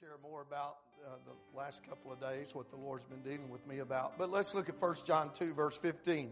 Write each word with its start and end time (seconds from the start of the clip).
share 0.00 0.10
more 0.22 0.42
about 0.42 0.76
uh, 1.04 1.10
the 1.24 1.58
last 1.58 1.82
couple 1.88 2.12
of 2.12 2.20
days, 2.20 2.54
what 2.54 2.70
the 2.70 2.76
Lord's 2.76 3.02
been 3.04 3.22
dealing 3.22 3.48
with 3.50 3.66
me 3.66 3.80
about. 3.80 4.16
But 4.16 4.30
let's 4.30 4.54
look 4.54 4.68
at 4.68 4.80
1 4.80 4.94
John 5.04 5.30
2, 5.34 5.54
verse 5.54 5.76
15. 5.76 6.30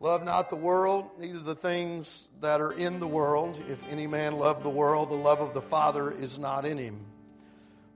Love 0.00 0.24
not 0.24 0.48
the 0.48 0.56
world, 0.56 1.10
neither 1.18 1.40
the 1.40 1.54
things 1.54 2.28
that 2.40 2.62
are 2.62 2.72
in 2.72 3.00
the 3.00 3.06
world. 3.06 3.62
If 3.68 3.86
any 3.90 4.06
man 4.06 4.38
love 4.38 4.62
the 4.62 4.70
world, 4.70 5.10
the 5.10 5.14
love 5.14 5.40
of 5.40 5.52
the 5.52 5.60
Father 5.60 6.10
is 6.10 6.38
not 6.38 6.64
in 6.64 6.78
him. 6.78 7.04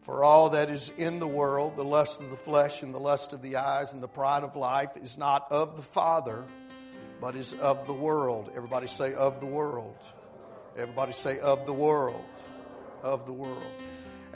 For 0.03 0.23
all 0.23 0.51
that 0.51 0.69
is 0.69 0.93
in 0.99 1.19
the 1.19 1.27
world, 1.27 1.77
the 1.77 1.85
lust 1.85 2.21
of 2.21 2.29
the 2.29 2.37
flesh 2.37 2.83
and 2.83 2.93
the 2.93 2.99
lust 2.99 3.33
of 3.33 3.41
the 3.41 3.57
eyes 3.57 3.95
and 3.95 4.03
the 4.03 4.09
pride 4.09 4.43
of 4.43 4.55
life, 4.55 4.99
is 4.99 5.17
not 5.17 5.51
of 5.51 5.77
the 5.77 5.83
Father, 5.83 6.45
but 7.23 7.37
is 7.37 7.55
of 7.55 7.87
the 7.87 7.95
world. 7.95 8.51
Everybody 8.55 8.87
say, 8.87 9.15
of 9.15 9.41
the 9.41 9.47
world. 9.47 9.97
Everybody 10.77 11.13
say, 11.13 11.39
of 11.39 11.65
the 11.65 11.73
world. 11.73 12.23
Of 13.03 13.25
the 13.25 13.33
world. 13.33 13.63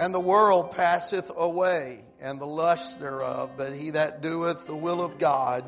And 0.00 0.14
the 0.14 0.18
world 0.18 0.70
passeth 0.70 1.30
away, 1.36 2.00
and 2.22 2.40
the 2.40 2.46
lust 2.46 3.00
thereof, 3.00 3.50
but 3.58 3.74
he 3.74 3.90
that 3.90 4.22
doeth 4.22 4.66
the 4.66 4.74
will 4.74 5.02
of 5.02 5.18
God 5.18 5.62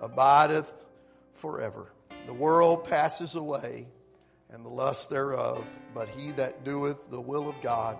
abideth 0.00 0.86
forever. 1.34 1.92
The 2.28 2.34
world 2.34 2.84
passes 2.84 3.34
away, 3.34 3.88
and 4.48 4.64
the 4.64 4.68
lust 4.68 5.10
thereof, 5.10 5.66
but 5.92 6.06
he 6.06 6.30
that 6.30 6.62
doeth 6.62 7.10
the 7.10 7.20
will 7.20 7.48
of 7.48 7.60
God 7.62 7.98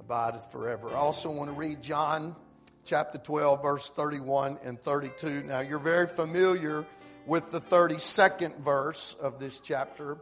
abideth 0.00 0.50
forever. 0.50 0.90
I 0.90 0.94
also 0.94 1.30
want 1.30 1.50
to 1.50 1.56
read 1.56 1.80
John 1.80 2.34
chapter 2.84 3.18
12, 3.18 3.62
verse 3.62 3.90
31 3.90 4.58
and 4.64 4.80
32. 4.80 5.44
Now, 5.44 5.60
you're 5.60 5.78
very 5.78 6.08
familiar 6.08 6.84
with 7.26 7.52
the 7.52 7.60
32nd 7.60 8.58
verse 8.58 9.14
of 9.20 9.38
this 9.38 9.60
chapter, 9.60 10.18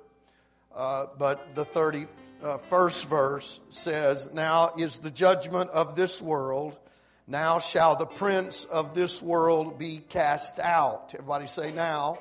uh, 0.76 1.06
but 1.16 1.54
the 1.54 1.64
30 1.64 2.06
uh, 2.44 2.58
first 2.58 3.08
verse 3.08 3.60
says, 3.70 4.32
Now 4.32 4.72
is 4.76 4.98
the 4.98 5.10
judgment 5.10 5.70
of 5.70 5.96
this 5.96 6.20
world. 6.20 6.78
Now 7.26 7.58
shall 7.58 7.96
the 7.96 8.06
prince 8.06 8.66
of 8.66 8.94
this 8.94 9.22
world 9.22 9.78
be 9.78 9.98
cast 10.10 10.58
out. 10.58 11.14
Everybody 11.14 11.46
say 11.46 11.72
now. 11.72 12.18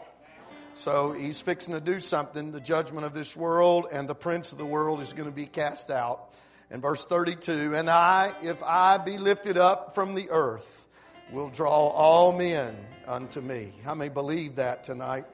So 0.76 1.12
he's 1.12 1.42
fixing 1.42 1.74
to 1.74 1.82
do 1.82 2.00
something. 2.00 2.52
The 2.52 2.62
judgment 2.62 3.06
of 3.06 3.14
this 3.14 3.36
world 3.36 3.88
and 3.92 4.08
the 4.08 4.16
prince 4.16 4.54
of 4.54 4.58
the 4.58 4.66
world 4.66 5.02
is 5.02 5.12
going 5.12 5.30
to 5.30 5.36
be 5.36 5.46
cast 5.46 5.92
out. 5.92 6.34
And 6.72 6.82
verse 6.82 7.06
32 7.06 7.76
And 7.76 7.90
I, 7.90 8.34
if 8.42 8.64
I 8.64 8.98
be 8.98 9.18
lifted 9.18 9.58
up 9.58 9.94
from 9.94 10.16
the 10.16 10.30
earth, 10.30 10.86
will 11.32 11.50
draw 11.50 11.88
all 11.90 12.32
men 12.32 12.76
unto 13.06 13.42
me. 13.42 13.74
How 13.84 13.94
many 13.94 14.10
believe 14.10 14.56
that 14.56 14.84
tonight? 14.84 15.26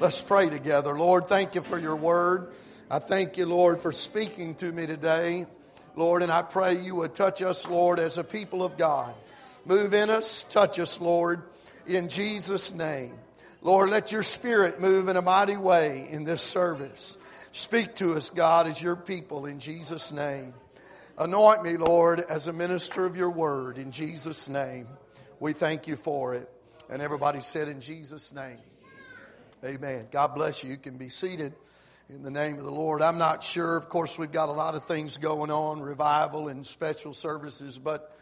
Let's 0.00 0.22
pray 0.22 0.48
together. 0.48 0.96
Lord, 0.96 1.26
thank 1.26 1.54
you 1.54 1.62
for 1.62 1.78
your 1.78 1.96
word. 1.96 2.52
I 2.88 3.00
thank 3.00 3.36
you, 3.36 3.46
Lord, 3.46 3.80
for 3.80 3.90
speaking 3.90 4.54
to 4.56 4.70
me 4.70 4.86
today. 4.86 5.46
Lord, 5.96 6.22
and 6.22 6.30
I 6.30 6.42
pray 6.42 6.80
you 6.80 6.94
would 6.94 7.16
touch 7.16 7.42
us, 7.42 7.66
Lord, 7.66 7.98
as 7.98 8.16
a 8.16 8.22
people 8.22 8.62
of 8.62 8.78
God. 8.78 9.12
Move 9.64 9.92
in 9.92 10.08
us, 10.08 10.44
touch 10.44 10.78
us, 10.78 11.00
Lord, 11.00 11.42
in 11.88 12.08
Jesus' 12.08 12.72
name. 12.72 13.14
Lord, 13.60 13.90
let 13.90 14.12
your 14.12 14.22
spirit 14.22 14.80
move 14.80 15.08
in 15.08 15.16
a 15.16 15.22
mighty 15.22 15.56
way 15.56 16.06
in 16.08 16.22
this 16.22 16.42
service. 16.42 17.18
Speak 17.50 17.96
to 17.96 18.14
us, 18.14 18.30
God, 18.30 18.68
as 18.68 18.80
your 18.80 18.94
people 18.94 19.46
in 19.46 19.58
Jesus' 19.58 20.12
name. 20.12 20.54
Anoint 21.18 21.64
me, 21.64 21.76
Lord, 21.76 22.20
as 22.20 22.46
a 22.46 22.52
minister 22.52 23.04
of 23.04 23.16
your 23.16 23.30
word 23.30 23.78
in 23.78 23.90
Jesus' 23.90 24.48
name. 24.48 24.86
We 25.40 25.54
thank 25.54 25.88
you 25.88 25.96
for 25.96 26.36
it. 26.36 26.48
And 26.88 27.02
everybody 27.02 27.40
said, 27.40 27.66
in 27.66 27.80
Jesus' 27.80 28.32
name. 28.32 28.58
Amen. 29.64 30.06
God 30.12 30.36
bless 30.36 30.62
you. 30.62 30.70
You 30.70 30.76
can 30.76 30.96
be 30.96 31.08
seated 31.08 31.52
in 32.08 32.22
the 32.22 32.30
name 32.30 32.56
of 32.58 32.64
the 32.64 32.70
Lord. 32.70 33.02
I'm 33.02 33.18
not 33.18 33.42
sure. 33.42 33.76
Of 33.76 33.88
course, 33.88 34.16
we've 34.16 34.30
got 34.30 34.48
a 34.48 34.52
lot 34.52 34.74
of 34.76 34.84
things 34.84 35.16
going 35.16 35.50
on, 35.50 35.80
revival 35.80 36.48
and 36.48 36.64
special 36.64 37.12
services, 37.12 37.78
but 37.78 38.16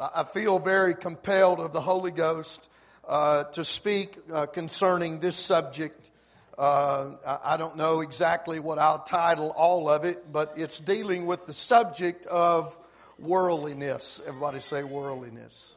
I 0.00 0.24
feel 0.24 0.58
very 0.58 0.94
compelled 0.94 1.60
of 1.60 1.72
the 1.72 1.80
Holy 1.80 2.10
Ghost 2.10 2.68
uh, 3.06 3.44
to 3.44 3.64
speak 3.64 4.16
uh, 4.32 4.46
concerning 4.46 5.20
this 5.20 5.36
subject. 5.36 6.10
Uh, 6.56 7.12
I 7.44 7.58
don't 7.58 7.76
know 7.76 8.00
exactly 8.00 8.58
what 8.58 8.78
I'll 8.78 9.00
title 9.02 9.50
all 9.50 9.90
of 9.90 10.04
it, 10.04 10.32
but 10.32 10.54
it's 10.56 10.80
dealing 10.80 11.26
with 11.26 11.44
the 11.44 11.52
subject 11.52 12.24
of 12.26 12.76
worldliness. 13.18 14.22
Everybody 14.26 14.60
say 14.60 14.82
worldliness. 14.82 15.76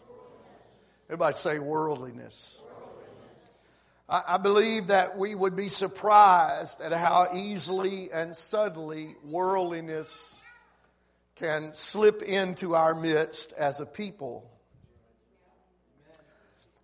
Everybody 1.09 1.35
say 1.35 1.59
worldliness. 1.59 2.63
I 4.11 4.37
believe 4.37 4.87
that 4.87 5.17
we 5.17 5.35
would 5.35 5.55
be 5.55 5.69
surprised 5.69 6.81
at 6.81 6.91
how 6.91 7.27
easily 7.35 8.09
and 8.11 8.35
subtly 8.35 9.15
worldliness 9.23 10.41
can 11.35 11.75
slip 11.75 12.23
into 12.23 12.73
our 12.73 12.95
midst 12.95 13.53
as 13.53 13.79
a 13.79 13.85
people. 13.85 14.49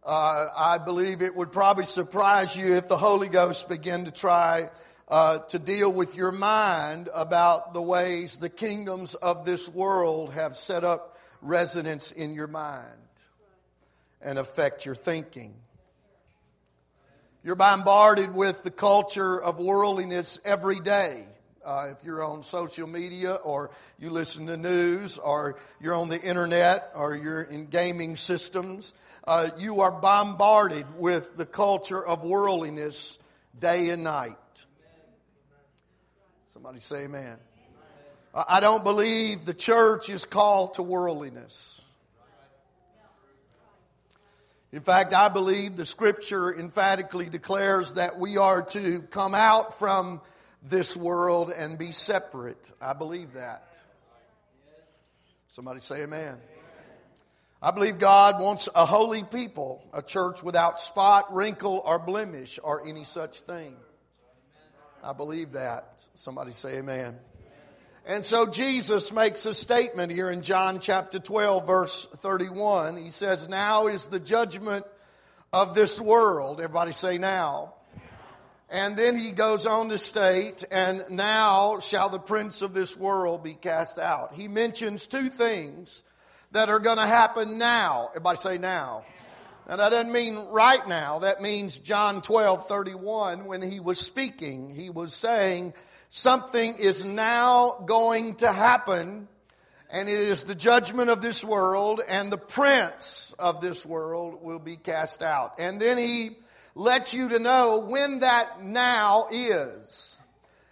Uh, 0.04 0.50
I 0.56 0.78
believe 0.78 1.24
it 1.24 1.36
would 1.36 1.52
probably 1.52 1.86
surprise 1.86 2.56
you 2.56 2.76
if 2.76 2.88
the 2.88 2.98
Holy 2.98 3.28
Ghost 3.28 3.68
began 3.68 4.06
to 4.06 4.12
try 4.12 4.70
uh, 5.08 5.40
to 5.40 5.58
deal 5.58 5.92
with 5.92 6.16
your 6.16 6.32
mind 6.32 7.10
about 7.12 7.74
the 7.74 7.82
ways 7.82 8.38
the 8.38 8.50
kingdoms 8.50 9.16
of 9.16 9.46
this 9.46 9.68
world 9.68 10.32
have 10.34 10.58
set 10.58 10.84
up 10.84 11.18
residence 11.42 12.12
in 12.12 12.36
your 12.36 12.48
mind 12.48 12.86
and 14.22 14.38
affect 14.38 14.86
your 14.86 14.96
thinking. 14.96 15.56
You're 17.46 17.54
bombarded 17.54 18.34
with 18.34 18.64
the 18.64 18.72
culture 18.72 19.40
of 19.40 19.60
worldliness 19.60 20.40
every 20.44 20.80
day. 20.80 21.26
Uh, 21.64 21.90
if 21.92 22.04
you're 22.04 22.24
on 22.24 22.42
social 22.42 22.88
media 22.88 23.36
or 23.36 23.70
you 24.00 24.10
listen 24.10 24.48
to 24.48 24.58
news 24.58 25.20
or 25.20 25.56
you're 25.80 25.94
on 25.94 26.10
the 26.10 26.20
internet 26.20 26.90
or 26.96 27.16
you're 27.16 27.44
in 27.44 27.68
gaming 27.68 28.16
systems, 28.16 28.96
uh, 29.26 29.52
you 29.60 29.82
are 29.82 29.92
bombarded 29.92 30.88
with 30.98 31.38
the 31.38 31.46
culture 31.46 32.04
of 32.04 32.24
worldliness 32.24 33.20
day 33.60 33.90
and 33.90 34.04
night. 34.04 34.66
Somebody 36.48 36.80
say 36.80 37.04
amen. 37.04 37.38
I 38.34 38.60
don't 38.60 38.84
believe 38.84 39.46
the 39.46 39.54
church 39.54 40.10
is 40.10 40.26
called 40.26 40.74
to 40.74 40.82
worldliness. 40.82 41.80
In 44.76 44.82
fact, 44.82 45.14
I 45.14 45.30
believe 45.30 45.78
the 45.78 45.86
scripture 45.86 46.54
emphatically 46.54 47.30
declares 47.30 47.94
that 47.94 48.20
we 48.20 48.36
are 48.36 48.62
to 48.62 49.04
come 49.04 49.34
out 49.34 49.80
from 49.80 50.20
this 50.62 50.98
world 50.98 51.50
and 51.50 51.78
be 51.78 51.94
separate. 51.94 52.74
I 52.82 52.92
believe 52.92 53.36
that. 53.36 53.74
Somebody 55.54 55.80
say 55.80 56.02
amen. 56.02 56.36
I 57.62 57.72
believe 57.72 58.00
God 58.00 58.42
wants 58.42 58.68
a 58.76 58.86
holy 58.86 59.24
people, 59.24 59.82
a 59.94 60.02
church 60.02 60.44
without 60.44 60.82
spot, 60.82 61.34
wrinkle, 61.34 61.82
or 61.86 61.98
blemish, 61.98 62.60
or 62.62 62.86
any 62.86 63.06
such 63.06 63.40
thing. 63.44 63.78
I 65.02 65.14
believe 65.14 65.54
that. 65.54 66.06
Somebody 66.16 66.52
say 66.52 66.80
amen. 66.80 67.18
And 68.08 68.24
so 68.24 68.46
Jesus 68.46 69.12
makes 69.12 69.48
a 69.48 69.54
statement 69.54 70.12
here 70.12 70.30
in 70.30 70.44
John 70.44 70.80
chapter 70.80 71.18
12, 71.18 71.66
verse 71.66 72.06
31. 72.06 72.98
He 72.98 73.10
says, 73.10 73.50
Now 73.50 73.88
is 73.88 74.06
the 74.06 74.20
judgment 74.20 74.86
of 75.52 75.74
this 75.74 76.00
world. 76.00 76.62
Everybody 76.62 76.92
say 76.92 77.18
now. 77.18 77.74
And 78.70 78.96
then 78.96 79.18
he 79.18 79.32
goes 79.32 79.66
on 79.66 79.90
to 79.90 79.98
state, 79.98 80.64
And 80.70 81.04
now 81.10 81.80
shall 81.80 82.10
the 82.10 82.20
prince 82.20 82.62
of 82.62 82.76
this 82.76 82.96
world 82.96 83.44
be 83.44 83.56
cast 83.56 83.98
out. 83.98 84.36
He 84.36 84.48
mentions 84.48 85.08
two 85.08 85.30
things 85.30 86.04
that 86.52 86.70
are 86.70 86.80
going 86.80 86.98
to 86.98 87.08
happen 87.08 87.58
now. 87.58 88.10
Everybody 88.10 88.38
say 88.38 88.58
now. 88.60 89.04
Now, 89.68 89.78
that 89.78 89.90
doesn't 89.90 90.12
mean 90.12 90.38
right 90.52 90.88
now. 90.88 91.20
That 91.20 91.42
means 91.42 91.80
John 91.80 92.22
12, 92.22 92.68
31, 92.68 93.46
when 93.46 93.62
he 93.64 93.80
was 93.80 94.00
speaking, 94.00 94.74
he 94.74 94.90
was 94.90 95.14
saying, 95.14 95.74
Something 96.10 96.76
is 96.76 97.04
now 97.04 97.84
going 97.86 98.36
to 98.36 98.52
happen, 98.52 99.28
and 99.90 100.08
it 100.08 100.20
is 100.20 100.44
the 100.44 100.56
judgment 100.56 101.10
of 101.10 101.20
this 101.20 101.44
world, 101.44 102.00
and 102.08 102.32
the 102.32 102.38
prince 102.38 103.34
of 103.40 103.60
this 103.60 103.86
world 103.86 104.42
will 104.44 104.60
be 104.60 104.78
cast 104.78 105.24
out. 105.24 105.56
And 105.58 105.82
then 105.82 105.98
he 105.98 106.38
lets 106.76 107.14
you 107.14 107.30
to 107.30 107.40
know 107.40 107.80
when 107.80 108.20
that 108.20 108.64
now 108.64 109.28
is. 109.32 110.20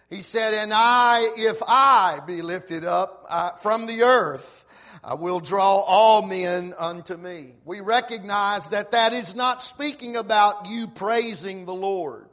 He 0.08 0.22
said, 0.22 0.54
And 0.54 0.72
I, 0.72 1.32
if 1.36 1.60
I 1.66 2.20
be 2.24 2.42
lifted 2.42 2.84
up 2.84 3.26
uh, 3.28 3.50
from 3.52 3.86
the 3.86 4.04
earth, 4.04 4.63
I 5.04 5.14
will 5.14 5.40
draw 5.40 5.80
all 5.80 6.22
men 6.22 6.74
unto 6.78 7.16
me. 7.16 7.54
We 7.64 7.80
recognize 7.80 8.70
that 8.70 8.92
that 8.92 9.12
is 9.12 9.34
not 9.34 9.62
speaking 9.62 10.16
about 10.16 10.66
you 10.66 10.86
praising 10.86 11.66
the 11.66 11.74
Lord 11.74 12.26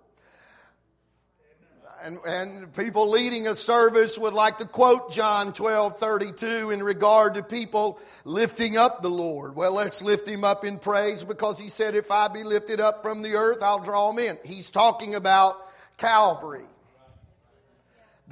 and, 2.03 2.19
and 2.25 2.73
people 2.73 3.09
leading 3.09 3.47
a 3.47 3.55
service 3.55 4.17
would 4.17 4.33
like 4.33 4.57
to 4.59 4.65
quote 4.65 5.11
John 5.11 5.53
12 5.53 5.97
32 5.97 6.71
in 6.71 6.83
regard 6.83 7.35
to 7.35 7.43
people 7.43 7.99
lifting 8.25 8.77
up 8.77 9.01
the 9.01 9.09
Lord. 9.09 9.55
Well, 9.55 9.73
let's 9.73 10.01
lift 10.01 10.27
him 10.27 10.43
up 10.43 10.65
in 10.65 10.79
praise 10.79 11.23
because 11.23 11.59
he 11.59 11.69
said, 11.69 11.95
If 11.95 12.11
I 12.11 12.27
be 12.27 12.43
lifted 12.43 12.79
up 12.79 13.01
from 13.01 13.21
the 13.21 13.35
earth, 13.35 13.61
I'll 13.61 13.79
draw 13.79 14.15
in. 14.15 14.37
He's 14.43 14.69
talking 14.69 15.15
about 15.15 15.69
Calvary. 15.97 16.65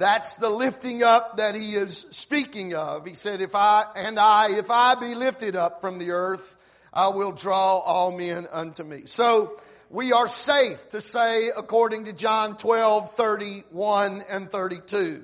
That's 0.00 0.32
the 0.32 0.48
lifting 0.48 1.02
up 1.02 1.36
that 1.36 1.54
he 1.54 1.74
is 1.74 2.06
speaking 2.10 2.74
of. 2.74 3.04
He 3.04 3.12
said, 3.12 3.42
If 3.42 3.54
I 3.54 3.84
and 3.94 4.18
I, 4.18 4.50
if 4.52 4.70
I 4.70 4.94
be 4.94 5.14
lifted 5.14 5.56
up 5.56 5.82
from 5.82 5.98
the 5.98 6.12
earth, 6.12 6.56
I 6.90 7.08
will 7.08 7.32
draw 7.32 7.80
all 7.80 8.10
men 8.10 8.48
unto 8.50 8.82
me. 8.82 9.02
So 9.04 9.60
we 9.90 10.14
are 10.14 10.26
safe 10.26 10.88
to 10.88 11.02
say, 11.02 11.50
according 11.54 12.06
to 12.06 12.14
John 12.14 12.56
12, 12.56 13.12
31 13.14 14.24
and 14.26 14.50
32, 14.50 15.22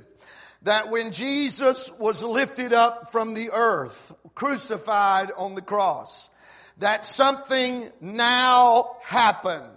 that 0.64 0.90
when 0.90 1.10
Jesus 1.10 1.90
was 1.98 2.22
lifted 2.22 2.74
up 2.74 3.10
from 3.10 3.32
the 3.32 3.52
earth, 3.52 4.14
crucified 4.34 5.30
on 5.38 5.54
the 5.54 5.62
cross, 5.62 6.28
that 6.80 7.06
something 7.06 7.90
now 8.02 8.98
happened. 9.00 9.75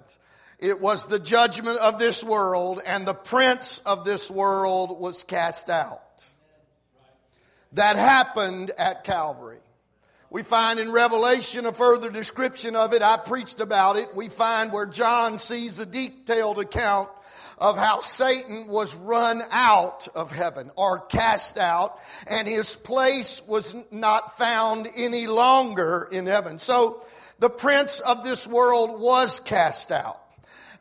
It 0.60 0.82
was 0.82 1.06
the 1.06 1.20
judgment 1.20 1.80
of 1.80 2.00
this 2.00 2.24
world, 2.24 2.82
and 2.86 3.08
the 3.08 3.14
prince 3.14 3.80
of 3.80 4.04
this 4.04 4.30
world 4.30 5.00
was 5.00 5.24
cast 5.24 5.70
out. 5.70 6.02
That 7.74 7.96
happened 7.96 8.72
at 8.78 9.04
Calvary. 9.04 9.60
We 10.30 10.44
find 10.44 10.80
in 10.80 10.92
Revelation 10.92 11.66
a 11.66 11.72
further 11.72 12.12
description 12.12 12.76
of 12.76 12.94
it. 12.94 13.02
I 13.02 13.18
preached 13.18 13.62
about 13.62 13.96
it. 13.96 14.16
We 14.16 14.30
find 14.30 14.72
where 14.72 14.86
John 14.86 15.40
sees 15.40 15.80
a 15.80 15.86
detailed 15.86 16.60
account 16.60 17.10
of 17.58 17.78
how 17.78 18.02
Satan 18.02 18.68
was 18.68 18.96
run 18.96 19.42
out 19.52 20.08
of 20.14 20.32
heaven 20.32 20.72
or 20.76 21.00
cast 21.00 21.58
out, 21.58 22.00
and 22.28 22.48
his 22.48 22.76
place 22.76 23.42
was 23.48 23.76
not 23.92 24.38
found 24.38 24.88
any 24.96 25.28
longer 25.28 26.08
in 26.12 26.26
heaven. 26.26 26.60
So 26.60 27.06
the 27.40 27.50
prince 27.50 28.00
of 28.00 28.24
this 28.24 28.46
world 28.48 29.02
was 29.02 29.40
cast 29.40 29.92
out, 29.92 30.22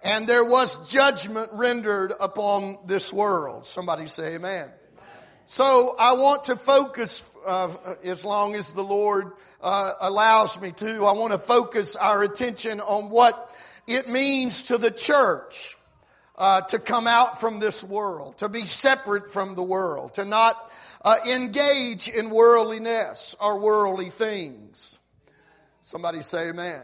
and 0.02 0.28
there 0.28 0.44
was 0.44 0.88
judgment 0.88 1.50
rendered 1.52 2.12
upon 2.20 2.78
this 2.86 3.12
world. 3.12 3.66
Somebody 3.66 4.06
say, 4.06 4.34
Amen. 4.36 4.68
So 5.46 5.96
I 5.98 6.12
want 6.12 6.44
to 6.44 6.56
focus, 6.56 7.28
uh, 7.46 7.74
as 8.04 8.24
long 8.24 8.54
as 8.54 8.74
the 8.74 8.84
Lord 8.84 9.32
uh, 9.62 9.94
allows 10.00 10.60
me 10.60 10.72
to, 10.72 11.06
I 11.06 11.12
want 11.12 11.32
to 11.32 11.38
focus 11.38 11.96
our 11.96 12.22
attention 12.22 12.80
on 12.80 13.08
what 13.08 13.50
it 13.86 14.08
means 14.08 14.62
to 14.62 14.76
the 14.76 14.90
church 14.90 15.76
uh, 16.36 16.60
to 16.60 16.78
come 16.78 17.06
out 17.06 17.40
from 17.40 17.60
this 17.60 17.82
world, 17.82 18.36
to 18.38 18.48
be 18.50 18.66
separate 18.66 19.32
from 19.32 19.54
the 19.54 19.62
world, 19.62 20.14
to 20.14 20.26
not 20.26 20.70
uh, 21.02 21.16
engage 21.26 22.08
in 22.08 22.28
worldliness 22.28 23.34
or 23.40 23.58
worldly 23.58 24.10
things. 24.10 24.98
Somebody 25.80 26.20
say 26.20 26.50
amen. 26.50 26.82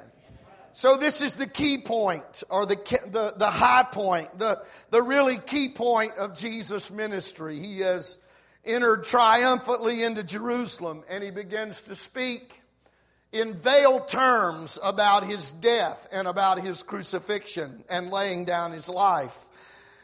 So 0.76 0.96
this 0.96 1.22
is 1.22 1.36
the 1.36 1.46
key 1.46 1.78
point, 1.78 2.42
or 2.50 2.66
the, 2.66 2.74
the, 3.06 3.34
the 3.36 3.48
high 3.48 3.84
point, 3.84 4.36
the, 4.36 4.60
the 4.90 5.00
really 5.02 5.38
key 5.38 5.68
point 5.68 6.14
of 6.18 6.36
Jesus' 6.36 6.90
ministry. 6.90 7.60
He 7.60 7.78
has 7.78 8.18
entered 8.64 9.04
triumphantly 9.04 10.02
into 10.02 10.24
Jerusalem 10.24 11.04
and 11.08 11.22
he 11.22 11.30
begins 11.30 11.82
to 11.82 11.94
speak 11.94 12.60
in 13.30 13.54
veiled 13.54 14.08
terms 14.08 14.80
about 14.82 15.22
his 15.22 15.52
death 15.52 16.08
and 16.10 16.26
about 16.26 16.58
his 16.60 16.82
crucifixion 16.82 17.84
and 17.88 18.10
laying 18.10 18.44
down 18.44 18.72
his 18.72 18.88
life. 18.88 19.46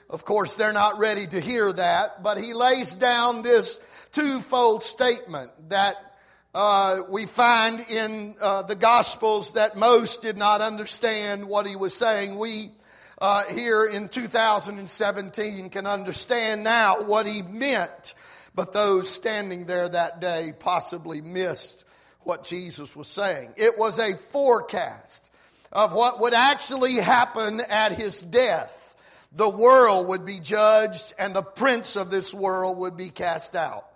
Of 0.09 0.25
course, 0.25 0.55
they're 0.55 0.73
not 0.73 0.99
ready 0.99 1.27
to 1.27 1.41
hear 1.41 1.73
that, 1.73 2.23
but 2.23 2.39
he 2.39 2.53
lays 2.53 2.95
down 2.95 3.43
this 3.43 3.81
twofold 4.13 4.85
statement 4.85 5.51
that 5.71 6.10
uh, 6.55 7.03
we 7.09 7.27
find 7.27 7.81
in 7.81 8.35
uh, 8.41 8.63
the 8.63 8.75
Gospels 8.75 9.53
that 9.53 9.77
most 9.77 10.23
did 10.23 10.37
not 10.37 10.61
understand 10.61 11.49
what 11.49 11.67
he 11.67 11.77
was 11.77 11.95
saying. 11.95 12.37
We 12.37 12.73
uh, 13.19 13.45
here 13.45 13.85
in 13.85 14.09
2017 14.09 15.71
can 15.71 15.87
understand 15.87 16.65
now 16.65 17.03
what 17.03 17.27
he 17.27 17.43
meant, 17.43 18.15
but 18.55 18.73
those 18.73 19.11
standing 19.11 19.67
there 19.67 19.89
that 19.89 20.21
day 20.21 20.55
possibly 20.59 21.21
missed 21.21 21.85
what 22.21 22.45
Jesus 22.45 22.97
was 22.97 23.09
saying. 23.09 23.53
It 23.57 23.79
was 23.79 23.99
a 23.99 24.15
forecast 24.15 25.31
of 25.71 25.93
what 25.93 26.21
would 26.21 26.35
actually 26.35 26.97
happen 26.97 27.61
at 27.61 27.93
his 27.93 28.21
death. 28.21 28.97
The 29.33 29.49
world 29.49 30.09
would 30.09 30.27
be 30.27 30.41
judged 30.41 31.15
and 31.19 31.37
the 31.37 31.43
prince 31.43 31.95
of 31.95 32.11
this 32.11 32.35
world 32.35 32.79
would 32.79 32.97
be 32.97 33.11
cast 33.11 33.55
out. 33.55 33.90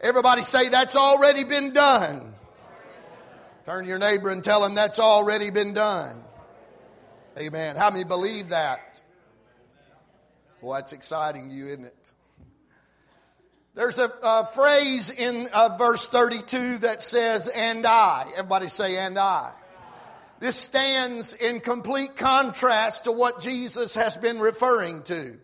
Everybody 0.00 0.42
say 0.42 0.68
that's 0.68 0.96
already 0.96 1.44
been 1.44 1.72
done. 1.72 2.34
Turn 3.64 3.84
to 3.84 3.88
your 3.88 3.98
neighbor 3.98 4.30
and 4.30 4.44
tell 4.44 4.64
him 4.64 4.74
that's 4.74 4.98
already 4.98 5.50
been 5.50 5.72
done. 5.72 6.22
Amen. 7.38 7.76
How 7.76 7.90
many 7.90 8.04
believe 8.04 8.50
that? 8.50 9.02
Well, 10.60 10.74
that's 10.74 10.92
exciting 10.92 11.50
you, 11.50 11.66
isn't 11.66 11.84
it? 11.84 12.12
There's 13.74 13.98
a, 13.98 14.10
a 14.22 14.46
phrase 14.46 15.10
in 15.10 15.48
uh, 15.52 15.76
verse 15.76 16.08
32 16.08 16.78
that 16.78 17.02
says, 17.02 17.48
and 17.48 17.84
I. 17.84 18.26
Everybody 18.36 18.68
say, 18.68 18.96
and 18.96 19.18
I. 19.18 19.52
This 20.38 20.56
stands 20.56 21.34
in 21.34 21.60
complete 21.60 22.16
contrast 22.16 23.04
to 23.04 23.12
what 23.12 23.40
Jesus 23.40 23.94
has 23.94 24.16
been 24.16 24.38
referring 24.38 25.02
to. 25.04 25.38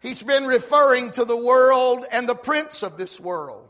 He's 0.00 0.22
been 0.22 0.44
referring 0.44 1.12
to 1.12 1.24
the 1.24 1.36
world 1.36 2.06
and 2.10 2.28
the 2.28 2.34
prince 2.34 2.82
of 2.82 2.96
this 2.96 3.18
world, 3.18 3.63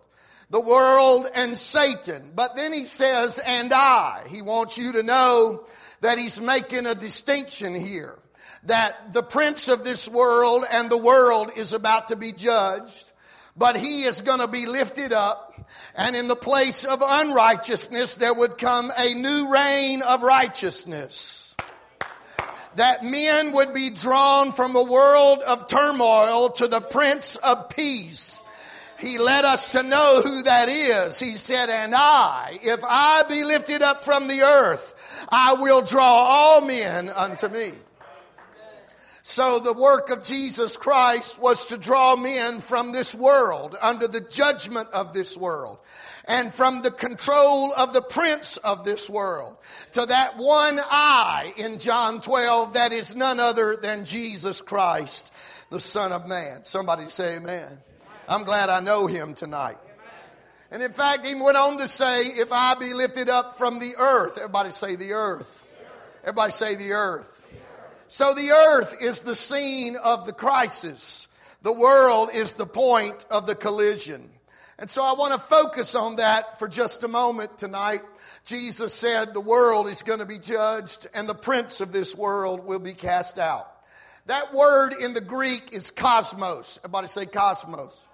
the 0.55 0.61
world 0.61 1.27
and 1.35 1.57
Satan. 1.57 2.31
But 2.33 2.55
then 2.55 2.73
he 2.73 2.87
says, 2.87 3.41
and 3.45 3.73
I. 3.73 4.23
He 4.29 4.41
wants 4.41 4.79
you 4.79 4.93
to 4.93 5.03
know 5.03 5.67
that 6.01 6.17
he's 6.17 6.41
making 6.41 6.87
a 6.87 6.95
distinction 6.95 7.75
here. 7.75 8.17
That 8.63 9.13
the 9.13 9.25
prince 9.25 9.67
of 9.67 9.83
this 9.83 10.09
world 10.09 10.65
and 10.71 10.89
the 10.89 10.97
world 10.97 11.51
is 11.57 11.73
about 11.73 12.07
to 12.09 12.17
be 12.17 12.31
judged 12.31 13.11
but 13.57 13.77
he 13.77 14.03
is 14.03 14.21
going 14.21 14.41
to 14.41 14.49
be 14.49 14.67
lifted 14.67 15.13
up. 15.13 15.53
And 15.95 16.17
in 16.17 16.27
the 16.27 16.35
place 16.35 16.85
of 16.85 17.01
unrighteousness, 17.05 18.17
there 18.17 18.35
would 18.35 18.59
come 18.59 18.91
a 18.99 19.15
new 19.15 19.53
reign 19.53 20.03
of 20.03 20.25
righteousness. 20.25 21.55
That 22.75 23.05
men 23.05 23.53
would 23.53 23.73
be 23.73 23.91
drawn 23.91 24.51
from 24.51 24.75
a 24.75 24.83
world 24.83 25.39
of 25.41 25.69
turmoil 25.69 26.51
to 26.51 26.67
the 26.67 26.81
Prince 26.81 27.37
of 27.37 27.69
Peace. 27.69 28.44
He 29.05 29.19
led 29.19 29.45
us 29.45 29.73
to 29.73 29.83
know 29.83 30.23
who 30.23 30.43
that 30.45 30.71
is. 30.71 31.21
He 31.21 31.37
said, 31.37 31.69
And 31.69 31.95
I, 31.95 32.59
if 32.63 32.83
I 32.83 33.23
be 33.25 33.45
lifted 33.45 33.83
up 33.83 34.01
from 34.01 34.29
the 34.29 34.41
earth, 34.41 34.95
I 35.29 35.53
will 35.53 35.83
draw 35.83 36.03
all 36.03 36.63
men 36.63 37.11
unto 37.11 37.49
me. 37.49 37.73
So 39.23 39.59
the 39.59 39.75
work 39.75 40.09
of 40.09 40.23
Jesus 40.23 40.79
Christ 40.79 41.39
was 41.39 41.67
to 41.67 41.77
draw 41.77 42.17
men 42.17 42.61
from 42.61 42.93
this 42.93 43.15
world, 43.15 43.77
under 43.83 44.09
the 44.09 44.21
judgment 44.23 44.89
of 44.91 45.13
this 45.13 45.37
world, 45.37 45.79
and 46.25 46.53
from 46.53 46.81
the 46.81 46.91
control 46.91 47.75
of 47.75 47.93
the 47.93 48.03
prince 48.03 48.57
of 48.59 48.87
this 48.87 49.11
world, 49.11 49.59
to 49.93 50.07
that 50.07 50.39
one 50.39 50.81
I 50.83 51.53
in 51.59 51.79
John 51.79 52.23
12 52.23 52.73
that 52.73 52.95
is 52.95 53.15
none 53.15 53.39
other 53.39 53.77
than 53.77 54.07
Jesus 54.07 54.63
Christ, 54.63 55.31
the 55.69 55.81
Son 55.81 56.11
of 56.11 56.27
Man. 56.27 56.65
Somebody 56.65 57.11
say 57.11 57.37
amen. 57.37 57.81
I'm 58.29 58.45
glad 58.45 58.71
I 58.71 58.81
know 58.81 59.07
him 59.07 59.35
tonight. 59.35 59.79
And 60.71 60.83
in 60.83 60.93
fact, 60.93 61.25
he 61.25 61.35
went 61.35 61.57
on 61.57 61.79
to 61.79 61.87
say, 61.87 62.23
If 62.23 62.53
I 62.53 62.75
be 62.75 62.95
lifted 62.95 63.29
up 63.29 63.57
from 63.57 63.79
the 63.79 63.95
earth, 63.99 64.39
everybody 64.39 64.71
say 64.71 64.97
the 64.97 65.13
earth. 65.13 65.65
Everybody 66.23 66.53
say 66.53 66.75
the 66.75 66.93
earth. 66.93 67.47
So 68.09 68.35
the 68.35 68.51
earth 68.51 68.97
is 69.01 69.21
the 69.21 69.35
scene 69.35 69.97
of 69.97 70.27
the 70.27 70.33
crisis. 70.33 71.29
The 71.63 71.73
world 71.73 72.31
is 72.33 72.55
the 72.55 72.67
point 72.67 73.25
of 73.31 73.47
the 73.47 73.55
collision. 73.55 74.31
And 74.79 74.91
so 74.91 75.03
I 75.05 75.13
want 75.13 75.35
to 75.35 75.39
focus 75.39 75.95
on 75.95 76.17
that 76.17 76.59
for 76.59 76.67
just 76.67 77.05
a 77.05 77.09
moment 77.09 77.59
tonight. 77.59 78.03
Jesus 78.45 78.93
said 78.93 79.33
the 79.33 79.41
world 79.41 79.87
is 79.87 80.03
going 80.03 80.19
to 80.19 80.27
be 80.27 80.39
judged 80.39 81.07
and 81.15 81.29
the 81.29 81.35
prince 81.35 81.81
of 81.81 81.93
this 81.93 82.17
world 82.17 82.67
will 82.67 82.79
be 82.79 82.95
cast 82.95 83.39
out. 83.39 83.71
That 84.27 84.55
word 84.55 84.95
in 84.99 85.15
the 85.15 85.21
Greek 85.21 85.73
is 85.73 85.91
cosmos. 85.91 86.79
Everybody 86.81 87.09
say 87.09 87.27
cosmos. 87.27 88.09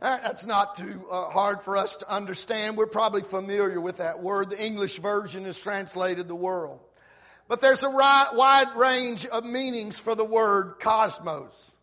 That's 0.00 0.46
not 0.46 0.76
too 0.76 1.04
uh, 1.10 1.28
hard 1.28 1.62
for 1.62 1.76
us 1.76 1.96
to 1.96 2.12
understand. 2.12 2.76
We're 2.76 2.86
probably 2.86 3.22
familiar 3.22 3.80
with 3.80 3.96
that 3.96 4.22
word. 4.22 4.50
The 4.50 4.64
English 4.64 4.98
version 4.98 5.44
is 5.44 5.58
translated 5.58 6.28
the 6.28 6.36
world. 6.36 6.80
But 7.48 7.60
there's 7.60 7.82
a 7.82 7.90
wide 7.90 8.76
range 8.76 9.26
of 9.26 9.44
meanings 9.44 9.98
for 9.98 10.14
the 10.14 10.24
word 10.24 10.74
cosmos. 10.80 11.74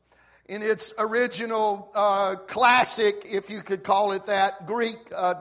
In 0.47 0.61
its 0.61 0.93
original 0.99 1.91
uh, 1.95 2.35
classic, 2.35 3.25
if 3.25 3.49
you 3.49 3.63
could 3.63 3.83
call 3.83 4.11
it 4.11 4.27
that, 4.27 4.67
Greek 4.67 4.95
uh, 5.13 5.35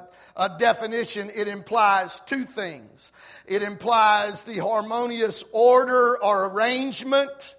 definition, 0.58 1.30
it 1.34 1.46
implies 1.46 2.20
two 2.20 2.44
things. 2.44 3.12
It 3.46 3.62
implies 3.62 4.44
the 4.44 4.58
harmonious 4.58 5.44
order 5.52 6.20
or 6.22 6.46
arrangement, 6.46 7.54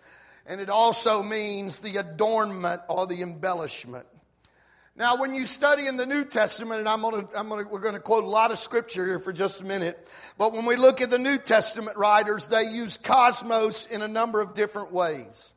and 0.48 0.60
it 0.60 0.72
also 0.72 1.22
means 1.22 1.80
the 1.80 1.98
adornment 1.98 2.82
or 2.90 3.06
the 3.06 3.22
embellishment. 3.22 4.08
Now, 4.98 5.18
when 5.18 5.34
you 5.34 5.46
study 5.46 5.88
in 5.88 5.98
the 5.98 6.06
New 6.06 6.24
Testament, 6.24 6.80
and 6.80 6.88
I'm 6.88 7.02
gonna, 7.02 7.28
I'm 7.36 7.50
gonna, 7.50 7.68
we're 7.70 7.82
going 7.82 7.96
to 7.96 8.00
quote 8.00 8.24
a 8.24 8.30
lot 8.30 8.52
of 8.52 8.60
scripture 8.60 9.06
here 9.06 9.20
for 9.20 9.34
just 9.34 9.60
a 9.60 9.66
minute, 9.66 10.08
but 10.38 10.54
when 10.54 10.66
we 10.66 10.78
look 10.78 11.02
at 11.02 11.10
the 11.10 11.20
New 11.20 11.38
Testament 11.38 11.98
writers, 11.98 12.48
they 12.48 12.64
use 12.64 12.96
cosmos 12.96 13.88
in 13.88 14.02
a 14.02 14.08
number 14.08 14.40
of 14.40 14.54
different 14.54 14.94
ways. 14.94 15.54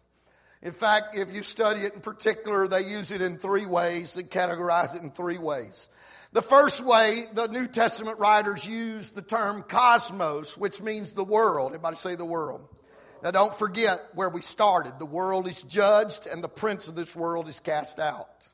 In 0.60 0.72
fact, 0.72 1.14
if 1.14 1.32
you 1.32 1.44
study 1.44 1.82
it 1.82 1.94
in 1.94 2.00
particular, 2.00 2.66
they 2.66 2.84
use 2.88 3.12
it 3.12 3.20
in 3.20 3.38
three 3.38 3.64
ways. 3.64 4.14
They 4.14 4.24
categorize 4.24 4.96
it 4.96 5.02
in 5.02 5.12
three 5.12 5.38
ways. 5.38 5.88
The 6.32 6.42
first 6.42 6.84
way 6.84 7.22
the 7.32 7.46
New 7.46 7.68
Testament 7.68 8.18
writers 8.18 8.66
use 8.66 9.12
the 9.12 9.22
term 9.22 9.62
cosmos, 9.62 10.58
which 10.58 10.82
means 10.82 11.12
the 11.12 11.22
world. 11.22 11.70
Everybody 11.70 11.96
say 11.96 12.16
the 12.16 12.24
world. 12.24 12.66
Now, 13.22 13.30
don't 13.30 13.54
forget 13.54 14.00
where 14.14 14.30
we 14.30 14.40
started. 14.40 14.98
The 14.98 15.06
world 15.06 15.46
is 15.46 15.62
judged, 15.62 16.26
and 16.26 16.42
the 16.42 16.48
prince 16.48 16.88
of 16.88 16.96
this 16.96 17.14
world 17.14 17.48
is 17.48 17.60
cast 17.60 18.00
out. 18.00 18.48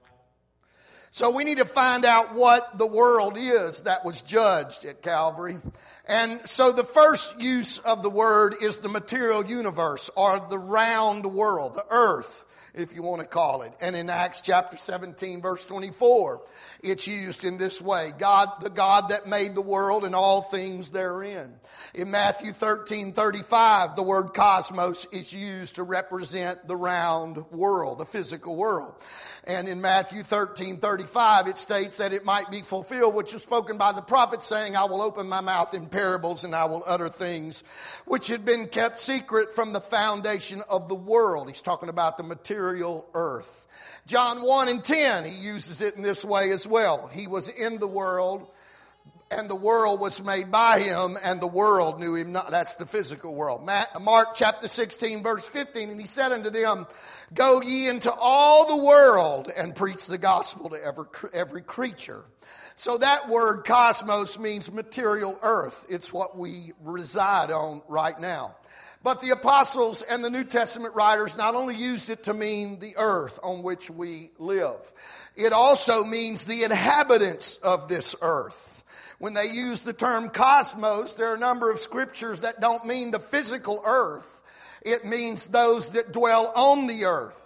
So, 1.14 1.30
we 1.30 1.44
need 1.44 1.59
to 1.59 1.64
find 1.64 2.04
out 2.04 2.35
what 2.35 2.76
the 2.76 2.88
world 2.88 3.37
is 3.38 3.83
that 3.83 4.04
was 4.04 4.21
judged 4.21 4.85
at 4.85 5.00
Calvary. 5.00 5.59
And 6.06 6.40
so, 6.44 6.73
the 6.73 6.83
first 6.83 7.40
use 7.40 7.78
of 7.78 8.02
the 8.02 8.11
word 8.11 8.56
is 8.61 8.78
the 8.78 8.88
material 8.88 9.47
universe, 9.47 10.11
or 10.16 10.44
the 10.50 10.59
round 10.59 11.25
world, 11.26 11.76
the 11.76 11.87
earth, 11.88 12.42
if 12.75 12.95
you 12.95 13.02
want 13.02 13.23
to 13.23 13.26
call 13.26 13.62
it. 13.62 13.73
And 13.81 13.95
in 13.95 14.11
Acts 14.11 14.40
chapter 14.40 14.76
17, 14.76 15.40
verse 15.40 15.64
24, 15.64 16.43
it's 16.83 17.07
used 17.07 17.45
in 17.45 17.57
this 17.57 17.81
way 17.81 18.12
God, 18.19 18.49
the 18.61 18.71
God 18.71 19.09
that 19.09 19.26
made 19.26 19.54
the 19.54 19.61
world 19.61 20.04
and 20.04 20.14
all 20.14 20.43
things 20.43 20.90
therein. 20.90 21.54
In 21.95 22.11
Matthew 22.11 22.52
13 22.52 23.12
35, 23.12 23.97
the 23.97 24.02
word 24.02 24.35
cosmos 24.35 25.07
is 25.12 25.33
used 25.33 25.76
to 25.76 25.83
represent 25.83 26.66
the 26.66 26.76
round 26.76 27.50
world, 27.50 27.99
the 27.99 28.07
physical 28.07 28.57
world. 28.57 28.95
And 29.47 29.69
in 29.69 29.81
Matthew 29.81 30.23
13 30.23 30.78
35, 30.78 31.49
it 31.49 31.59
states 31.59 31.99
that 31.99 32.12
it 32.12 32.25
might 32.25 32.50
be 32.50 32.62
fulfilled, 32.62 33.14
which 33.14 33.33
was 33.33 33.43
spoken 33.43 33.78
by 33.78 33.93
the 33.93 34.02
prophet, 34.02 34.43
saying, 34.43 34.75
I 34.75 34.85
will 34.85 35.02
open 35.02 35.28
my 35.28 35.40
mouth 35.40 35.75
in 35.75 35.87
parables 35.87 36.45
and 36.45 36.54
I 36.54 36.64
will 36.64 36.83
utter 36.87 37.09
things 37.09 37.62
which 38.07 38.28
had 38.28 38.45
been 38.45 38.66
kept 38.69 38.99
secret 38.99 39.54
from 39.54 39.73
the 39.73 39.81
foundation 39.81 40.62
of 40.69 40.88
the 40.88 40.95
world. 40.95 41.49
He's 41.49 41.61
talking 41.61 41.88
about 41.88 42.16
the 42.16 42.23
material 42.23 42.63
earth. 43.14 43.66
John 44.06 44.42
1 44.42 44.68
and 44.68 44.85
10, 44.85 45.25
he 45.25 45.37
uses 45.37 45.80
it 45.80 45.97
in 45.97 46.02
this 46.02 46.25
way 46.25 46.50
as 46.50 46.66
well. 46.66 47.09
He 47.09 47.26
was 47.26 47.49
in 47.49 47.78
the 47.78 47.87
world, 47.87 48.47
and 49.30 49.49
the 49.49 49.56
world 49.56 50.00
was 50.00 50.23
made 50.23 50.50
by 50.50 50.80
him, 50.80 51.16
and 51.23 51.40
the 51.40 51.47
world 51.47 52.00
knew 52.00 52.14
him 52.14 52.33
not. 52.33 52.50
That's 52.50 52.75
the 52.75 52.85
physical 52.85 53.35
world. 53.35 53.68
Mark 54.00 54.35
chapter 54.35 54.68
16, 54.68 55.23
verse 55.23 55.47
15, 55.47 55.88
and 55.88 56.00
he 56.00 56.06
said 56.06 56.33
unto 56.33 56.50
them, 56.50 56.87
Go 57.33 57.62
ye 57.62 57.88
into 57.88 58.12
all 58.12 58.66
the 58.76 58.85
world 58.85 59.50
and 59.56 59.75
preach 59.75 60.06
the 60.06 60.18
gospel 60.18 60.71
to 60.71 60.85
every, 60.85 61.06
every 61.33 61.62
creature. 61.62 62.25
So 62.76 62.99
that 62.99 63.28
word 63.28 63.64
cosmos 63.64 64.38
means 64.38 64.71
material 64.71 65.38
earth. 65.42 65.87
It's 65.88 66.12
what 66.12 66.37
we 66.37 66.73
reside 66.83 67.50
on 67.50 67.83
right 67.88 68.18
now. 68.18 68.56
But 69.04 69.20
the 69.20 69.30
apostles 69.30 70.00
and 70.00 70.25
the 70.25 70.30
New 70.30 70.44
Testament 70.44 70.94
writers 70.94 71.37
not 71.37 71.54
only 71.54 71.76
used 71.76 72.08
it 72.08 72.25
to 72.25 72.32
mean 72.32 72.78
the 72.78 72.94
earth 72.96 73.38
on 73.42 73.62
which 73.62 73.90
we 73.90 74.30
live, 74.38 74.92
it 75.37 75.52
also 75.52 76.04
means 76.04 76.46
the 76.46 76.64
inhabitants 76.64 77.58
of 77.58 77.87
this 77.87 78.16
earth. 78.23 78.82
When 79.18 79.34
they 79.34 79.50
use 79.50 79.82
the 79.82 79.92
term 79.92 80.30
cosmos, 80.30 81.14
there 81.14 81.30
are 81.30 81.34
a 81.34 81.38
number 81.38 81.70
of 81.70 81.80
scriptures 81.80 82.40
that 82.40 82.62
don't 82.62 82.87
mean 82.87 83.11
the 83.11 83.18
physical 83.18 83.82
earth, 83.84 84.40
it 84.80 85.04
means 85.04 85.49
those 85.49 85.90
that 85.90 86.12
dwell 86.12 86.50
on 86.56 86.87
the 86.87 87.04
earth. 87.04 87.43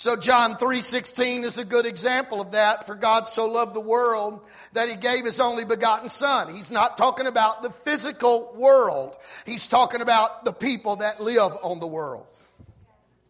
So 0.00 0.16
John 0.16 0.56
3:16 0.56 1.44
is 1.44 1.58
a 1.58 1.64
good 1.66 1.84
example 1.84 2.40
of 2.40 2.52
that. 2.52 2.86
For 2.86 2.94
God 2.94 3.28
so 3.28 3.44
loved 3.44 3.74
the 3.74 3.82
world 3.82 4.40
that 4.72 4.88
he 4.88 4.94
gave 4.94 5.26
his 5.26 5.40
only 5.40 5.66
begotten 5.66 6.08
son. 6.08 6.54
He's 6.54 6.70
not 6.70 6.96
talking 6.96 7.26
about 7.26 7.62
the 7.62 7.68
physical 7.68 8.50
world. 8.54 9.14
He's 9.44 9.66
talking 9.66 10.00
about 10.00 10.46
the 10.46 10.54
people 10.54 10.96
that 10.96 11.20
live 11.20 11.52
on 11.62 11.80
the 11.80 11.86
world. 11.86 12.26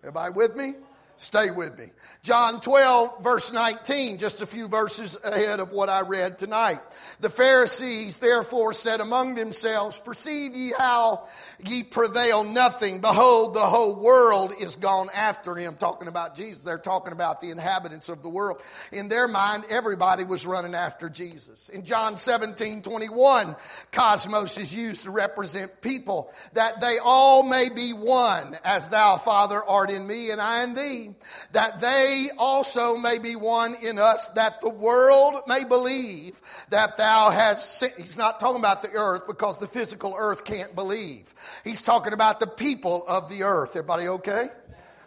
Everybody 0.04 0.32
with 0.32 0.54
me? 0.54 0.76
Stay 1.20 1.50
with 1.50 1.78
me. 1.78 1.84
John 2.22 2.62
12, 2.62 3.22
verse 3.22 3.52
19, 3.52 4.16
just 4.16 4.40
a 4.40 4.46
few 4.46 4.68
verses 4.68 5.18
ahead 5.22 5.60
of 5.60 5.70
what 5.70 5.90
I 5.90 6.00
read 6.00 6.38
tonight. 6.38 6.80
The 7.20 7.28
Pharisees 7.28 8.20
therefore 8.20 8.72
said 8.72 9.02
among 9.02 9.34
themselves, 9.34 9.98
Perceive 9.98 10.54
ye 10.54 10.72
how 10.72 11.28
ye 11.58 11.82
prevail 11.82 12.42
nothing. 12.42 13.02
Behold, 13.02 13.52
the 13.52 13.66
whole 13.66 13.96
world 13.96 14.54
is 14.58 14.76
gone 14.76 15.10
after 15.14 15.54
him. 15.54 15.76
Talking 15.76 16.08
about 16.08 16.36
Jesus. 16.36 16.62
They're 16.62 16.78
talking 16.78 17.12
about 17.12 17.42
the 17.42 17.50
inhabitants 17.50 18.08
of 18.08 18.22
the 18.22 18.30
world. 18.30 18.62
In 18.90 19.10
their 19.10 19.28
mind, 19.28 19.64
everybody 19.68 20.24
was 20.24 20.46
running 20.46 20.74
after 20.74 21.10
Jesus. 21.10 21.68
In 21.68 21.84
John 21.84 22.16
17, 22.16 22.80
21, 22.80 23.56
cosmos 23.92 24.56
is 24.56 24.74
used 24.74 25.02
to 25.02 25.10
represent 25.10 25.82
people, 25.82 26.32
that 26.54 26.80
they 26.80 26.96
all 26.96 27.42
may 27.42 27.68
be 27.68 27.92
one, 27.92 28.56
as 28.64 28.88
thou, 28.88 29.18
Father, 29.18 29.62
art 29.62 29.90
in 29.90 30.06
me 30.06 30.30
and 30.30 30.40
I 30.40 30.64
in 30.64 30.72
thee 30.72 31.09
that 31.52 31.80
they 31.80 32.30
also 32.38 32.96
may 32.96 33.18
be 33.18 33.36
one 33.36 33.74
in 33.74 33.98
us, 33.98 34.28
that 34.28 34.60
the 34.60 34.68
world 34.68 35.42
may 35.46 35.64
believe 35.64 36.40
that 36.70 36.96
thou 36.96 37.30
hast 37.30 37.78
sent. 37.78 37.94
He's 37.98 38.16
not 38.16 38.40
talking 38.40 38.60
about 38.60 38.82
the 38.82 38.90
earth 38.90 39.26
because 39.26 39.58
the 39.58 39.66
physical 39.66 40.14
earth 40.18 40.44
can't 40.44 40.74
believe. 40.74 41.34
He's 41.64 41.82
talking 41.82 42.12
about 42.12 42.40
the 42.40 42.46
people 42.46 43.04
of 43.06 43.28
the 43.28 43.42
earth. 43.44 43.70
Everybody 43.70 44.08
okay? 44.08 44.48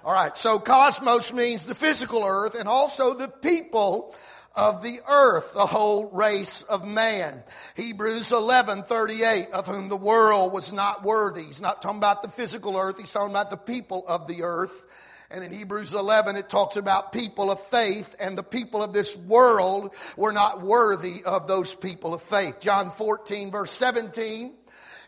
All 0.06 0.14
right, 0.14 0.36
so 0.36 0.60
cosmos 0.60 1.32
means 1.32 1.66
the 1.66 1.76
physical 1.76 2.24
earth 2.26 2.56
and 2.56 2.68
also 2.68 3.14
the 3.14 3.30
people 3.30 4.14
of 4.56 4.84
the 4.84 5.00
earth, 5.08 5.54
the 5.54 5.66
whole 5.66 6.10
race 6.12 6.62
of 6.64 6.86
man. 6.86 7.42
Hebrews 7.76 8.32
11, 8.32 8.84
38, 8.84 9.50
of 9.52 9.66
whom 9.66 9.90
the 9.90 9.98
world 9.98 10.54
was 10.54 10.72
not 10.72 11.04
worthy. 11.04 11.44
He's 11.44 11.62
not 11.62 11.82
talking 11.82 11.98
about 11.98 12.22
the 12.22 12.30
physical 12.30 12.78
earth, 12.78 13.00
he's 13.00 13.12
talking 13.12 13.32
about 13.32 13.50
the 13.50 13.58
people 13.58 14.04
of 14.08 14.28
the 14.28 14.44
earth. 14.44 14.86
And 15.34 15.44
in 15.44 15.52
Hebrews 15.52 15.96
11, 15.96 16.36
it 16.36 16.48
talks 16.48 16.75
about 16.75 17.12
people 17.12 17.50
of 17.50 17.60
faith, 17.60 18.16
and 18.20 18.38
the 18.38 18.44
people 18.44 18.84
of 18.84 18.94
this 18.94 19.18
world 19.18 19.96
were 20.16 20.32
not 20.32 20.62
worthy 20.62 21.24
of 21.25 21.48
those 21.48 21.74
people 21.74 22.13
of 22.13 22.22
faith. 22.22 22.60
John 22.60 22.92
14, 22.92 23.50
verse 23.52 23.72
17 23.72 24.54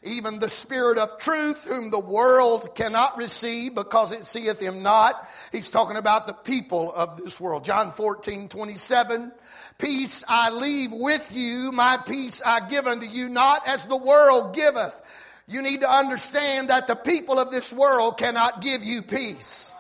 even 0.07 0.37
the 0.37 0.49
Spirit 0.49 0.99
of 0.99 1.17
truth, 1.17 1.63
whom 1.63 1.89
the 1.89 1.99
world 1.99 2.75
cannot 2.75 3.17
receive 3.17 3.73
because 3.73 4.11
it 4.11 4.23
seeth 4.23 4.59
him 4.59 4.83
not. 4.83 5.27
He's 5.51 5.71
talking 5.71 5.97
about 5.97 6.27
the 6.27 6.33
people 6.33 6.93
of 6.93 7.17
this 7.17 7.41
world. 7.41 7.65
John 7.65 7.89
14, 7.89 8.47
27. 8.47 9.31
Peace 9.79 10.23
I 10.27 10.51
leave 10.51 10.91
with 10.91 11.33
you, 11.33 11.71
my 11.71 11.97
peace 11.97 12.39
I 12.45 12.67
give 12.67 12.85
unto 12.85 13.07
you, 13.07 13.29
not 13.29 13.67
as 13.67 13.87
the 13.87 13.97
world 13.97 14.53
giveth. 14.53 15.01
You 15.47 15.63
need 15.63 15.81
to 15.81 15.89
understand 15.91 16.69
that 16.69 16.85
the 16.85 16.95
people 16.95 17.39
of 17.39 17.49
this 17.49 17.73
world 17.73 18.19
cannot 18.19 18.61
give 18.61 18.83
you 18.83 19.01
peace. 19.01 19.74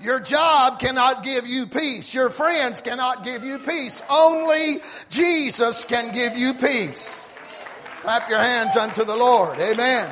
Your 0.00 0.20
job 0.20 0.78
cannot 0.78 1.24
give 1.24 1.46
you 1.46 1.66
peace. 1.66 2.14
Your 2.14 2.30
friends 2.30 2.80
cannot 2.80 3.24
give 3.24 3.44
you 3.44 3.58
peace. 3.58 4.02
Only 4.08 4.80
Jesus 5.10 5.84
can 5.84 6.14
give 6.14 6.36
you 6.36 6.54
peace. 6.54 7.32
Clap 8.02 8.28
your 8.30 8.38
hands 8.38 8.76
unto 8.76 9.04
the 9.04 9.16
Lord. 9.16 9.58
Amen. 9.58 10.08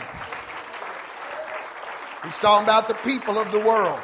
He's 2.25 2.39
talking 2.39 2.65
about 2.65 2.89
the 2.89 2.95
people 2.95 3.39
of 3.39 3.53
the 3.53 3.61
world. 3.61 4.01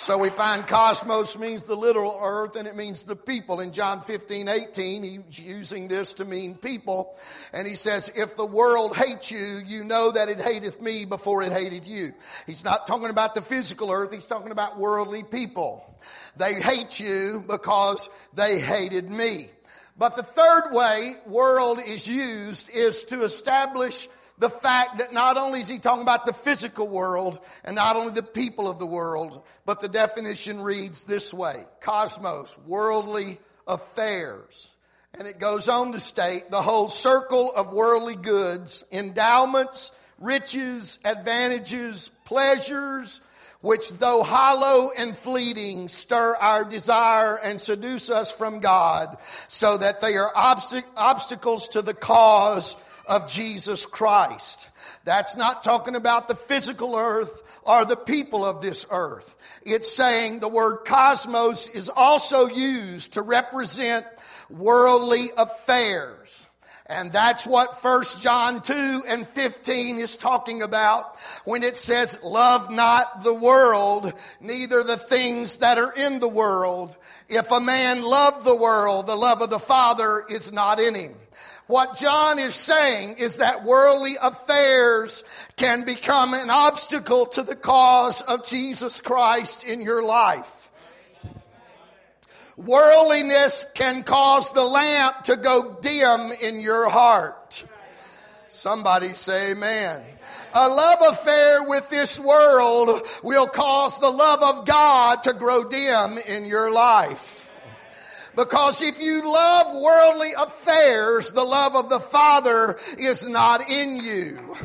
So 0.00 0.16
we 0.16 0.30
find 0.30 0.66
cosmos 0.66 1.36
means 1.36 1.64
the 1.64 1.76
literal 1.76 2.18
earth 2.22 2.56
and 2.56 2.66
it 2.66 2.74
means 2.74 3.02
the 3.02 3.14
people. 3.14 3.60
In 3.60 3.70
John 3.70 4.00
15, 4.00 4.48
18, 4.48 5.02
he's 5.02 5.38
using 5.38 5.88
this 5.88 6.14
to 6.14 6.24
mean 6.24 6.54
people. 6.54 7.14
And 7.52 7.68
he 7.68 7.74
says, 7.74 8.10
If 8.16 8.34
the 8.34 8.46
world 8.46 8.96
hates 8.96 9.30
you, 9.30 9.60
you 9.66 9.84
know 9.84 10.10
that 10.10 10.30
it 10.30 10.40
hateth 10.40 10.80
me 10.80 11.04
before 11.04 11.42
it 11.42 11.52
hated 11.52 11.86
you. 11.86 12.14
He's 12.46 12.64
not 12.64 12.86
talking 12.86 13.10
about 13.10 13.34
the 13.34 13.42
physical 13.42 13.92
earth, 13.92 14.10
he's 14.10 14.24
talking 14.24 14.52
about 14.52 14.78
worldly 14.78 15.22
people. 15.22 15.84
They 16.34 16.54
hate 16.54 16.98
you 16.98 17.44
because 17.46 18.08
they 18.32 18.58
hated 18.58 19.10
me. 19.10 19.50
But 19.98 20.16
the 20.16 20.22
third 20.22 20.70
way 20.72 21.16
world 21.26 21.78
is 21.78 22.08
used 22.08 22.74
is 22.74 23.04
to 23.04 23.22
establish 23.22 24.08
the 24.40 24.50
fact 24.50 24.98
that 24.98 25.12
not 25.12 25.36
only 25.36 25.60
is 25.60 25.68
he 25.68 25.78
talking 25.78 26.02
about 26.02 26.24
the 26.24 26.32
physical 26.32 26.88
world 26.88 27.38
and 27.62 27.76
not 27.76 27.94
only 27.94 28.12
the 28.12 28.22
people 28.22 28.68
of 28.68 28.78
the 28.78 28.86
world, 28.86 29.42
but 29.66 29.80
the 29.80 29.88
definition 29.88 30.62
reads 30.62 31.04
this 31.04 31.32
way 31.32 31.66
cosmos, 31.80 32.58
worldly 32.66 33.38
affairs. 33.68 34.74
And 35.12 35.28
it 35.28 35.38
goes 35.38 35.68
on 35.68 35.92
to 35.92 36.00
state 36.00 36.50
the 36.50 36.62
whole 36.62 36.88
circle 36.88 37.52
of 37.52 37.74
worldly 37.74 38.16
goods, 38.16 38.82
endowments, 38.90 39.92
riches, 40.18 40.98
advantages, 41.04 42.10
pleasures, 42.24 43.20
which 43.60 43.90
though 43.94 44.22
hollow 44.22 44.90
and 44.96 45.14
fleeting 45.14 45.90
stir 45.90 46.34
our 46.36 46.64
desire 46.64 47.36
and 47.36 47.60
seduce 47.60 48.08
us 48.08 48.32
from 48.32 48.60
God, 48.60 49.18
so 49.48 49.76
that 49.76 50.00
they 50.00 50.16
are 50.16 50.32
obst- 50.32 50.84
obstacles 50.96 51.68
to 51.68 51.82
the 51.82 51.92
cause 51.92 52.74
of 53.06 53.28
Jesus 53.28 53.86
Christ. 53.86 54.70
That's 55.04 55.36
not 55.36 55.62
talking 55.62 55.96
about 55.96 56.28
the 56.28 56.34
physical 56.34 56.96
earth 56.96 57.42
or 57.62 57.84
the 57.84 57.96
people 57.96 58.44
of 58.44 58.62
this 58.62 58.86
earth. 58.90 59.36
It's 59.62 59.90
saying 59.90 60.40
the 60.40 60.48
word 60.48 60.84
cosmos 60.84 61.68
is 61.68 61.88
also 61.88 62.46
used 62.46 63.14
to 63.14 63.22
represent 63.22 64.06
worldly 64.48 65.30
affairs. 65.36 66.48
And 66.90 67.12
that's 67.12 67.46
what 67.46 67.84
1 67.84 68.02
John 68.18 68.62
2 68.62 69.04
and 69.06 69.26
15 69.26 69.98
is 69.98 70.16
talking 70.16 70.60
about 70.60 71.16
when 71.44 71.62
it 71.62 71.76
says, 71.76 72.18
Love 72.24 72.68
not 72.68 73.22
the 73.22 73.32
world, 73.32 74.12
neither 74.40 74.82
the 74.82 74.96
things 74.96 75.58
that 75.58 75.78
are 75.78 75.92
in 75.92 76.18
the 76.18 76.28
world. 76.28 76.96
If 77.28 77.52
a 77.52 77.60
man 77.60 78.02
love 78.02 78.42
the 78.42 78.56
world, 78.56 79.06
the 79.06 79.14
love 79.14 79.40
of 79.40 79.50
the 79.50 79.60
Father 79.60 80.24
is 80.28 80.52
not 80.52 80.80
in 80.80 80.96
him. 80.96 81.14
What 81.70 81.94
John 81.94 82.40
is 82.40 82.56
saying 82.56 83.18
is 83.18 83.36
that 83.36 83.62
worldly 83.62 84.16
affairs 84.20 85.22
can 85.54 85.84
become 85.84 86.34
an 86.34 86.50
obstacle 86.50 87.26
to 87.26 87.44
the 87.44 87.54
cause 87.54 88.22
of 88.22 88.44
Jesus 88.44 89.00
Christ 89.00 89.62
in 89.62 89.80
your 89.80 90.02
life. 90.02 90.68
Worldliness 92.56 93.66
can 93.76 94.02
cause 94.02 94.52
the 94.52 94.64
lamp 94.64 95.22
to 95.26 95.36
go 95.36 95.78
dim 95.80 96.32
in 96.32 96.58
your 96.58 96.88
heart. 96.90 97.64
Somebody 98.48 99.14
say 99.14 99.52
amen. 99.52 100.02
A 100.52 100.68
love 100.68 100.98
affair 101.02 101.68
with 101.68 101.88
this 101.88 102.18
world 102.18 103.00
will 103.22 103.46
cause 103.46 103.96
the 104.00 104.10
love 104.10 104.42
of 104.42 104.66
God 104.66 105.22
to 105.22 105.32
grow 105.34 105.62
dim 105.62 106.18
in 106.18 106.46
your 106.46 106.72
life. 106.72 107.39
Because 108.36 108.82
if 108.82 109.00
you 109.00 109.22
love 109.22 109.82
worldly 109.82 110.32
affairs, 110.38 111.32
the 111.32 111.44
love 111.44 111.74
of 111.74 111.88
the 111.88 112.00
Father 112.00 112.78
is 112.98 113.28
not 113.28 113.68
in 113.68 113.96
you. 113.96 114.56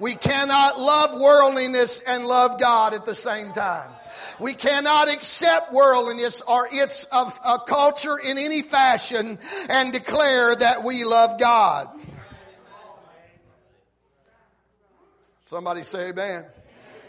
We 0.00 0.14
cannot 0.14 0.80
love 0.80 1.20
worldliness 1.20 2.00
and 2.00 2.26
love 2.26 2.58
God 2.58 2.94
at 2.94 3.04
the 3.04 3.14
same 3.14 3.52
time. 3.52 3.90
We 4.40 4.54
cannot 4.54 5.08
accept 5.08 5.72
worldliness 5.72 6.42
or 6.42 6.68
its 6.70 7.04
of 7.04 7.38
a 7.44 7.58
culture 7.60 8.18
in 8.18 8.38
any 8.38 8.62
fashion 8.62 9.38
and 9.68 9.92
declare 9.92 10.56
that 10.56 10.82
we 10.82 11.04
love 11.04 11.38
God. 11.38 11.88
Somebody 15.44 15.84
say 15.84 16.08
amen. 16.08 16.46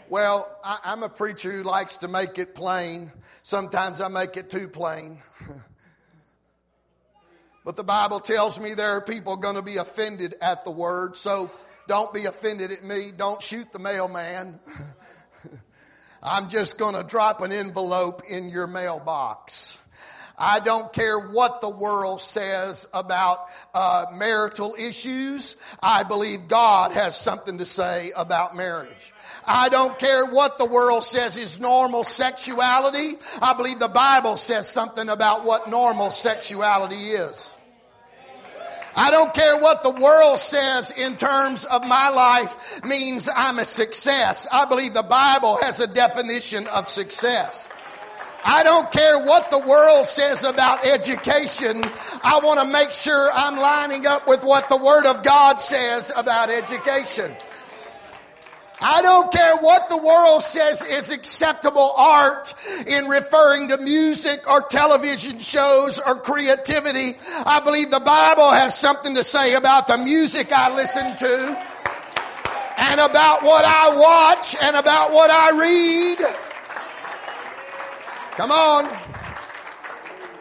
Well, 0.08 0.56
I, 0.62 0.92
am 0.92 1.02
a 1.02 1.08
preacher 1.08 1.50
who 1.50 1.64
likes 1.64 1.96
to 1.98 2.08
make 2.08 2.38
it 2.38 2.54
plain. 2.54 3.10
Sometimes 3.46 4.00
I 4.00 4.08
make 4.08 4.36
it 4.36 4.50
too 4.50 4.66
plain. 4.66 5.18
but 7.64 7.76
the 7.76 7.84
Bible 7.84 8.18
tells 8.18 8.58
me 8.58 8.74
there 8.74 8.96
are 8.96 9.00
people 9.00 9.36
going 9.36 9.54
to 9.54 9.62
be 9.62 9.76
offended 9.76 10.34
at 10.42 10.64
the 10.64 10.72
word, 10.72 11.16
so 11.16 11.52
don't 11.86 12.12
be 12.12 12.24
offended 12.24 12.72
at 12.72 12.82
me. 12.82 13.12
Don't 13.16 13.40
shoot 13.40 13.72
the 13.72 13.78
mailman. 13.78 14.58
I'm 16.24 16.48
just 16.48 16.76
going 16.76 16.96
to 16.96 17.04
drop 17.04 17.40
an 17.40 17.52
envelope 17.52 18.22
in 18.28 18.48
your 18.48 18.66
mailbox. 18.66 19.80
I 20.36 20.58
don't 20.58 20.92
care 20.92 21.16
what 21.16 21.60
the 21.60 21.70
world 21.70 22.20
says 22.20 22.88
about 22.92 23.46
uh, 23.72 24.06
marital 24.12 24.74
issues. 24.76 25.54
I 25.80 26.02
believe 26.02 26.48
God 26.48 26.90
has 26.90 27.16
something 27.16 27.58
to 27.58 27.66
say 27.66 28.10
about 28.16 28.56
marriage. 28.56 29.14
I 29.46 29.68
don't 29.68 29.98
care 29.98 30.26
what 30.26 30.58
the 30.58 30.64
world 30.64 31.04
says 31.04 31.36
is 31.36 31.60
normal 31.60 32.02
sexuality. 32.02 33.16
I 33.40 33.54
believe 33.54 33.78
the 33.78 33.88
Bible 33.88 34.36
says 34.36 34.68
something 34.68 35.08
about 35.08 35.44
what 35.44 35.70
normal 35.70 36.10
sexuality 36.10 37.12
is. 37.12 37.56
I 38.98 39.10
don't 39.10 39.34
care 39.34 39.58
what 39.58 39.82
the 39.82 39.90
world 39.90 40.38
says 40.38 40.90
in 40.90 41.16
terms 41.16 41.66
of 41.66 41.86
my 41.86 42.08
life 42.08 42.82
means 42.82 43.28
I'm 43.28 43.58
a 43.58 43.64
success. 43.64 44.48
I 44.50 44.64
believe 44.64 44.94
the 44.94 45.02
Bible 45.02 45.58
has 45.60 45.80
a 45.80 45.86
definition 45.86 46.66
of 46.68 46.88
success. 46.88 47.70
I 48.42 48.62
don't 48.62 48.90
care 48.90 49.18
what 49.18 49.50
the 49.50 49.58
world 49.58 50.06
says 50.06 50.44
about 50.44 50.86
education. 50.86 51.84
I 52.22 52.40
want 52.42 52.60
to 52.60 52.66
make 52.66 52.92
sure 52.92 53.30
I'm 53.34 53.56
lining 53.56 54.06
up 54.06 54.26
with 54.26 54.44
what 54.44 54.68
the 54.68 54.76
Word 54.76 55.04
of 55.04 55.22
God 55.22 55.60
says 55.60 56.10
about 56.16 56.48
education. 56.48 57.36
I 58.80 59.00
don't 59.00 59.32
care 59.32 59.56
what 59.56 59.88
the 59.88 59.96
world 59.96 60.42
says 60.42 60.82
is 60.84 61.10
acceptable 61.10 61.92
art 61.96 62.52
in 62.86 63.06
referring 63.06 63.68
to 63.68 63.78
music 63.78 64.48
or 64.48 64.60
television 64.62 65.38
shows 65.40 65.98
or 65.98 66.16
creativity. 66.16 67.16
I 67.46 67.60
believe 67.60 67.90
the 67.90 68.00
Bible 68.00 68.50
has 68.50 68.78
something 68.78 69.14
to 69.14 69.24
say 69.24 69.54
about 69.54 69.86
the 69.86 69.96
music 69.96 70.52
I 70.52 70.74
listen 70.74 71.16
to 71.16 71.66
and 72.78 73.00
about 73.00 73.42
what 73.42 73.64
I 73.64 73.96
watch 73.96 74.54
and 74.62 74.76
about 74.76 75.10
what 75.10 75.30
I 75.30 75.58
read. 75.58 76.18
Come 78.32 78.50
on. 78.50 78.84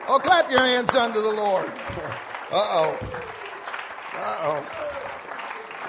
Oh, 0.09 0.19
clap 0.19 0.51
your 0.51 0.59
hands 0.59 0.93
unto 0.93 1.21
the 1.21 1.31
Lord. 1.31 1.67
Uh 2.51 2.51
oh. 2.51 2.99
Uh 4.13 4.37
oh. 4.41 4.74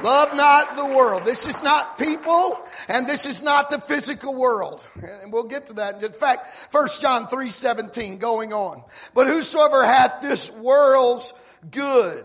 Love 0.02 0.36
not 0.36 0.76
the 0.76 0.84
world. 0.84 1.24
This 1.24 1.46
is 1.46 1.62
not 1.62 1.98
people, 1.98 2.60
and 2.88 3.06
this 3.06 3.24
is 3.24 3.42
not 3.42 3.70
the 3.70 3.78
physical 3.78 4.34
world. 4.34 4.86
And 5.22 5.32
we'll 5.32 5.44
get 5.44 5.66
to 5.66 5.72
that. 5.74 6.02
In 6.02 6.12
fact, 6.12 6.48
1 6.72 6.88
John 7.00 7.28
3 7.28 7.48
17, 7.48 8.18
going 8.18 8.52
on. 8.52 8.82
But 9.14 9.26
whosoever 9.26 9.84
hath 9.84 10.20
this 10.20 10.50
world's 10.52 11.32
good, 11.70 12.24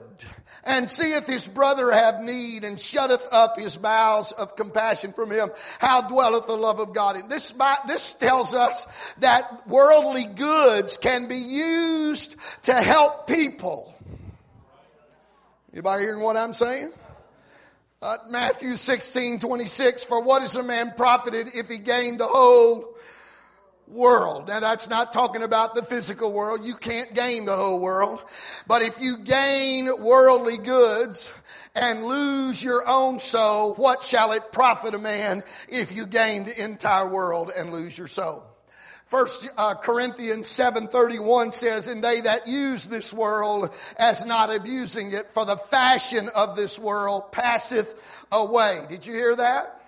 and 0.63 0.89
seeth 0.89 1.25
his 1.25 1.47
brother 1.47 1.91
have 1.91 2.21
need, 2.21 2.65
and 2.65 2.79
shutteth 2.79 3.27
up 3.31 3.57
his 3.57 3.77
bowels 3.77 4.31
of 4.33 4.55
compassion 4.55 5.13
from 5.13 5.31
him, 5.31 5.49
how 5.79 6.01
dwelleth 6.01 6.47
the 6.47 6.57
love 6.57 6.79
of 6.79 6.93
God 6.93 7.15
in 7.15 7.29
this? 7.29 7.53
This 7.87 8.13
tells 8.13 8.53
us 8.53 8.85
that 9.19 9.63
worldly 9.65 10.25
goods 10.25 10.97
can 10.97 11.27
be 11.27 11.37
used 11.37 12.35
to 12.63 12.73
help 12.73 13.27
people. 13.27 13.95
Anybody 15.73 16.03
hearing 16.03 16.21
what 16.21 16.35
I'm 16.35 16.53
saying? 16.53 16.91
Uh, 18.01 18.17
Matthew 18.29 18.77
16, 18.77 19.39
26, 19.39 20.05
for 20.05 20.23
what 20.23 20.41
is 20.41 20.55
a 20.55 20.63
man 20.63 20.93
profited 20.97 21.49
if 21.53 21.69
he 21.69 21.77
gained 21.77 22.19
the 22.19 22.25
whole 22.25 22.97
world? 23.87 24.47
Now 24.47 24.59
that's 24.59 24.89
not 24.89 25.13
talking 25.13 25.43
about 25.43 25.75
the 25.75 25.83
physical 25.83 26.31
world. 26.33 26.65
You 26.65 26.73
can't 26.73 27.13
gain 27.13 27.45
the 27.45 27.55
whole 27.55 27.79
world. 27.79 28.23
But 28.65 28.81
if 28.81 28.99
you 28.99 29.17
gain 29.17 29.87
worldly 30.01 30.57
goods, 30.57 31.31
and 31.75 32.05
lose 32.05 32.63
your 32.63 32.87
own 32.87 33.19
soul, 33.19 33.73
what 33.75 34.03
shall 34.03 34.33
it 34.33 34.51
profit 34.51 34.93
a 34.93 34.99
man 34.99 35.43
if 35.69 35.91
you 35.91 36.05
gain 36.05 36.43
the 36.43 36.63
entire 36.63 37.07
world 37.07 37.51
and 37.55 37.71
lose 37.71 37.97
your 37.97 38.07
soul? 38.07 38.43
First 39.11 39.49
uh, 39.57 39.75
Corinthians 39.75 40.47
7:31 40.47 41.51
says, 41.51 41.89
"And 41.89 42.01
they 42.01 42.21
that 42.21 42.47
use 42.47 42.85
this 42.85 43.13
world 43.13 43.69
as 43.97 44.25
not 44.25 44.55
abusing 44.55 45.11
it, 45.11 45.33
for 45.33 45.43
the 45.43 45.57
fashion 45.57 46.29
of 46.29 46.55
this 46.55 46.79
world 46.79 47.29
passeth 47.33 47.93
away." 48.31 48.85
Did 48.87 49.05
you 49.05 49.13
hear 49.13 49.35
that? 49.35 49.81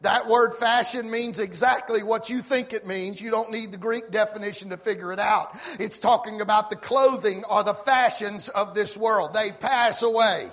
That 0.00 0.28
word 0.28 0.54
fashion 0.54 1.10
means 1.10 1.40
exactly 1.40 2.02
what 2.02 2.30
you 2.30 2.40
think 2.40 2.72
it 2.72 2.86
means. 2.86 3.20
You 3.20 3.30
don't 3.30 3.50
need 3.50 3.70
the 3.70 3.76
Greek 3.76 4.10
definition 4.10 4.70
to 4.70 4.78
figure 4.78 5.12
it 5.12 5.20
out. 5.20 5.54
It's 5.78 5.98
talking 5.98 6.40
about 6.40 6.70
the 6.70 6.76
clothing 6.76 7.44
or 7.44 7.64
the 7.64 7.74
fashions 7.74 8.48
of 8.48 8.72
this 8.72 8.96
world. 8.96 9.34
They 9.34 9.52
pass 9.52 10.02
away. 10.02 10.48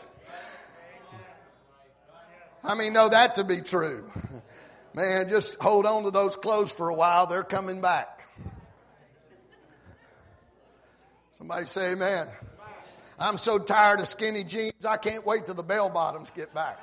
I 2.62 2.76
mean, 2.76 2.92
know 2.92 3.08
that 3.08 3.36
to 3.36 3.46
be 3.46 3.62
true. 3.62 4.12
Man, 4.94 5.30
just 5.30 5.60
hold 5.62 5.86
on 5.86 6.04
to 6.04 6.12
those 6.12 6.36
clothes 6.36 6.72
for 6.72 6.90
a 6.90 6.94
while. 6.94 7.26
They're 7.26 7.44
coming 7.44 7.82
back. 7.82 8.28
Somebody 11.38 11.66
say 11.66 11.94
amen. 11.94 12.28
I'm 13.18 13.38
so 13.38 13.60
tired 13.60 14.00
of 14.00 14.08
skinny 14.08 14.44
jeans, 14.44 14.86
I 14.86 14.98
can't 14.98 15.26
wait 15.26 15.46
till 15.46 15.56
the 15.56 15.64
bell 15.64 15.90
bottoms 15.90 16.32
get 16.32 16.54
back. 16.54 16.80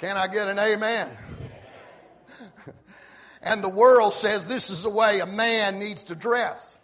Can 0.00 0.16
I 0.16 0.28
get 0.28 0.48
an 0.48 0.58
amen? 0.58 1.10
and 3.42 3.62
the 3.62 3.68
world 3.68 4.14
says 4.14 4.46
this 4.46 4.70
is 4.70 4.82
the 4.82 4.90
way 4.90 5.20
a 5.20 5.26
man 5.26 5.78
needs 5.78 6.04
to 6.04 6.14
dress. 6.14 6.78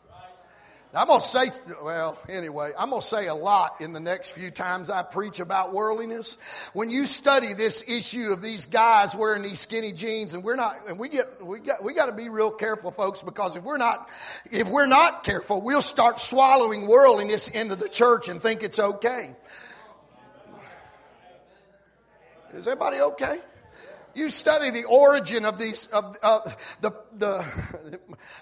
I'm 0.93 1.07
going 1.07 1.21
to 1.21 1.27
say, 1.27 1.51
well, 1.85 2.19
anyway, 2.29 2.73
I'm 2.77 2.91
going 2.91 3.01
to 3.01 3.07
say 3.07 3.29
a 3.29 3.35
lot 3.35 3.81
in 3.81 3.93
the 3.93 4.01
next 4.01 4.33
few 4.33 4.51
times 4.51 4.91
I 4.91 5.05
preach 5.05 5.39
about 5.39 5.73
worldliness. 5.73 6.37
When 6.73 6.91
you 6.91 7.07
study 7.07 7.55
this 7.55 7.89
issue 7.89 8.33
of 8.33 8.43
these 8.43 8.67
guys 8.67 9.15
wearing 9.15 9.43
these 9.43 9.61
skinny 9.61 9.93
jeans, 9.93 10.35
and 10.35 10.43
we're 10.43 10.57
not, 10.57 10.75
and 10.89 10.99
we 10.99 11.09
get, 11.09 11.47
we 11.47 11.61
got, 11.61 11.85
we 11.85 11.95
got 11.95 12.07
to 12.07 12.13
be 12.13 12.29
real 12.29 12.51
careful, 12.51 12.91
folks, 12.91 13.23
because 13.23 13.55
if 13.55 13.63
we're 13.63 13.79
not, 13.79 14.11
if 14.51 14.69
we're 14.69 14.87
not 14.87 15.23
careful, 15.23 15.63
we'll 15.63 15.81
start 15.81 16.19
swallowing 16.19 16.89
worldliness 16.89 17.47
into 17.47 17.77
the 17.77 17.89
church 17.89 18.29
and 18.29 18.43
think 18.43 18.65
it's 18.65 18.81
okay. 18.81 19.37
Is 22.53 22.67
everybody 22.67 23.01
okay? 23.01 23.39
You 24.15 24.31
study 24.31 24.71
the 24.71 24.85
origin 24.85 25.45
of 25.45 25.59
these 25.59 25.87
of 25.87 26.17
uh, 26.23 26.41
the 26.81 26.93
the 27.17 27.45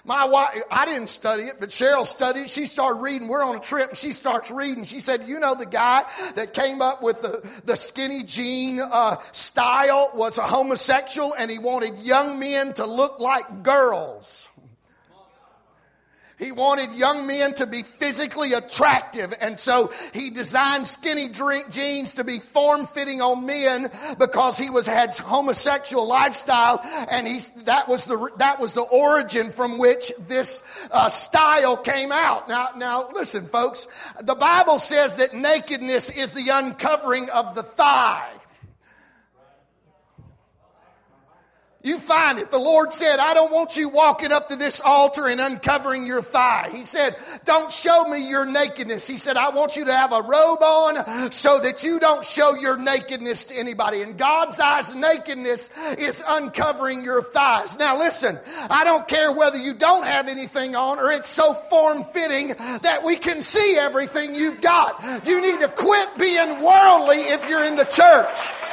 my 0.05 0.25
wife. 0.25 0.63
I 0.71 0.87
didn't 0.87 1.09
study 1.09 1.45
it, 1.45 1.61
but 1.61 1.71
Cheryl 1.71 2.07
studied. 2.07 2.51
She 2.51 2.67
started 2.67 3.01
reading. 3.01 3.29
We're 3.29 3.45
on 3.45 3.57
a 3.57 3.61
trip, 3.61 3.91
and 3.91 3.99
she 3.99 4.13
starts 4.13 4.51
reading. 4.51 4.85
She 4.85 5.01
said, 5.01 5.29
"You 5.29 5.39
know, 5.41 5.55
the 5.55 5.67
guy 5.67 6.05
that 6.35 6.55
came 6.55 6.81
up 6.81 7.03
with 7.03 7.23
the 7.23 7.47
the 7.65 7.77
skinny 7.77 8.23
jean 8.23 8.81
uh, 8.81 9.17
style 9.33 10.11
was 10.15 10.39
a 10.39 10.43
homosexual, 10.43 11.35
and 11.35 11.51
he 11.51 11.59
wanted 11.59 11.99
young 11.99 12.39
men 12.39 12.73
to 12.75 12.87
look 12.87 13.21
like 13.21 13.63
girls." 13.63 14.49
He 16.39 16.53
wanted 16.53 16.93
young 16.93 17.27
men 17.27 17.55
to 17.55 17.67
be 17.67 17.83
physically 17.83 18.53
attractive, 18.53 19.35
and 19.41 19.59
so 19.59 19.93
he 20.13 20.31
designed 20.31 20.87
skinny 20.87 21.29
jeans 21.29 22.15
to 22.15 22.23
be 22.23 22.39
form 22.39 22.87
fitting 22.87 23.21
on 23.21 23.45
men 23.45 23.91
because 24.21 24.57
he 24.57 24.71
was 24.71 24.87
had 24.87 25.17
homosexual 25.17 26.07
lifestyle, 26.07 26.81
and 27.11 27.27
he 27.27 27.41
that 27.65 27.89
was 27.89 28.05
the 28.05 28.31
that 28.37 28.61
was 28.61 28.73
the 28.73 28.83
origin 28.83 29.51
from 29.51 29.79
which 29.79 30.13
this 30.29 30.63
uh, 30.93 31.09
style 31.09 31.77
came 31.77 32.13
out. 32.13 32.49
Now, 32.49 32.69
now 32.77 33.09
listen, 33.13 33.47
folks. 33.47 33.89
The 34.21 34.37
Bible 34.37 34.79
says 34.79 35.17
that 35.17 35.35
nakedness 35.35 36.11
is 36.11 36.35
the 36.35 36.51
uncovering 36.51 37.31
of 37.31 37.57
the 37.57 37.65
thigh. 37.65 38.38
You 41.89 41.99
find 41.99 42.39
it. 42.39 42.51
The 42.51 42.59
Lord 42.59 42.93
said, 42.93 43.19
I 43.19 43.33
don't 43.33 43.51
want 43.51 43.79
you 43.79 43.89
walking 43.89 44.31
up 44.31 44.49
to 44.49 44.57
this 44.57 44.83
altar 44.83 45.27
and 45.27 45.41
uncovering 45.41 46.07
your 46.07 46.21
thigh. 46.21 46.69
He 46.71 46.85
said, 46.85 47.17
Don't 47.47 47.73
show 47.73 48.05
me 48.05 48.29
your 48.29 48.45
nakedness. 48.45 49.07
He 49.07 49.17
said, 49.17 49.39
I 49.39 49.49
want 49.49 49.75
you 49.75 49.87
to 49.87 49.97
have 49.97 50.13
a 50.13 50.21
robe 50.21 50.63
on 50.63 51.33
so 51.33 51.59
that 51.61 51.85
you 51.85 51.99
don't 51.99 52.23
show 52.23 52.55
your 52.55 52.77
nakedness 52.77 53.47
to 53.47 53.55
anybody. 53.55 54.03
In 54.03 54.19
God's 54.19 54.61
eyes, 54.61 54.95
nakedness 54.95 55.71
is 55.97 56.23
uncovering 56.29 57.05
your 57.05 57.23
thighs. 57.23 57.79
Now, 57.79 57.99
listen, 57.99 58.39
I 58.69 58.85
don't 58.85 59.09
care 59.09 59.33
whether 59.33 59.57
you 59.57 59.73
don't 59.73 60.05
have 60.05 60.29
anything 60.29 60.77
on 60.77 60.99
or 60.99 61.11
it's 61.11 61.31
so 61.31 61.55
form 61.55 62.05
fitting 62.05 62.49
that 62.83 63.01
we 63.03 63.17
can 63.17 63.41
see 63.41 63.79
everything 63.79 64.35
you've 64.35 64.61
got. 64.61 65.27
You 65.27 65.41
need 65.41 65.61
to 65.61 65.69
quit 65.69 66.19
being 66.19 66.63
worldly 66.63 67.21
if 67.21 67.49
you're 67.49 67.65
in 67.65 67.77
the 67.77 67.87
church. 67.87 68.68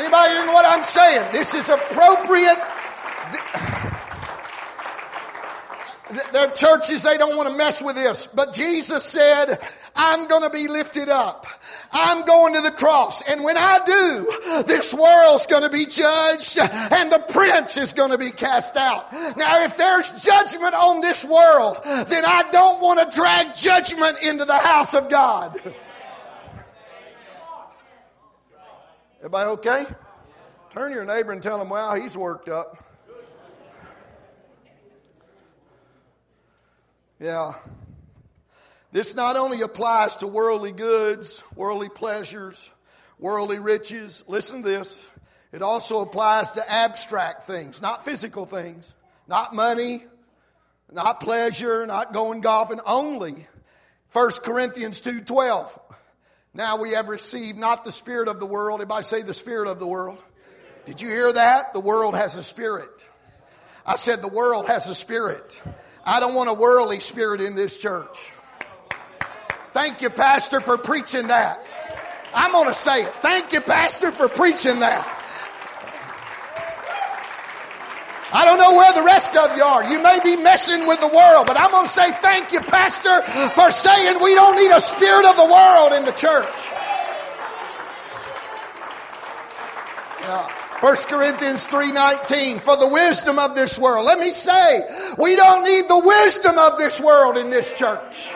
Anybody 0.00 0.32
hearing 0.32 0.52
what 0.54 0.64
I'm 0.64 0.82
saying? 0.82 1.30
This 1.30 1.52
is 1.52 1.68
appropriate. 1.68 2.56
Their 6.32 6.50
churches, 6.52 7.02
they 7.02 7.18
don't 7.18 7.36
want 7.36 7.50
to 7.50 7.54
mess 7.54 7.82
with 7.82 7.96
this. 7.96 8.26
But 8.26 8.54
Jesus 8.54 9.04
said, 9.04 9.60
I'm 9.94 10.26
going 10.26 10.42
to 10.42 10.48
be 10.48 10.68
lifted 10.68 11.10
up. 11.10 11.46
I'm 11.92 12.24
going 12.24 12.54
to 12.54 12.62
the 12.62 12.70
cross. 12.70 13.22
And 13.28 13.44
when 13.44 13.58
I 13.58 13.80
do, 13.84 14.62
this 14.62 14.94
world's 14.94 15.44
going 15.44 15.64
to 15.64 15.68
be 15.68 15.84
judged 15.84 16.58
and 16.58 17.12
the 17.12 17.18
prince 17.18 17.76
is 17.76 17.92
going 17.92 18.10
to 18.10 18.18
be 18.18 18.30
cast 18.30 18.78
out. 18.78 19.12
Now, 19.36 19.62
if 19.64 19.76
there's 19.76 20.24
judgment 20.24 20.74
on 20.74 21.02
this 21.02 21.26
world, 21.26 21.78
then 21.84 22.24
I 22.24 22.48
don't 22.50 22.80
want 22.80 23.00
to 23.10 23.14
drag 23.14 23.54
judgment 23.54 24.18
into 24.22 24.46
the 24.46 24.58
house 24.58 24.94
of 24.94 25.10
God. 25.10 25.60
Everybody 29.20 29.50
okay? 29.50 29.86
Turn 30.70 30.92
your 30.92 31.04
neighbor 31.04 31.32
and 31.32 31.42
tell 31.42 31.60
him, 31.60 31.68
wow, 31.68 31.94
he's 31.94 32.16
worked 32.16 32.48
up. 32.48 32.82
Yeah. 37.18 37.52
This 38.92 39.14
not 39.14 39.36
only 39.36 39.60
applies 39.60 40.16
to 40.16 40.26
worldly 40.26 40.72
goods, 40.72 41.44
worldly 41.54 41.90
pleasures, 41.90 42.72
worldly 43.18 43.58
riches. 43.58 44.24
Listen 44.26 44.62
to 44.62 44.68
this. 44.68 45.06
It 45.52 45.60
also 45.60 46.00
applies 46.00 46.52
to 46.52 46.72
abstract 46.72 47.44
things, 47.44 47.82
not 47.82 48.06
physical 48.06 48.46
things, 48.46 48.94
not 49.28 49.54
money, 49.54 50.04
not 50.90 51.20
pleasure, 51.20 51.86
not 51.86 52.14
going 52.14 52.40
golfing, 52.40 52.80
only 52.86 53.46
1 54.12 54.30
Corinthians 54.42 55.02
2:12. 55.02 55.78
Now 56.52 56.76
we 56.76 56.92
have 56.92 57.08
received 57.08 57.58
not 57.58 57.84
the 57.84 57.92
spirit 57.92 58.28
of 58.28 58.40
the 58.40 58.46
world. 58.46 58.80
Everybody 58.80 59.04
say 59.04 59.22
the 59.22 59.34
spirit 59.34 59.68
of 59.68 59.78
the 59.78 59.86
world. 59.86 60.18
Did 60.84 61.00
you 61.00 61.08
hear 61.08 61.32
that? 61.32 61.72
The 61.74 61.80
world 61.80 62.16
has 62.16 62.36
a 62.36 62.42
spirit. 62.42 62.90
I 63.86 63.96
said 63.96 64.22
the 64.22 64.28
world 64.28 64.66
has 64.66 64.88
a 64.88 64.94
spirit. 64.94 65.62
I 66.04 66.18
don't 66.18 66.34
want 66.34 66.50
a 66.50 66.54
worldly 66.54 67.00
spirit 67.00 67.40
in 67.40 67.54
this 67.54 67.78
church. 67.78 68.32
Thank 69.72 70.02
you, 70.02 70.10
Pastor, 70.10 70.60
for 70.60 70.76
preaching 70.76 71.28
that. 71.28 71.68
I'm 72.34 72.52
going 72.52 72.66
to 72.66 72.74
say 72.74 73.04
it. 73.04 73.12
Thank 73.16 73.52
you, 73.52 73.60
Pastor, 73.60 74.10
for 74.10 74.28
preaching 74.28 74.80
that. 74.80 75.19
I 78.32 78.44
don't 78.44 78.58
know 78.58 78.74
where 78.76 78.92
the 78.92 79.02
rest 79.02 79.36
of 79.36 79.56
you 79.56 79.62
are. 79.62 79.82
You 79.90 80.02
may 80.02 80.20
be 80.22 80.36
messing 80.36 80.86
with 80.86 81.00
the 81.00 81.08
world, 81.08 81.46
but 81.46 81.58
I'm 81.58 81.70
going 81.70 81.86
to 81.86 81.90
say 81.90 82.12
thank 82.12 82.52
you, 82.52 82.60
Pastor, 82.60 83.22
for 83.54 83.70
saying 83.70 84.22
we 84.22 84.34
don't 84.34 84.56
need 84.56 84.70
a 84.70 84.80
spirit 84.80 85.26
of 85.26 85.36
the 85.36 85.46
world 85.46 85.92
in 85.92 86.04
the 86.04 86.12
church. 86.12 86.70
Yeah. 90.20 90.46
1 90.80 90.96
Corinthians 91.08 91.66
3:19 91.66 92.58
for 92.58 92.76
the 92.76 92.88
wisdom 92.88 93.38
of 93.38 93.54
this 93.54 93.78
world. 93.78 94.06
Let 94.06 94.18
me 94.18 94.32
say, 94.32 94.80
we 95.18 95.36
don't 95.36 95.62
need 95.62 95.88
the 95.88 95.98
wisdom 95.98 96.56
of 96.58 96.78
this 96.78 97.00
world 97.00 97.36
in 97.36 97.50
this 97.50 97.72
church. 97.72 98.32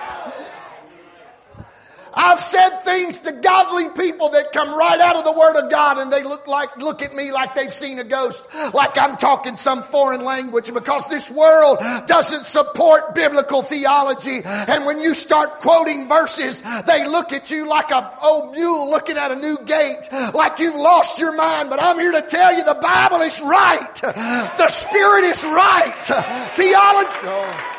I've 2.17 2.41
said 2.41 2.81
things 2.81 3.21
to 3.21 3.33
godly 3.33 3.89
people 3.91 4.29
that 4.31 4.53
come 4.53 4.77
right 4.77 5.01
out 5.01 5.17
of 5.17 5.25
the 5.25 5.33
Word 5.33 5.57
of 5.57 5.71
God 5.71 5.99
and 5.99 6.13
they 6.13 6.23
look 6.23 6.47
like 6.47 6.77
look 6.77 7.03
at 7.03 7.15
me 7.15 7.33
like 7.33 7.55
they've 7.55 7.73
seen 7.73 7.99
a 7.99 8.05
ghost, 8.05 8.49
like 8.73 8.97
I'm 8.99 9.17
talking 9.17 9.57
some 9.57 9.83
foreign 9.83 10.25
language 10.25 10.73
because 10.73 11.07
this 11.09 11.31
world 11.31 11.79
doesn't 12.07 12.47
support 12.47 13.15
biblical 13.15 13.63
theology. 13.63 14.43
And 14.45 14.87
when 14.87 15.01
you 15.01 15.15
start 15.15 15.61
quoting 15.61 16.09
verses, 16.09 16.63
they 16.87 17.07
look 17.07 17.33
at 17.33 17.51
you 17.51 17.67
like 17.69 17.91
a 17.91 18.13
old 18.23 18.53
mule 18.53 18.91
looking 18.91 19.17
at 19.17 19.31
a 19.31 19.37
new 19.37 19.59
gate, 19.65 20.09
like 20.35 20.59
you've 20.59 20.77
lost 20.77 21.19
your 21.19 21.35
mind. 21.35 21.71
But 21.71 21.83
I'm 21.83 21.99
here 21.99 22.13
to 22.13 22.23
tell 22.23 22.55
you 22.57 22.65
the 22.65 22.75
Bible 22.75 23.21
is 23.21 23.41
right. 23.43 23.95
The 23.95 24.69
Spirit 24.69 25.25
is 25.25 25.45
right. 25.45 26.05
Theology. 26.55 27.19
Oh. 27.25 27.74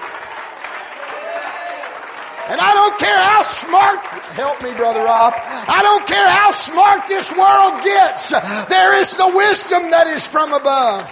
And 2.48 2.62
I 2.62 2.74
don't 2.74 3.00
care 3.00 3.18
how 3.18 3.42
smart, 3.42 4.00
help 4.38 4.62
me, 4.62 4.72
Brother 4.74 5.04
Rob. 5.04 5.34
I 5.36 5.82
don't 5.82 6.06
care 6.06 6.30
how 6.30 6.52
smart 6.52 7.08
this 7.08 7.36
world 7.36 7.84
gets. 7.84 8.30
There 8.70 8.94
is 9.00 9.16
the 9.16 9.32
wisdom 9.36 9.90
that 9.90 10.06
is 10.06 10.28
from 10.28 10.54
above. 10.54 11.10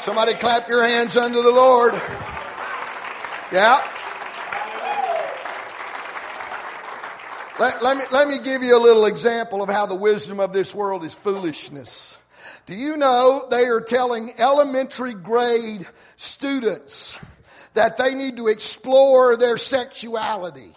Somebody 0.00 0.32
clap 0.34 0.66
your 0.68 0.86
hands 0.86 1.16
unto 1.16 1.42
the 1.42 1.50
Lord. 1.50 1.92
Yeah. 3.52 3.84
Let, 7.58 7.82
let, 7.82 7.96
me, 7.98 8.04
let 8.10 8.28
me 8.28 8.38
give 8.38 8.62
you 8.62 8.78
a 8.78 8.80
little 8.80 9.04
example 9.04 9.62
of 9.62 9.68
how 9.68 9.84
the 9.84 9.94
wisdom 9.94 10.40
of 10.40 10.52
this 10.52 10.74
world 10.74 11.04
is 11.04 11.12
foolishness. 11.12 12.16
Do 12.64 12.74
you 12.74 12.96
know 12.96 13.46
they 13.50 13.64
are 13.64 13.80
telling 13.80 14.32
elementary 14.38 15.14
grade 15.14 15.86
students 16.16 17.18
that 17.74 17.96
they 17.96 18.14
need 18.14 18.36
to 18.36 18.48
explore 18.48 19.36
their 19.36 19.56
sexuality. 19.56 20.74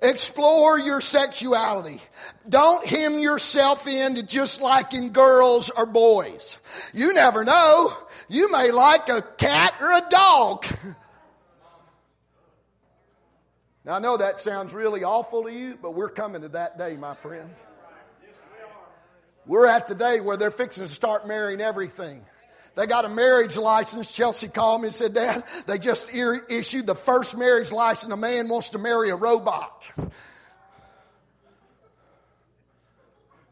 Explore 0.00 0.78
your 0.78 1.00
sexuality. 1.00 2.00
Don't 2.48 2.86
hem 2.86 3.18
yourself 3.18 3.88
into 3.88 4.22
just 4.22 4.60
liking 4.60 5.12
girls 5.12 5.70
or 5.70 5.86
boys. 5.86 6.58
You 6.94 7.12
never 7.12 7.44
know. 7.44 7.92
You 8.28 8.50
may 8.50 8.70
like 8.70 9.08
a 9.08 9.22
cat 9.22 9.74
or 9.80 9.92
a 9.92 10.02
dog. 10.08 10.66
Now, 13.84 13.94
I 13.94 13.98
know 13.98 14.18
that 14.18 14.38
sounds 14.38 14.72
really 14.72 15.02
awful 15.02 15.44
to 15.44 15.52
you, 15.52 15.78
but 15.80 15.94
we're 15.94 16.10
coming 16.10 16.42
to 16.42 16.48
that 16.50 16.78
day, 16.78 16.96
my 16.96 17.14
friend. 17.14 17.50
We're 19.46 19.66
at 19.66 19.88
the 19.88 19.94
day 19.94 20.20
where 20.20 20.36
they're 20.36 20.50
fixing 20.50 20.86
to 20.86 20.92
start 20.92 21.26
marrying 21.26 21.60
everything. 21.60 22.24
They 22.78 22.86
got 22.86 23.04
a 23.04 23.08
marriage 23.08 23.56
license. 23.56 24.12
Chelsea 24.12 24.46
called 24.46 24.82
me 24.82 24.86
and 24.86 24.94
said, 24.94 25.12
Dad, 25.12 25.42
they 25.66 25.78
just 25.78 26.14
issued 26.14 26.86
the 26.86 26.94
first 26.94 27.36
marriage 27.36 27.72
license. 27.72 28.12
A 28.12 28.16
man 28.16 28.48
wants 28.48 28.68
to 28.68 28.78
marry 28.78 29.10
a 29.10 29.16
robot. 29.16 29.90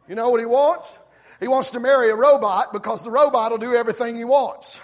You 0.09 0.15
know 0.15 0.31
what 0.31 0.39
he 0.39 0.47
wants? 0.47 0.97
He 1.41 1.49
wants 1.49 1.71
to 1.71 1.81
marry 1.81 2.11
a 2.11 2.15
robot 2.15 2.73
because 2.73 3.03
the 3.03 3.11
robot 3.11 3.51
will 3.51 3.59
do 3.59 3.75
everything 3.75 4.15
he 4.15 4.23
wants. 4.23 4.81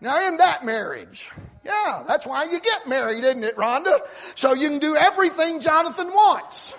Now, 0.00 0.26
in 0.26 0.38
that 0.38 0.64
marriage, 0.64 1.30
yeah, 1.64 2.02
that's 2.04 2.26
why 2.26 2.46
you 2.50 2.58
get 2.58 2.88
married, 2.88 3.22
isn't 3.22 3.44
it, 3.44 3.54
Rhonda? 3.54 4.00
So 4.34 4.54
you 4.54 4.70
can 4.70 4.80
do 4.80 4.96
everything 4.96 5.60
Jonathan 5.60 6.08
wants. 6.08 6.74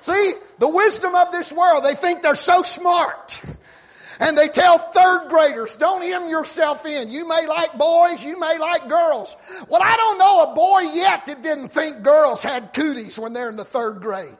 See, 0.00 0.32
the 0.58 0.70
wisdom 0.70 1.14
of 1.14 1.32
this 1.32 1.52
world, 1.52 1.84
they 1.84 1.94
think 1.94 2.22
they're 2.22 2.34
so 2.34 2.62
smart. 2.62 3.42
And 4.20 4.36
they 4.36 4.48
tell 4.48 4.78
third 4.78 5.28
graders, 5.28 5.76
don't 5.76 6.02
hem 6.02 6.28
yourself 6.28 6.84
in. 6.84 7.10
You 7.10 7.26
may 7.26 7.46
like 7.46 7.78
boys, 7.78 8.24
you 8.24 8.38
may 8.38 8.58
like 8.58 8.88
girls. 8.88 9.36
Well, 9.68 9.80
I 9.82 9.96
don't 9.96 10.18
know 10.18 10.42
a 10.50 10.54
boy 10.54 10.80
yet 10.92 11.26
that 11.26 11.40
didn't 11.42 11.68
think 11.68 12.02
girls 12.02 12.42
had 12.42 12.72
cooties 12.74 13.16
when 13.18 13.32
they're 13.32 13.48
in 13.48 13.56
the 13.56 13.64
third 13.64 14.00
grade. 14.00 14.36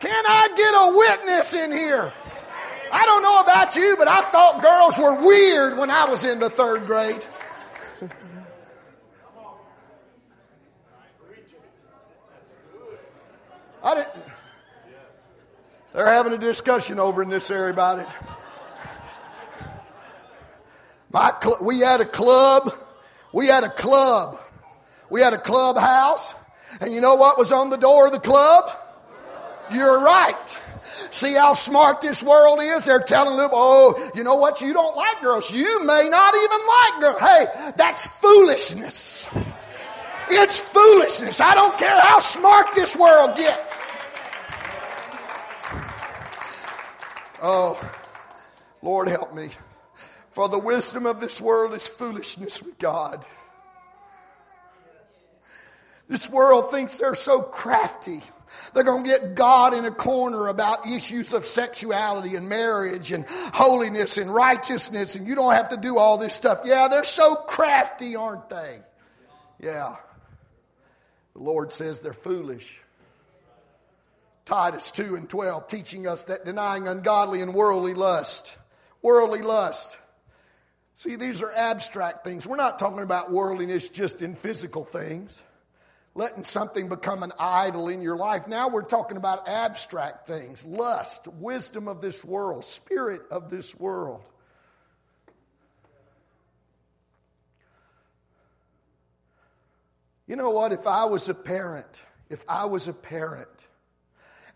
Can 0.00 0.24
I 0.26 0.48
get 0.54 0.74
a 0.74 0.92
witness 0.96 1.54
in 1.54 1.72
here? 1.72 2.12
I 2.92 3.04
don't 3.04 3.22
know 3.22 3.40
about 3.40 3.74
you, 3.74 3.96
but 3.98 4.06
I 4.08 4.22
thought 4.22 4.62
girls 4.62 4.98
were 4.98 5.14
weird 5.14 5.78
when 5.78 5.90
I 5.90 6.04
was 6.06 6.24
in 6.24 6.38
the 6.38 6.50
third 6.50 6.86
grade. 6.86 7.26
I 13.82 13.94
didn't. 13.94 14.24
They're 15.98 16.06
having 16.06 16.32
a 16.32 16.38
discussion 16.38 17.00
over 17.00 17.24
in 17.24 17.28
this 17.28 17.50
area 17.50 17.72
about 17.72 17.98
it. 17.98 18.06
My 21.10 21.32
cl- 21.42 21.58
we 21.60 21.80
had 21.80 22.00
a 22.00 22.04
club. 22.04 22.72
We 23.32 23.48
had 23.48 23.64
a 23.64 23.68
club. 23.68 24.38
We 25.10 25.22
had 25.22 25.32
a 25.32 25.38
clubhouse. 25.38 26.36
And 26.80 26.94
you 26.94 27.00
know 27.00 27.16
what 27.16 27.36
was 27.36 27.50
on 27.50 27.70
the 27.70 27.76
door 27.76 28.06
of 28.06 28.12
the 28.12 28.20
club? 28.20 28.70
You're 29.72 30.00
right. 30.00 30.58
See 31.10 31.32
how 31.32 31.54
smart 31.54 32.00
this 32.00 32.22
world 32.22 32.60
is? 32.62 32.84
They're 32.84 33.00
telling 33.00 33.36
them, 33.36 33.50
oh, 33.52 34.12
you 34.14 34.22
know 34.22 34.36
what? 34.36 34.60
You 34.60 34.72
don't 34.72 34.94
like 34.94 35.20
girls. 35.20 35.50
You 35.50 35.84
may 35.84 36.08
not 36.08 36.32
even 36.32 36.60
like 36.64 37.00
girls. 37.00 37.18
Hey, 37.18 37.72
that's 37.76 38.06
foolishness. 38.06 39.26
It's 40.30 40.60
foolishness. 40.60 41.40
I 41.40 41.56
don't 41.56 41.76
care 41.76 42.00
how 42.00 42.20
smart 42.20 42.68
this 42.76 42.96
world 42.96 43.36
gets. 43.36 43.84
Oh, 47.40 47.80
Lord, 48.82 49.08
help 49.08 49.34
me. 49.34 49.50
For 50.30 50.48
the 50.48 50.58
wisdom 50.58 51.06
of 51.06 51.20
this 51.20 51.40
world 51.40 51.74
is 51.74 51.88
foolishness 51.88 52.62
with 52.62 52.78
God. 52.78 53.24
This 56.08 56.30
world 56.30 56.70
thinks 56.70 56.98
they're 56.98 57.14
so 57.14 57.42
crafty. 57.42 58.22
They're 58.72 58.84
going 58.84 59.04
to 59.04 59.08
get 59.08 59.34
God 59.34 59.74
in 59.74 59.84
a 59.84 59.90
corner 59.90 60.48
about 60.48 60.86
issues 60.86 61.32
of 61.32 61.44
sexuality 61.44 62.34
and 62.34 62.48
marriage 62.48 63.12
and 63.12 63.26
holiness 63.28 64.16
and 64.16 64.32
righteousness, 64.32 65.16
and 65.16 65.26
you 65.26 65.34
don't 65.34 65.54
have 65.54 65.68
to 65.70 65.76
do 65.76 65.98
all 65.98 66.18
this 66.18 66.34
stuff. 66.34 66.62
Yeah, 66.64 66.88
they're 66.88 67.04
so 67.04 67.34
crafty, 67.34 68.16
aren't 68.16 68.48
they? 68.48 68.80
Yeah. 69.60 69.96
The 71.34 71.42
Lord 71.42 71.72
says 71.72 72.00
they're 72.00 72.12
foolish. 72.12 72.80
Titus 74.48 74.90
2 74.92 75.14
and 75.14 75.28
12, 75.28 75.66
teaching 75.66 76.06
us 76.06 76.24
that 76.24 76.46
denying 76.46 76.88
ungodly 76.88 77.42
and 77.42 77.52
worldly 77.52 77.92
lust, 77.92 78.56
worldly 79.02 79.42
lust. 79.42 79.98
See, 80.94 81.16
these 81.16 81.42
are 81.42 81.52
abstract 81.54 82.24
things. 82.24 82.46
We're 82.46 82.56
not 82.56 82.78
talking 82.78 83.02
about 83.02 83.30
worldliness 83.30 83.90
just 83.90 84.22
in 84.22 84.34
physical 84.34 84.84
things, 84.84 85.42
letting 86.14 86.42
something 86.44 86.88
become 86.88 87.22
an 87.22 87.32
idol 87.38 87.90
in 87.90 88.00
your 88.00 88.16
life. 88.16 88.48
Now 88.48 88.68
we're 88.68 88.84
talking 88.84 89.18
about 89.18 89.46
abstract 89.46 90.26
things 90.26 90.64
lust, 90.64 91.28
wisdom 91.28 91.86
of 91.86 92.00
this 92.00 92.24
world, 92.24 92.64
spirit 92.64 93.20
of 93.30 93.50
this 93.50 93.78
world. 93.78 94.22
You 100.26 100.36
know 100.36 100.48
what? 100.48 100.72
If 100.72 100.86
I 100.86 101.04
was 101.04 101.28
a 101.28 101.34
parent, 101.34 102.00
if 102.30 102.46
I 102.48 102.64
was 102.64 102.88
a 102.88 102.94
parent, 102.94 103.67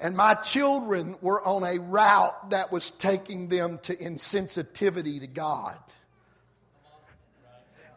and 0.03 0.17
my 0.17 0.35
children 0.35 1.17
were 1.23 1.43
on 1.47 1.63
a 1.63 1.79
route 1.79 2.51
that 2.51 2.71
was 2.73 2.91
taking 2.91 3.49
them 3.49 3.79
to 3.85 3.97
insensitivity 3.97 5.21
to 5.21 5.29
God. 5.29 5.79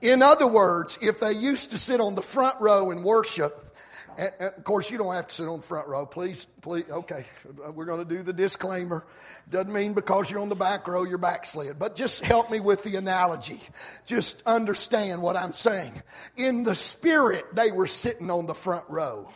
In 0.01 0.21
other 0.21 0.47
words, 0.47 0.99
if 1.01 1.19
they 1.19 1.31
used 1.31 1.71
to 1.71 1.79
sit 1.79 1.99
on 1.99 2.13
the 2.13 2.21
front 2.21 2.61
row 2.61 2.91
and 2.91 3.03
worship, 3.03 3.63
and, 4.17 4.31
of 4.39 4.63
course, 4.63 4.91
you 4.91 4.97
don't 4.97 5.13
have 5.15 5.27
to 5.27 5.35
sit 5.35 5.47
on 5.47 5.57
the 5.57 5.63
front 5.63 5.87
row. 5.87 6.05
Please, 6.05 6.45
please. 6.61 6.85
Okay, 6.89 7.25
we're 7.73 7.85
going 7.85 8.07
to 8.07 8.15
do 8.15 8.21
the 8.21 8.31
disclaimer. 8.31 9.03
Doesn't 9.49 9.73
mean 9.73 9.93
because 9.93 10.29
you're 10.29 10.39
on 10.39 10.47
the 10.47 10.55
back 10.55 10.87
row 10.87 11.03
you're 11.03 11.17
backslid, 11.17 11.79
but 11.79 11.95
just 11.95 12.23
help 12.23 12.49
me 12.51 12.59
with 12.59 12.83
the 12.83 12.95
analogy. 12.97 13.59
Just 14.05 14.43
understand 14.45 15.21
what 15.21 15.35
I'm 15.35 15.53
saying. 15.53 16.01
In 16.37 16.63
the 16.63 16.75
spirit, 16.75 17.55
they 17.55 17.71
were 17.71 17.87
sitting 17.87 18.29
on 18.29 18.45
the 18.45 18.53
front 18.55 18.85
row. 18.89 19.29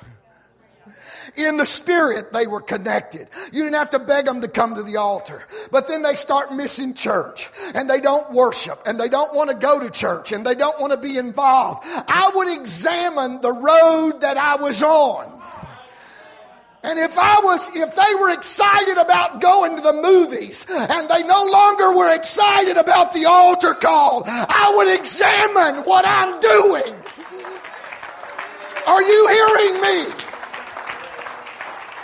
In 1.36 1.58
the 1.58 1.66
spirit, 1.66 2.34
they 2.34 2.48
were 2.48 2.62
connected. 2.62 3.28
You 3.52 3.64
didn't 3.64 3.76
have 3.76 3.92
to 3.92 4.00
beg 4.00 4.26
them 4.26 4.42
to 4.42 4.48
come 4.48 4.76
to 4.76 4.84
the 4.84 4.98
altar. 4.98 5.44
But 5.72 5.88
then 5.88 6.02
they 6.02 6.16
start 6.16 6.54
missing 6.54 6.94
church 6.94 7.50
and 7.74 7.90
they 7.90 8.02
don't 8.02 8.32
worship 8.32 8.82
and 8.86 9.00
they 9.00 9.10
don't 9.10 9.34
want 9.34 9.50
to 9.50 9.56
go 9.56 9.80
to 9.80 9.90
church 9.90 10.32
and 10.32 10.46
they 10.46 10.56
don't 10.56 10.80
want 10.80 10.94
to 10.94 11.00
be 11.00 11.18
involved. 11.18 11.84
I 11.86 12.32
would 12.34 12.48
examine 12.48 13.42
the 13.42 13.52
road 13.52 14.22
that 14.22 14.38
I 14.38 14.56
was 14.56 14.84
on. 14.84 15.40
And 16.82 16.98
if 16.98 17.18
I 17.18 17.42
was, 17.42 17.70
if 17.76 17.94
they 17.96 18.16
were 18.20 18.30
excited 18.30 18.98
about 18.98 19.42
going 19.42 19.76
to 19.76 19.82
the 19.82 19.94
movies 19.94 20.66
and 20.70 21.10
they 21.10 21.24
no 21.24 21.46
longer 21.46 21.94
were 21.94 22.16
excited 22.16 22.78
about 22.78 23.14
the 23.14 23.26
altar 23.26 23.74
call, 23.74 24.24
I 24.26 24.74
would 24.78 24.98
examine 24.98 25.84
what 25.84 26.06
I'm 26.08 26.40
doing. 26.40 26.96
Are 28.88 29.02
you 29.04 29.28
hearing 29.28 29.82
me? 29.82 30.29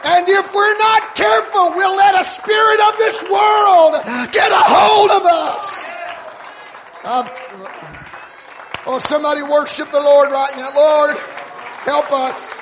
And 0.05 0.29
if 0.29 0.53
we're 0.53 0.77
not 0.77 1.15
careful, 1.15 1.71
we'll 1.71 1.95
let 1.97 2.19
a 2.19 2.23
spirit 2.23 2.79
of 2.79 2.95
this 2.99 3.23
world 3.23 3.95
get 4.31 4.51
a 4.51 4.63
hold 4.63 5.09
of 5.09 5.23
us. 5.25 5.95
I've, 7.03 7.29
oh, 8.85 8.99
somebody 8.99 9.41
worship 9.41 9.89
the 9.89 9.99
Lord 9.99 10.29
right 10.29 10.55
now. 10.55 10.69
Lord, 10.75 11.17
help 11.17 12.11
us. 12.11 12.53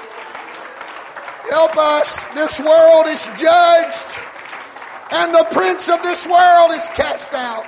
Help 1.49 1.75
us. 1.75 2.23
This 2.33 2.61
world 2.61 3.07
is 3.07 3.25
judged, 3.37 4.17
and 5.11 5.35
the 5.35 5.45
prince 5.51 5.89
of 5.89 6.01
this 6.01 6.25
world 6.25 6.71
is 6.71 6.87
cast 6.89 7.33
out. 7.33 7.65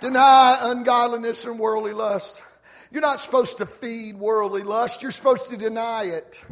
Deny 0.00 0.58
ungodliness 0.60 1.44
and 1.44 1.56
worldly 1.56 1.92
lust. 1.92 2.42
You're 2.90 3.02
not 3.02 3.20
supposed 3.20 3.58
to 3.58 3.66
feed 3.66 4.16
worldly 4.16 4.64
lust, 4.64 5.02
you're 5.02 5.12
supposed 5.12 5.46
to 5.50 5.56
deny 5.56 6.04
it. 6.04 6.42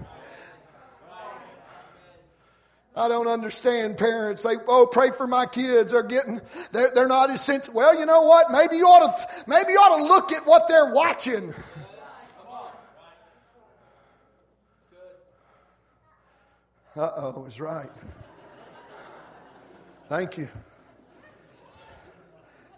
I 2.97 3.09
don't 3.09 3.29
understand 3.29 3.99
parents. 3.99 4.43
They, 4.43 4.57
oh, 4.67 4.87
pray 4.87 5.13
for 5.13 5.27
my 5.27 5.47
kids. 5.47 5.93
They're 5.93 6.03
getting, 6.03 6.41
they're, 6.73 6.91
they're 6.93 7.09
not 7.09 7.31
as 7.31 7.41
sensitive. 7.41 7.75
Well, 7.75 7.99
you 7.99 8.05
know 8.05 8.23
what? 8.23 8.51
Maybe 8.51 8.77
you 8.77 8.87
ought 8.87 9.07
to, 9.07 9.29
maybe 9.47 9.73
you 9.73 9.79
ought 9.79 9.99
to 9.99 10.05
look 10.05 10.33
at 10.33 10.45
what 10.45 10.67
they're 10.67 10.93
watching. 10.93 11.55
Uh 16.97 17.11
oh, 17.17 17.45
is 17.47 17.61
right. 17.61 17.91
Thank 20.09 20.39
you. 20.39 20.49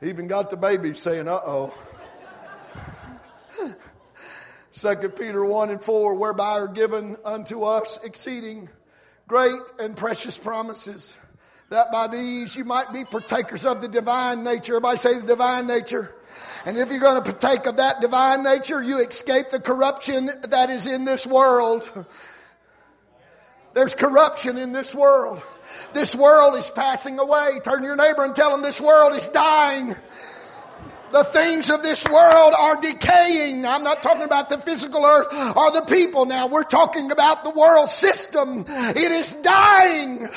Even 0.03 0.27
got 0.27 0.51
the 0.51 0.57
baby 0.57 0.95
saying, 0.95 1.29
uh 1.29 1.41
oh. 1.47 1.75
Second 4.71 5.17
Peter 5.17 5.43
1 5.43 5.71
and 5.71 5.83
4, 5.83 6.17
whereby 6.17 6.51
are 6.61 6.69
given 6.69 7.17
unto 7.25 7.63
us 7.63 7.99
exceeding 8.05 8.69
great 9.33 9.63
and 9.79 9.97
precious 9.97 10.37
promises, 10.37 11.17
that 11.71 11.91
by 11.91 12.07
these 12.07 12.55
you 12.55 12.67
might 12.67 12.93
be 12.93 13.03
partakers 13.03 13.65
of 13.65 13.81
the 13.81 13.89
divine 13.89 14.45
nature. 14.45 14.75
Everybody 14.75 14.99
say 14.99 15.19
the 15.19 15.27
divine 15.27 15.67
nature. 15.67 16.15
And 16.67 16.77
if 16.77 16.91
you're 16.91 17.01
going 17.01 17.17
to 17.17 17.33
partake 17.33 17.65
of 17.65 17.77
that 17.77 18.03
divine 18.03 18.43
nature, 18.43 18.83
you 18.83 18.99
escape 18.99 19.49
the 19.49 19.59
corruption 19.59 20.29
that 20.49 20.69
is 20.69 20.87
in 20.87 21.07
this 21.07 21.27
world. 21.27 22.07
There's 23.73 23.95
corruption 23.95 24.59
in 24.59 24.73
this 24.73 24.95
world. 24.95 25.41
This 25.95 26.15
world 26.15 26.55
is 26.59 26.69
passing 26.69 27.19
away. 27.19 27.59
Turn 27.65 27.85
your 27.85 27.97
neighbor 27.97 28.25
and 28.27 28.37
tell 28.37 28.55
him 28.55 28.61
this 28.61 28.83
world 28.83 29.15
is 29.15 29.29
dying. 29.29 29.97
The 31.13 31.25
things 31.25 31.71
of 31.71 31.83
this 31.83 32.09
world 32.09 32.55
are 32.59 32.81
decaying. 32.81 33.67
I'm 33.67 33.85
not 33.85 34.03
talking 34.03 34.23
about 34.23 34.49
the 34.49 34.59
physical 34.59 35.05
earth 35.05 35.29
or 35.57 35.71
the 35.71 35.83
people 35.83 36.25
now. 36.25 36.47
We're 36.47 36.65
talking 36.65 37.11
about 37.11 37.45
the 37.45 37.51
world 37.51 37.89
system. 37.89 38.65
It 38.69 39.13
is 39.13 39.35
dying. 39.35 40.29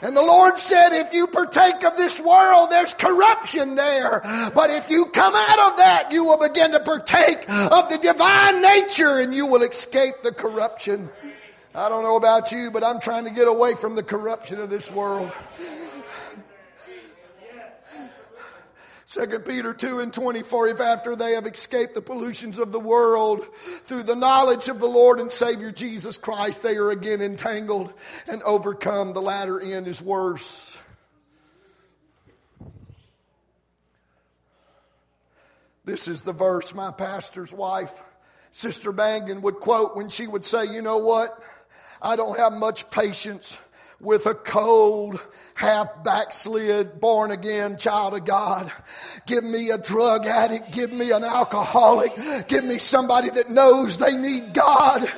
And 0.00 0.16
the 0.16 0.22
Lord 0.22 0.58
said, 0.58 0.90
if 0.92 1.14
you 1.14 1.26
partake 1.26 1.82
of 1.82 1.96
this 1.96 2.20
world, 2.20 2.70
there's 2.70 2.92
corruption 2.92 3.74
there. 3.74 4.20
But 4.54 4.70
if 4.70 4.90
you 4.90 5.06
come 5.06 5.34
out 5.34 5.72
of 5.72 5.78
that, 5.78 6.12
you 6.12 6.24
will 6.24 6.38
begin 6.38 6.72
to 6.72 6.80
partake 6.80 7.48
of 7.48 7.88
the 7.88 7.98
divine 8.00 8.60
nature 8.60 9.18
and 9.18 9.34
you 9.34 9.46
will 9.46 9.62
escape 9.62 10.16
the 10.22 10.32
corruption. 10.32 11.08
I 11.74 11.88
don't 11.88 12.04
know 12.04 12.16
about 12.16 12.52
you, 12.52 12.70
but 12.70 12.84
I'm 12.84 13.00
trying 13.00 13.24
to 13.24 13.30
get 13.30 13.48
away 13.48 13.74
from 13.74 13.96
the 13.96 14.02
corruption 14.02 14.60
of 14.60 14.70
this 14.70 14.92
world. 14.92 15.32
2 19.14 19.26
Peter 19.40 19.72
2 19.72 20.00
and 20.00 20.12
24, 20.12 20.70
if 20.70 20.80
after 20.80 21.14
they 21.14 21.34
have 21.34 21.46
escaped 21.46 21.94
the 21.94 22.02
pollutions 22.02 22.58
of 22.58 22.72
the 22.72 22.80
world 22.80 23.46
through 23.84 24.02
the 24.02 24.16
knowledge 24.16 24.66
of 24.66 24.80
the 24.80 24.88
Lord 24.88 25.20
and 25.20 25.30
Savior 25.30 25.70
Jesus 25.70 26.18
Christ, 26.18 26.64
they 26.64 26.76
are 26.76 26.90
again 26.90 27.22
entangled 27.22 27.92
and 28.26 28.42
overcome. 28.42 29.12
The 29.12 29.22
latter 29.22 29.60
end 29.60 29.86
is 29.86 30.02
worse. 30.02 30.80
This 35.84 36.08
is 36.08 36.22
the 36.22 36.32
verse 36.32 36.74
my 36.74 36.90
pastor's 36.90 37.52
wife, 37.52 38.02
Sister 38.50 38.90
Bangan, 38.90 39.42
would 39.42 39.60
quote 39.60 39.94
when 39.94 40.08
she 40.08 40.26
would 40.26 40.44
say, 40.44 40.64
You 40.64 40.82
know 40.82 40.98
what? 40.98 41.40
I 42.02 42.16
don't 42.16 42.36
have 42.36 42.52
much 42.52 42.90
patience 42.90 43.60
with 44.00 44.26
a 44.26 44.34
cold, 44.34 45.20
half 45.54 46.04
backslid, 46.04 47.00
born 47.00 47.30
again 47.30 47.78
child 47.78 48.14
of 48.14 48.24
God. 48.24 48.70
Give 49.26 49.44
me 49.44 49.70
a 49.70 49.78
drug 49.78 50.26
addict. 50.26 50.72
Give 50.72 50.92
me 50.92 51.12
an 51.12 51.24
alcoholic. 51.24 52.12
Give 52.48 52.64
me 52.64 52.78
somebody 52.78 53.30
that 53.30 53.50
knows 53.50 53.98
they 53.98 54.14
need 54.14 54.52
God. 54.52 55.08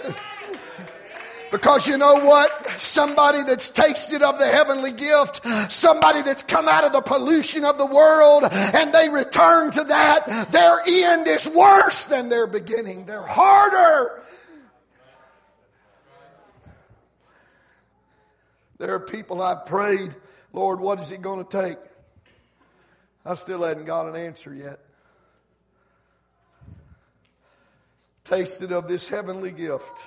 Because 1.50 1.86
you 1.86 1.96
know 1.96 2.16
what? 2.16 2.68
Somebody 2.72 3.42
that's 3.44 3.70
tasted 3.70 4.22
of 4.22 4.38
the 4.38 4.46
heavenly 4.46 4.92
gift, 4.92 5.40
somebody 5.72 6.20
that's 6.22 6.42
come 6.42 6.68
out 6.68 6.84
of 6.84 6.92
the 6.92 7.00
pollution 7.00 7.64
of 7.64 7.78
the 7.78 7.86
world, 7.86 8.44
and 8.50 8.92
they 8.92 9.08
return 9.08 9.70
to 9.70 9.84
that, 9.84 10.50
their 10.50 10.80
end 10.86 11.28
is 11.28 11.48
worse 11.48 12.06
than 12.06 12.28
their 12.28 12.46
beginning. 12.46 13.06
They're 13.06 13.22
harder. 13.22 14.22
There 18.78 18.92
are 18.92 19.00
people 19.00 19.40
I've 19.40 19.64
prayed, 19.64 20.14
Lord, 20.56 20.80
what 20.80 21.00
is 21.00 21.10
it 21.10 21.20
going 21.20 21.44
to 21.44 21.62
take? 21.62 21.76
I 23.26 23.34
still 23.34 23.62
hadn't 23.62 23.84
got 23.84 24.08
an 24.08 24.16
answer 24.16 24.54
yet. 24.54 24.80
Tasted 28.24 28.72
of 28.72 28.88
this 28.88 29.06
heavenly 29.06 29.50
gift 29.52 30.00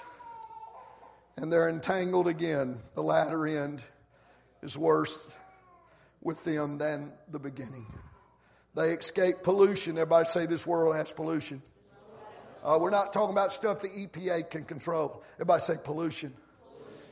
and 1.37 1.53
they're 1.53 1.69
entangled 1.69 2.27
again. 2.27 2.81
The 2.95 3.03
latter 3.03 3.45
end 3.45 3.83
is 4.63 4.75
worse 4.75 5.31
with 6.21 6.43
them 6.43 6.79
than 6.79 7.11
the 7.29 7.39
beginning. 7.39 7.85
They 8.75 8.93
escape 8.93 9.43
pollution. 9.43 9.99
Everybody 9.99 10.25
say 10.25 10.47
this 10.47 10.65
world 10.65 10.95
has 10.95 11.11
pollution. 11.11 11.61
Uh, 12.63 12.79
we're 12.81 12.89
not 12.89 13.13
talking 13.13 13.33
about 13.33 13.53
stuff 13.53 13.81
the 13.81 13.87
EPA 13.87 14.49
can 14.49 14.65
control. 14.65 15.23
Everybody 15.35 15.61
say 15.61 15.75
pollution. 15.81 16.33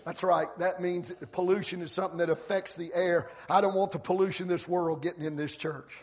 That's 0.07 0.23
right. 0.23 0.47
That 0.59 0.81
means 0.81 1.09
that 1.09 1.31
pollution 1.33 1.81
is 1.81 1.91
something 1.91 2.19
that 2.19 2.29
affects 2.29 2.77
the 2.77 2.93
air. 2.93 3.27
I 3.49 3.59
don't 3.59 3.75
want 3.75 3.91
the 3.91 3.99
pollution 3.99 4.45
of 4.45 4.49
this 4.51 4.65
world 4.65 5.01
getting 5.01 5.25
in 5.25 5.35
this 5.35 5.57
church. 5.57 6.01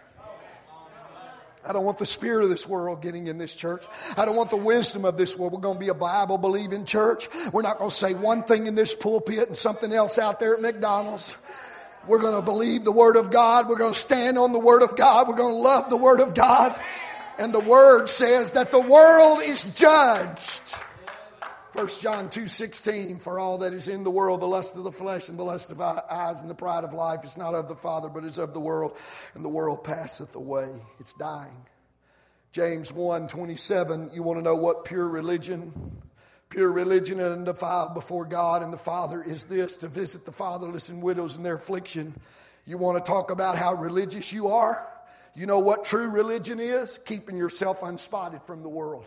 I 1.64 1.72
don't 1.72 1.86
want 1.86 1.96
the 1.96 2.04
spirit 2.04 2.44
of 2.44 2.50
this 2.50 2.68
world 2.68 3.00
getting 3.00 3.28
in 3.28 3.38
this 3.38 3.56
church. 3.56 3.86
I 4.18 4.26
don't 4.26 4.36
want 4.36 4.50
the 4.50 4.58
wisdom 4.58 5.06
of 5.06 5.16
this 5.16 5.38
world. 5.38 5.54
We're 5.54 5.60
going 5.60 5.76
to 5.76 5.80
be 5.80 5.88
a 5.88 5.94
Bible 5.94 6.36
believing 6.36 6.84
church. 6.84 7.30
We're 7.50 7.62
not 7.62 7.78
going 7.78 7.88
to 7.88 7.96
say 7.96 8.12
one 8.12 8.42
thing 8.42 8.66
in 8.66 8.74
this 8.74 8.94
pulpit 8.94 9.48
and 9.48 9.56
something 9.56 9.90
else 9.90 10.18
out 10.18 10.38
there 10.38 10.52
at 10.52 10.60
McDonald's. 10.60 11.38
We're 12.06 12.20
going 12.20 12.34
to 12.34 12.42
believe 12.42 12.84
the 12.84 12.92
Word 12.92 13.16
of 13.16 13.30
God. 13.30 13.70
We're 13.70 13.78
going 13.78 13.94
to 13.94 13.98
stand 13.98 14.36
on 14.36 14.52
the 14.52 14.58
Word 14.58 14.82
of 14.82 14.96
God. 14.96 15.28
We're 15.28 15.36
going 15.36 15.54
to 15.54 15.62
love 15.62 15.88
the 15.88 15.96
Word 15.96 16.20
of 16.20 16.34
God. 16.34 16.78
And 17.38 17.54
the 17.54 17.60
Word 17.60 18.10
says 18.10 18.52
that 18.52 18.70
the 18.70 18.80
world 18.80 19.40
is 19.42 19.80
judged 19.80 20.74
1 21.74 21.88
John 22.00 22.28
2:16 22.28 23.18
for 23.18 23.40
all 23.40 23.58
that 23.58 23.72
is 23.72 23.88
in 23.88 24.04
the 24.04 24.10
world 24.10 24.38
the 24.38 24.46
lust 24.46 24.76
of 24.76 24.84
the 24.84 24.92
flesh 24.92 25.28
and 25.28 25.36
the 25.36 25.42
lust 25.42 25.72
of 25.72 25.80
eyes 25.80 26.40
and 26.40 26.48
the 26.48 26.54
pride 26.54 26.84
of 26.84 26.92
life 26.92 27.24
is 27.24 27.36
not 27.36 27.52
of 27.52 27.66
the 27.66 27.74
father 27.74 28.08
but 28.08 28.22
is 28.22 28.38
of 28.38 28.54
the 28.54 28.60
world 28.60 28.96
and 29.34 29.44
the 29.44 29.48
world 29.48 29.82
passeth 29.82 30.36
away. 30.36 30.68
It's 31.00 31.14
dying. 31.14 31.66
James 32.52 32.92
1:27 32.92 34.14
you 34.14 34.22
want 34.22 34.38
to 34.38 34.42
know 34.44 34.54
what 34.54 34.84
pure 34.84 35.08
religion 35.08 36.00
pure 36.48 36.70
religion 36.70 37.18
and 37.18 37.32
undefiled 37.32 37.92
before 37.92 38.24
God 38.24 38.62
and 38.62 38.72
the 38.72 38.76
Father 38.78 39.20
is 39.20 39.42
this 39.42 39.76
to 39.78 39.88
visit 39.88 40.24
the 40.24 40.30
fatherless 40.30 40.90
and 40.90 41.02
widows 41.02 41.36
in 41.36 41.42
their 41.42 41.56
affliction. 41.56 42.14
You 42.66 42.78
want 42.78 43.04
to 43.04 43.10
talk 43.10 43.32
about 43.32 43.58
how 43.58 43.74
religious 43.74 44.32
you 44.32 44.46
are? 44.46 44.86
You 45.34 45.46
know 45.46 45.58
what 45.58 45.84
true 45.84 46.08
religion 46.08 46.60
is? 46.60 47.00
Keeping 47.04 47.36
yourself 47.36 47.82
unspotted 47.82 48.44
from 48.44 48.62
the 48.62 48.68
world 48.68 49.06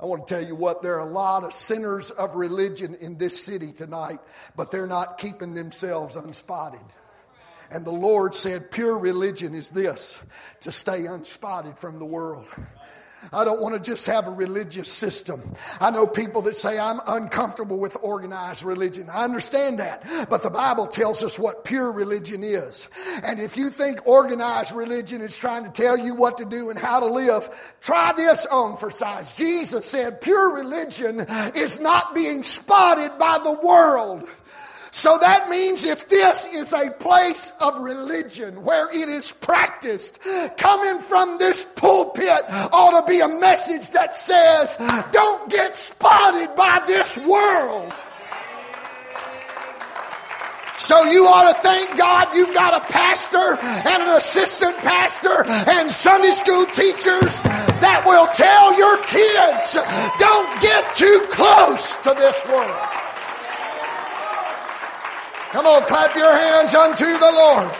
I 0.00 0.06
want 0.06 0.26
to 0.26 0.34
tell 0.34 0.46
you 0.46 0.54
what, 0.54 0.80
there 0.80 0.94
are 0.94 1.08
a 1.08 1.10
lot 1.10 1.42
of 1.42 1.52
sinners 1.52 2.10
of 2.10 2.36
religion 2.36 2.94
in 2.94 3.18
this 3.18 3.42
city 3.42 3.72
tonight, 3.72 4.20
but 4.54 4.70
they're 4.70 4.86
not 4.86 5.18
keeping 5.18 5.54
themselves 5.54 6.14
unspotted. 6.14 6.84
And 7.70 7.84
the 7.84 7.90
Lord 7.90 8.34
said, 8.34 8.70
Pure 8.70 8.98
religion 8.98 9.54
is 9.54 9.70
this 9.70 10.22
to 10.60 10.72
stay 10.72 11.06
unspotted 11.06 11.78
from 11.78 11.98
the 11.98 12.04
world. 12.04 12.46
I 13.32 13.44
don't 13.44 13.60
want 13.60 13.74
to 13.74 13.80
just 13.80 14.06
have 14.06 14.26
a 14.26 14.30
religious 14.30 14.90
system. 14.90 15.54
I 15.80 15.90
know 15.90 16.06
people 16.06 16.42
that 16.42 16.56
say 16.56 16.78
I'm 16.78 17.00
uncomfortable 17.06 17.78
with 17.78 17.96
organized 18.02 18.62
religion. 18.62 19.08
I 19.10 19.24
understand 19.24 19.78
that. 19.80 20.06
But 20.30 20.42
the 20.42 20.50
Bible 20.50 20.86
tells 20.86 21.22
us 21.22 21.38
what 21.38 21.64
pure 21.64 21.92
religion 21.92 22.42
is. 22.42 22.88
And 23.24 23.40
if 23.40 23.56
you 23.56 23.70
think 23.70 24.06
organized 24.06 24.74
religion 24.74 25.20
is 25.20 25.36
trying 25.36 25.64
to 25.64 25.70
tell 25.70 25.98
you 25.98 26.14
what 26.14 26.38
to 26.38 26.44
do 26.44 26.70
and 26.70 26.78
how 26.78 27.00
to 27.00 27.06
live, 27.06 27.50
try 27.80 28.12
this 28.12 28.46
on 28.46 28.76
for 28.76 28.90
size. 28.90 29.32
Jesus 29.32 29.86
said 29.86 30.20
pure 30.20 30.54
religion 30.54 31.26
is 31.54 31.80
not 31.80 32.14
being 32.14 32.42
spotted 32.42 33.18
by 33.18 33.38
the 33.38 33.58
world. 33.64 34.28
So 34.90 35.18
that 35.20 35.48
means 35.48 35.84
if 35.84 36.08
this 36.08 36.46
is 36.46 36.72
a 36.72 36.90
place 36.90 37.52
of 37.60 37.80
religion 37.80 38.62
where 38.62 38.88
it 38.90 39.08
is 39.08 39.32
practiced, 39.32 40.20
coming 40.56 40.98
from 41.00 41.38
this 41.38 41.64
pulpit 41.76 42.42
ought 42.72 43.00
to 43.00 43.06
be 43.06 43.20
a 43.20 43.28
message 43.28 43.90
that 43.90 44.14
says, 44.14 44.76
don't 45.12 45.50
get 45.50 45.76
spotted 45.76 46.54
by 46.56 46.82
this 46.86 47.18
world. 47.18 47.92
So 50.78 51.04
you 51.06 51.26
ought 51.26 51.52
to 51.52 51.60
thank 51.60 51.98
God 51.98 52.32
you've 52.34 52.54
got 52.54 52.72
a 52.72 52.80
pastor 52.92 53.58
and 53.60 54.02
an 54.02 54.16
assistant 54.16 54.76
pastor 54.78 55.44
and 55.44 55.90
Sunday 55.90 56.30
school 56.30 56.66
teachers 56.66 57.42
that 57.82 58.04
will 58.06 58.28
tell 58.28 58.78
your 58.78 59.02
kids, 59.02 59.74
don't 60.18 60.62
get 60.62 60.94
too 60.94 61.26
close 61.30 61.96
to 61.96 62.14
this 62.14 62.46
world. 62.46 63.07
Come 65.50 65.64
on, 65.64 65.82
clap 65.86 66.14
your 66.14 66.30
hands 66.30 66.74
unto 66.74 67.06
the 67.06 67.32
Lord. 67.32 67.70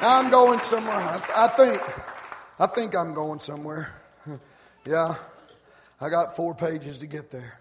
I'm 0.00 0.30
going 0.30 0.60
somewhere. 0.60 1.22
I 1.36 1.48
think, 1.48 1.82
I 2.58 2.66
think 2.66 2.96
I'm 2.96 3.12
going 3.12 3.38
somewhere. 3.38 3.92
yeah, 4.86 5.16
I 6.00 6.08
got 6.08 6.36
four 6.36 6.54
pages 6.54 6.98
to 6.98 7.06
get 7.06 7.30
there, 7.30 7.58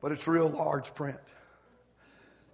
but 0.00 0.12
it's 0.12 0.26
real 0.26 0.48
large 0.48 0.94
print. 0.94 1.20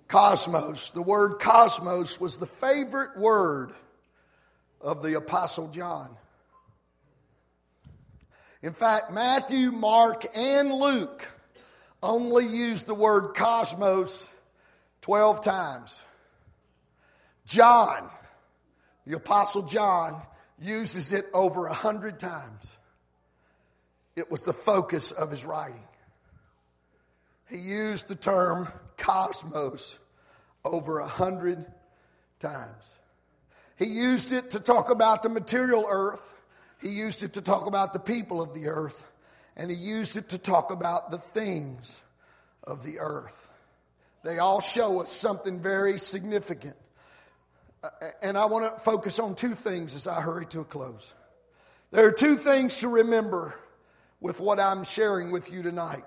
Cosmos. 0.09 0.91
The 0.91 1.03
word 1.03 1.39
cosmos 1.39 2.21
was 2.21 2.39
the 2.39 2.47
favorite 2.47 3.17
word 3.17 3.73
of 4.81 5.01
the 5.01 5.17
Apostle 5.17 5.69
John. 5.69 6.11
In 8.63 8.73
fact, 8.73 9.13
Matthew, 9.13 9.71
Mark, 9.71 10.27
and 10.37 10.73
Luke 10.73 11.25
only 12.03 12.47
used 12.47 12.87
the 12.87 12.95
word 12.95 13.35
cosmos 13.35 14.29
12 15.03 15.43
times. 15.43 16.03
John, 17.47 18.09
the 19.07 19.17
Apostle 19.17 19.63
John, 19.63 20.21
uses 20.61 21.13
it 21.13 21.27
over 21.33 21.67
a 21.67 21.75
hundred 21.75 22.19
times. 22.19 22.77
It 24.17 24.31
was 24.31 24.43
the 24.43 24.53
focus 24.53 25.11
of 25.11 25.31
his 25.31 25.45
writing. 25.45 25.85
He 27.49 27.59
used 27.59 28.09
the 28.09 28.15
term 28.15 28.69
cosmos 28.97 29.99
over 30.65 31.01
a 31.01 31.07
hundred 31.07 31.65
times. 32.39 32.99
He 33.77 33.87
used 33.87 34.33
it 34.33 34.51
to 34.51 34.61
talk 34.61 34.91
about 34.91 35.23
the 35.23 35.29
material 35.29 35.87
earth. 35.89 36.33
He 36.81 36.91
used 36.91 37.23
it 37.23 37.35
to 37.35 37.41
talk 37.41 37.67
about 37.67 37.93
the 37.93 37.99
people 37.99 38.41
of 38.41 38.55
the 38.55 38.69
earth 38.69 39.12
and 39.57 39.71
he 39.71 39.77
used 39.77 40.17
it 40.17 40.31
to 40.31 40.39
talk 40.39 40.71
about 40.71 41.11
the 41.11 41.19
things 41.19 42.01
of 42.65 42.83
the 42.85 42.99
earth. 42.99 43.51
They 44.25 44.39
all 44.39 44.61
show 44.61 45.01
us 45.01 45.11
something 45.11 45.61
very 45.61 45.99
significant. 45.99 46.77
And 48.23 48.39
I 48.39 48.45
want 48.45 48.73
to 48.73 48.81
focus 48.81 49.19
on 49.19 49.35
two 49.35 49.55
things 49.55 49.95
as 49.95 50.07
I 50.07 50.21
hurry 50.21 50.47
to 50.47 50.61
a 50.61 50.65
close. 50.65 51.15
There 51.91 52.07
are 52.07 52.13
two 52.13 52.37
things 52.37 52.79
to 52.79 52.89
remember 52.89 53.55
with 54.21 54.41
what 54.41 54.61
I'm 54.61 54.85
sharing 54.85 55.33
with 55.33 55.51
you 55.51 55.63
tonight. 55.63 56.05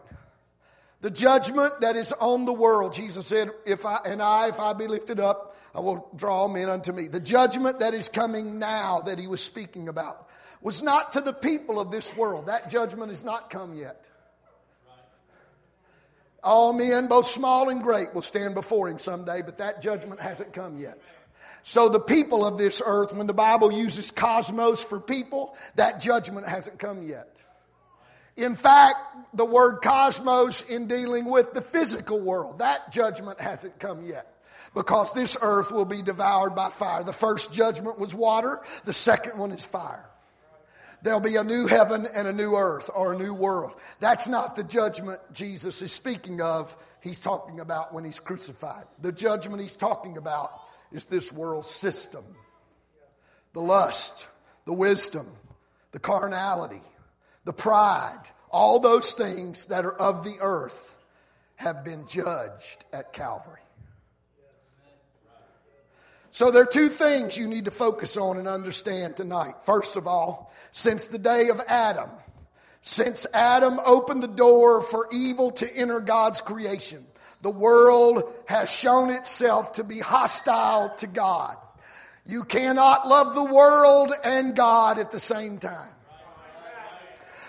The 1.02 1.12
judgment 1.12 1.82
that 1.82 1.98
is 1.98 2.14
on 2.14 2.46
the 2.46 2.54
world. 2.54 2.94
Jesus 2.94 3.28
said, 3.28 3.52
if 3.66 3.86
I, 3.86 4.00
and 4.06 4.22
I, 4.22 4.48
if 4.48 4.60
I 4.60 4.74
be 4.74 4.88
lifted 4.88 5.20
up, 5.20 5.56
I 5.76 5.82
will 5.82 6.10
draw 6.16 6.48
men 6.48 6.70
unto 6.70 6.94
me. 6.94 7.08
The 7.08 7.20
judgment 7.20 7.80
that 7.80 7.94
is 7.94 8.08
coming 8.08 8.58
now 8.58 9.02
that 9.02 9.20
he 9.20 9.28
was 9.28 9.44
speaking 9.44 9.90
about 9.90 10.30
was 10.66 10.82
not 10.82 11.12
to 11.12 11.22
the 11.22 11.32
people 11.32 11.80
of 11.80 11.92
this 11.92 12.18
world. 12.18 12.48
That 12.48 12.72
judgment 12.72 13.10
has 13.10 13.24
not 13.24 13.52
come 13.52 13.76
yet. 13.76 14.04
All 16.44 16.74
men, 16.74 17.06
both 17.06 17.28
small 17.28 17.70
and 17.70 17.84
great, 17.84 18.16
will 18.16 18.24
stand 18.24 18.56
before 18.56 18.90
him 18.90 18.98
someday, 18.98 19.44
but 19.44 19.60
that 19.60 19.84
judgment 19.84 20.20
hasn't 20.20 20.54
come 20.54 20.80
yet. 20.80 21.00
So, 21.62 21.88
the 21.88 22.00
people 22.00 22.44
of 22.44 22.58
this 22.58 22.82
earth, 22.84 23.14
when 23.14 23.28
the 23.28 23.34
Bible 23.34 23.72
uses 23.72 24.10
cosmos 24.10 24.84
for 24.84 25.00
people, 25.00 25.56
that 25.76 26.02
judgment 26.02 26.48
hasn't 26.48 26.80
come 26.80 27.08
yet. 27.08 27.38
In 28.36 28.56
fact, 28.56 28.98
the 29.36 29.46
word 29.46 29.82
cosmos 29.84 30.64
in 30.64 30.88
dealing 30.88 31.26
with 31.26 31.54
the 31.54 31.62
physical 31.62 32.20
world, 32.20 32.58
that 32.58 32.92
judgment 32.92 33.40
hasn't 33.40 33.78
come 33.78 34.04
yet 34.04 34.32
because 34.74 35.14
this 35.14 35.38
earth 35.44 35.72
will 35.72 35.86
be 35.86 36.02
devoured 36.02 36.56
by 36.56 36.70
fire. 36.70 37.04
The 37.04 37.14
first 37.14 37.54
judgment 37.54 38.00
was 38.00 38.16
water, 38.16 38.62
the 38.84 38.94
second 38.94 39.38
one 39.38 39.52
is 39.52 39.64
fire. 39.64 40.10
There'll 41.06 41.20
be 41.20 41.36
a 41.36 41.44
new 41.44 41.68
heaven 41.68 42.08
and 42.16 42.28
a 42.28 42.34
new 42.34 42.56
earth 42.56 42.90
or 42.96 43.14
a 43.14 43.16
new 43.16 43.32
world. 43.32 43.74
That's 44.00 44.28
not 44.28 44.56
the 44.56 44.64
judgment 44.64 45.22
Jesus 45.34 45.84
is 45.84 45.92
speaking 45.92 46.42
of. 46.42 46.76
He's 47.00 47.20
talking 47.20 47.60
about 47.60 47.94
when 47.94 48.04
he's 48.04 48.20
crucified. 48.20 48.86
The 49.04 49.12
judgment 49.12 49.62
he's 49.62 49.76
talking 49.76 50.18
about 50.18 50.50
is 50.92 51.06
this 51.06 51.32
world 51.32 51.64
system 51.64 52.26
the 53.54 53.62
lust, 53.62 54.28
the 54.66 54.74
wisdom, 54.74 55.28
the 55.92 56.00
carnality, 56.00 56.82
the 57.44 57.54
pride, 57.54 58.24
all 58.50 58.80
those 58.80 59.14
things 59.14 59.68
that 59.68 59.86
are 59.86 59.96
of 59.96 60.24
the 60.24 60.38
earth 60.42 60.96
have 61.58 61.86
been 61.86 62.08
judged 62.08 62.84
at 62.92 63.14
Calvary. 63.14 63.62
So 66.36 66.52
there 66.52 66.64
are 66.64 66.66
two 66.66 66.90
things 66.90 67.38
you 67.38 67.48
need 67.48 67.64
to 67.64 67.72
focus 67.72 68.18
on 68.18 68.38
and 68.38 68.46
understand 68.46 69.16
tonight. 69.16 69.54
First 69.64 69.96
of 69.96 70.06
all, 70.06 70.52
since 70.74 71.08
the 71.08 71.18
day 71.18 71.48
of 71.48 71.62
Adam, 71.66 72.10
since 72.82 73.26
Adam 73.34 73.80
opened 73.86 74.22
the 74.22 74.28
door 74.28 74.82
for 74.82 75.08
evil 75.14 75.52
to 75.52 75.78
enter 75.78 76.02
God's 76.02 76.42
creation, 76.42 77.06
the 77.42 77.50
world 77.50 78.34
has 78.48 78.70
shown 78.70 79.12
itself 79.12 79.72
to 79.76 79.86
be 79.86 80.00
hostile 80.00 80.94
to 80.98 81.08
God. 81.08 81.56
You 82.26 82.44
cannot 82.44 83.08
love 83.08 83.34
the 83.34 83.54
world 83.54 84.12
and 84.22 84.58
God 84.58 85.00
at 85.00 85.12
the 85.12 85.22
same 85.22 85.58
time. 85.58 85.95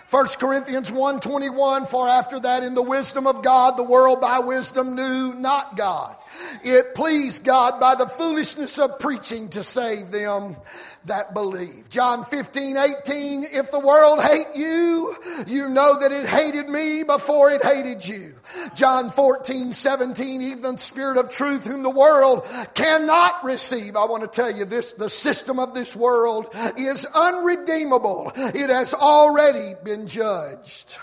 1 0.09 0.27
Corinthians 0.39 0.91
1:21 0.91 1.87
for 1.87 2.09
after 2.09 2.39
that 2.39 2.63
in 2.63 2.75
the 2.75 2.83
wisdom 2.83 3.27
of 3.27 3.43
God 3.43 3.77
the 3.77 3.83
world 3.83 4.21
by 4.21 4.39
wisdom 4.39 4.95
knew 4.95 5.35
not 5.35 5.77
God. 5.77 6.15
It 6.63 6.95
pleased 6.95 7.43
God 7.43 7.81
by 7.81 7.97
the 7.97 8.07
foolishness 8.07 8.79
of 8.79 9.01
preaching 9.01 9.49
to 9.51 9.65
save 9.65 10.13
them 10.13 10.57
that 11.07 11.35
believe. 11.35 11.89
John 11.89 12.25
15, 12.25 12.77
18, 12.77 13.45
if 13.45 13.71
the 13.71 13.79
world 13.79 14.23
hate 14.23 14.55
you, 14.55 15.17
you 15.47 15.69
know 15.69 15.99
that 15.99 16.13
it 16.13 16.27
hated 16.27 16.69
me 16.69 17.03
before 17.03 17.51
it 17.51 17.63
hated 17.63 18.07
you. 18.07 18.35
John 18.75 19.11
14, 19.11 19.73
17, 19.73 20.43
even 20.43 20.63
the 20.63 20.79
spirit 20.79 21.17
of 21.17 21.31
truth 21.31 21.65
whom 21.65 21.83
the 21.83 21.91
world 21.91 22.47
cannot 22.75 23.45
receive. 23.45 23.97
I 23.97 24.05
want 24.05 24.23
to 24.23 24.29
tell 24.29 24.55
you 24.55 24.65
this, 24.65 24.93
the 24.93 25.11
system 25.11 25.59
of 25.59 25.75
this 25.75 25.97
world 25.97 26.49
is 26.77 27.07
unredeemable. 27.07 28.33
It 28.37 28.71
has 28.71 28.95
already 28.95 29.75
been 29.83 30.07
judged. 30.07 30.99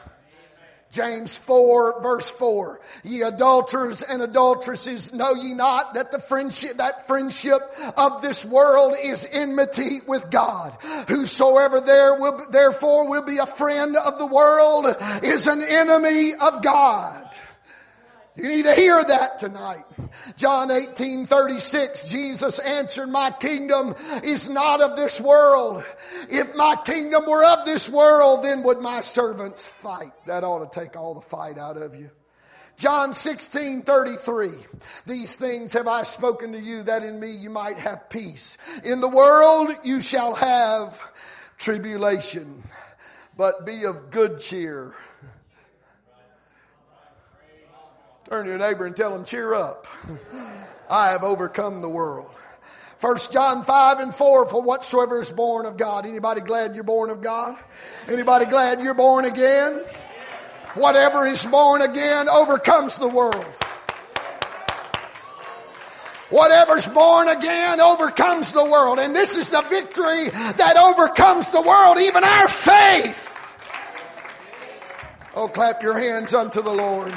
James 0.94 1.40
4 1.40 2.04
verse 2.04 2.30
4. 2.30 2.80
Ye 3.04 3.24
adulterers 3.24 4.04
and 4.04 4.22
adulteresses, 4.22 5.12
know 5.12 5.34
ye 5.34 5.56
not 5.56 5.96
that 5.96 6.12
the 6.12 6.20
friendship, 6.20 6.78
that 6.78 7.08
friendship 7.08 7.62
of 7.98 8.22
this 8.22 8.46
world 8.46 8.96
is 9.04 9.28
enmity 9.32 10.02
with 10.08 10.30
God. 10.30 10.78
Whosoever 11.10 11.82
there 11.82 12.20
will, 12.20 12.46
therefore 12.52 13.10
will 13.10 13.24
be 13.24 13.40
a 13.40 13.48
friend 13.48 13.98
of 13.98 14.20
the 14.20 14.28
world 14.28 14.96
is 15.24 15.48
an 15.48 15.64
enemy 15.64 16.34
of 16.36 16.62
God. 16.62 17.28
You 18.36 18.48
need 18.48 18.64
to 18.64 18.74
hear 18.74 19.04
that 19.04 19.38
tonight. 19.38 19.84
John 20.38 20.72
18 20.72 21.28
36, 21.28 22.10
Jesus 22.10 22.58
answered, 22.60 23.08
My 23.08 23.30
kingdom 23.30 23.96
is 24.24 24.50
not 24.50 24.82
of 24.82 24.96
this 24.96 25.22
world. 25.22 25.84
If 26.30 26.56
my 26.56 26.76
kingdom 26.84 27.26
were 27.28 27.46
of 27.46 27.66
this 27.66 27.90
world, 27.90 28.44
then 28.44 28.64
would 28.64 28.82
my 28.82 29.02
servants 29.02 29.70
fight. 29.70 30.12
That 30.26 30.44
ought 30.44 30.72
to 30.72 30.80
take 30.80 30.96
all 30.96 31.14
the 31.14 31.22
fight 31.22 31.60
out 31.60 31.78
of 31.78 31.96
you. 31.96 32.10
John 32.76 33.14
16 33.14 33.84
33, 33.84 34.50
these 35.06 35.36
things 35.36 35.74
have 35.74 35.88
I 35.88 36.02
spoken 36.02 36.54
to 36.54 36.60
you 36.60 36.82
that 36.84 37.04
in 37.04 37.20
me 37.20 37.32
you 37.32 37.52
might 37.52 37.78
have 37.78 38.10
peace. 38.10 38.58
In 38.84 39.00
the 39.00 39.08
world 39.08 39.76
you 39.84 40.02
shall 40.02 40.34
have 40.34 41.00
tribulation, 41.58 42.64
but 43.38 43.64
be 43.64 43.86
of 43.86 44.10
good 44.10 44.40
cheer. 44.40 44.96
Turn 48.30 48.46
to 48.46 48.52
your 48.52 48.60
neighbor 48.60 48.86
and 48.86 48.96
tell 48.96 49.14
him, 49.14 49.26
cheer 49.26 49.54
up. 49.54 49.88
I 50.90 51.10
have 51.10 51.24
overcome 51.24 51.82
the 51.82 51.90
world. 51.90 52.30
First 52.98 53.34
John 53.34 53.64
5 53.64 54.00
and 54.00 54.16
4, 54.16 54.48
for 54.48 54.62
whatsoever 54.62 55.20
is 55.20 55.30
born 55.30 55.66
of 55.66 55.76
God. 55.76 56.06
Anybody 56.06 56.40
glad 56.40 56.74
you're 56.74 56.86
born 56.86 57.10
of 57.10 57.22
God? 57.22 57.58
Anybody 58.08 58.46
glad 58.46 58.80
you're 58.80 58.94
born 58.94 59.26
again? 59.26 59.84
Whatever 60.76 61.28
is 61.28 61.46
born 61.46 61.82
again 61.82 62.30
overcomes 62.30 62.98
the 62.98 63.10
world. 63.10 63.46
Whatever's 66.30 66.88
born 66.88 67.28
again 67.28 67.82
overcomes 67.82 68.54
the 68.54 68.64
world. 68.64 69.00
And 69.00 69.14
this 69.14 69.36
is 69.36 69.50
the 69.50 69.62
victory 69.64 70.30
that 70.30 70.78
overcomes 70.78 71.50
the 71.50 71.62
world, 71.62 71.98
even 72.00 72.24
our 72.24 72.48
faith. 72.48 73.30
Oh, 75.36 75.48
clap 75.48 75.84
your 75.84 76.00
hands 76.00 76.34
unto 76.34 76.62
the 76.62 76.72
Lord. 76.72 77.14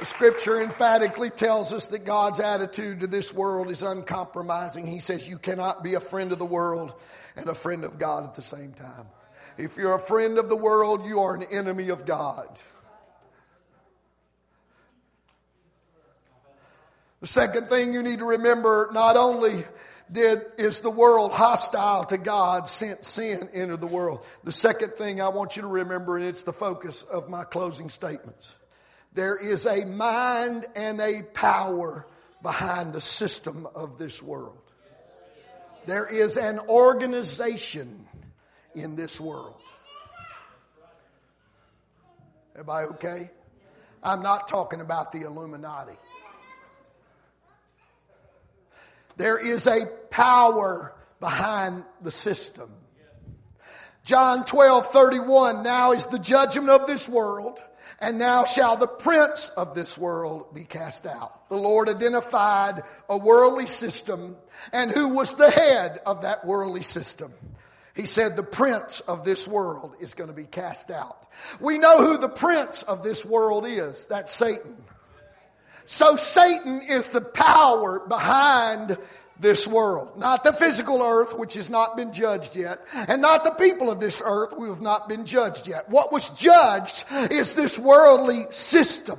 The 0.00 0.06
scripture 0.06 0.62
emphatically 0.62 1.28
tells 1.28 1.74
us 1.74 1.88
that 1.88 2.06
God's 2.06 2.40
attitude 2.40 3.00
to 3.00 3.06
this 3.06 3.34
world 3.34 3.70
is 3.70 3.82
uncompromising. 3.82 4.86
He 4.86 4.98
says 4.98 5.28
you 5.28 5.36
cannot 5.36 5.84
be 5.84 5.92
a 5.92 6.00
friend 6.00 6.32
of 6.32 6.38
the 6.38 6.46
world 6.46 6.94
and 7.36 7.50
a 7.50 7.54
friend 7.54 7.84
of 7.84 7.98
God 7.98 8.24
at 8.24 8.32
the 8.32 8.40
same 8.40 8.72
time. 8.72 9.06
If 9.58 9.76
you're 9.76 9.94
a 9.94 10.00
friend 10.00 10.38
of 10.38 10.48
the 10.48 10.56
world, 10.56 11.06
you 11.06 11.20
are 11.20 11.34
an 11.34 11.42
enemy 11.42 11.90
of 11.90 12.06
God. 12.06 12.48
The 17.20 17.26
second 17.26 17.68
thing 17.68 17.92
you 17.92 18.02
need 18.02 18.20
to 18.20 18.24
remember 18.24 18.88
not 18.94 19.18
only 19.18 19.66
did 20.10 20.40
is 20.56 20.80
the 20.80 20.88
world 20.88 21.30
hostile 21.30 22.04
to 22.04 22.16
God 22.16 22.70
since 22.70 23.06
sin 23.06 23.50
entered 23.52 23.82
the 23.82 23.86
world. 23.86 24.26
The 24.44 24.52
second 24.52 24.94
thing 24.94 25.20
I 25.20 25.28
want 25.28 25.56
you 25.56 25.62
to 25.62 25.68
remember, 25.68 26.16
and 26.16 26.24
it's 26.24 26.42
the 26.44 26.54
focus 26.54 27.02
of 27.02 27.28
my 27.28 27.44
closing 27.44 27.90
statements. 27.90 28.56
There 29.12 29.36
is 29.36 29.66
a 29.66 29.84
mind 29.84 30.66
and 30.76 31.00
a 31.00 31.22
power 31.22 32.06
behind 32.42 32.92
the 32.92 33.00
system 33.00 33.66
of 33.74 33.98
this 33.98 34.22
world. 34.22 34.58
There 35.86 36.06
is 36.06 36.36
an 36.36 36.60
organization 36.68 38.06
in 38.74 38.94
this 38.94 39.20
world. 39.20 39.60
Everybody 42.54 42.86
okay? 42.88 43.30
I'm 44.02 44.22
not 44.22 44.48
talking 44.48 44.80
about 44.80 45.12
the 45.12 45.22
Illuminati. 45.22 45.96
There 49.16 49.38
is 49.38 49.66
a 49.66 49.86
power 50.10 50.94
behind 51.18 51.84
the 52.00 52.10
system. 52.10 52.70
John 54.04 54.44
12, 54.44 54.86
31, 54.86 55.62
now 55.62 55.92
is 55.92 56.06
the 56.06 56.18
judgment 56.18 56.70
of 56.70 56.86
this 56.86 57.08
world. 57.08 57.62
And 58.00 58.18
now 58.18 58.44
shall 58.44 58.76
the 58.76 58.86
prince 58.86 59.50
of 59.50 59.74
this 59.74 59.98
world 59.98 60.54
be 60.54 60.64
cast 60.64 61.04
out. 61.04 61.48
The 61.50 61.56
Lord 61.56 61.88
identified 61.88 62.82
a 63.08 63.18
worldly 63.18 63.66
system 63.66 64.36
and 64.72 64.90
who 64.90 65.08
was 65.08 65.34
the 65.34 65.50
head 65.50 66.00
of 66.06 66.22
that 66.22 66.46
worldly 66.46 66.82
system. 66.82 67.32
He 67.94 68.06
said, 68.06 68.36
The 68.36 68.42
prince 68.42 69.00
of 69.00 69.24
this 69.24 69.46
world 69.46 69.96
is 70.00 70.14
going 70.14 70.30
to 70.30 70.36
be 70.36 70.46
cast 70.46 70.90
out. 70.90 71.28
We 71.60 71.76
know 71.76 71.98
who 71.98 72.16
the 72.16 72.28
prince 72.28 72.82
of 72.82 73.02
this 73.02 73.24
world 73.24 73.66
is. 73.66 74.06
That's 74.06 74.32
Satan. 74.32 74.78
So 75.84 76.16
Satan 76.16 76.82
is 76.88 77.08
the 77.08 77.20
power 77.20 78.00
behind 78.06 78.96
this 79.40 79.66
world. 79.66 80.18
Not 80.18 80.44
the 80.44 80.52
physical 80.52 81.02
earth, 81.02 81.36
which 81.38 81.54
has 81.54 81.70
not 81.70 81.96
been 81.96 82.12
judged 82.12 82.56
yet, 82.56 82.80
and 82.92 83.22
not 83.22 83.44
the 83.44 83.50
people 83.50 83.90
of 83.90 84.00
this 84.00 84.22
earth 84.24 84.52
who 84.52 84.68
have 84.68 84.80
not 84.80 85.08
been 85.08 85.24
judged 85.24 85.66
yet. 85.66 85.88
What 85.88 86.12
was 86.12 86.30
judged 86.30 87.04
is 87.30 87.54
this 87.54 87.78
worldly 87.78 88.46
system. 88.50 89.18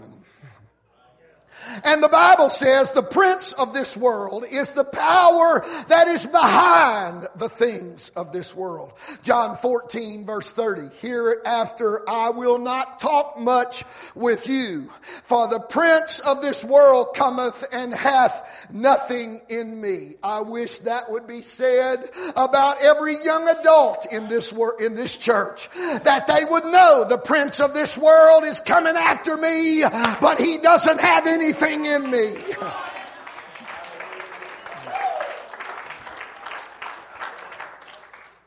And 1.84 2.02
the 2.04 2.10
Bible 2.10 2.50
says 2.50 2.92
the 2.92 3.04
prince 3.04 3.54
of 3.54 3.74
this 3.74 3.96
world 3.96 4.46
is 4.50 4.72
the 4.72 4.84
power 4.84 5.66
that 5.88 6.08
is 6.08 6.26
behind 6.26 7.28
the 7.36 7.50
things 7.50 8.10
of 8.16 8.32
this 8.32 8.56
world. 8.56 8.94
John 9.22 9.56
14, 9.58 10.26
verse 10.26 10.52
30. 10.52 10.90
Hereafter 11.02 12.08
I 12.10 12.30
will 12.30 12.58
not 12.58 13.00
talk 13.00 13.40
much 13.40 13.84
with 14.16 14.48
you, 14.48 14.90
for 15.24 15.48
the 15.48 15.60
prince 15.60 16.20
of 16.20 16.42
this 16.42 16.64
world 16.64 17.16
cometh 17.16 17.66
and 17.72 17.94
hath 17.94 18.68
nothing 18.72 19.42
in 19.50 19.80
me. 19.80 20.16
I 20.24 20.42
wish 20.42 20.80
that 20.80 21.10
would 21.12 21.28
be 21.28 21.42
said 21.42 22.10
about 22.36 22.82
every 22.82 23.16
young 23.24 23.48
adult 23.48 24.12
in 24.12 24.28
this, 24.28 24.52
wor- 24.52 24.82
in 24.82 24.96
this 24.96 25.18
church, 25.18 25.70
that 25.76 26.28
they 26.28 26.46
would 26.46 26.66
know 26.66 27.06
the 27.08 27.18
prince 27.18 27.60
of 27.60 27.74
this 27.74 27.98
world 27.98 28.44
is 28.44 28.60
coming 28.60 28.96
after 28.96 29.38
me, 29.38 29.82
but 30.22 30.40
he 30.40 30.58
doesn't 30.58 31.00
have 31.00 31.28
anything 31.28 31.61
anything 31.62 31.86
in 31.86 32.12
me. 32.12 32.36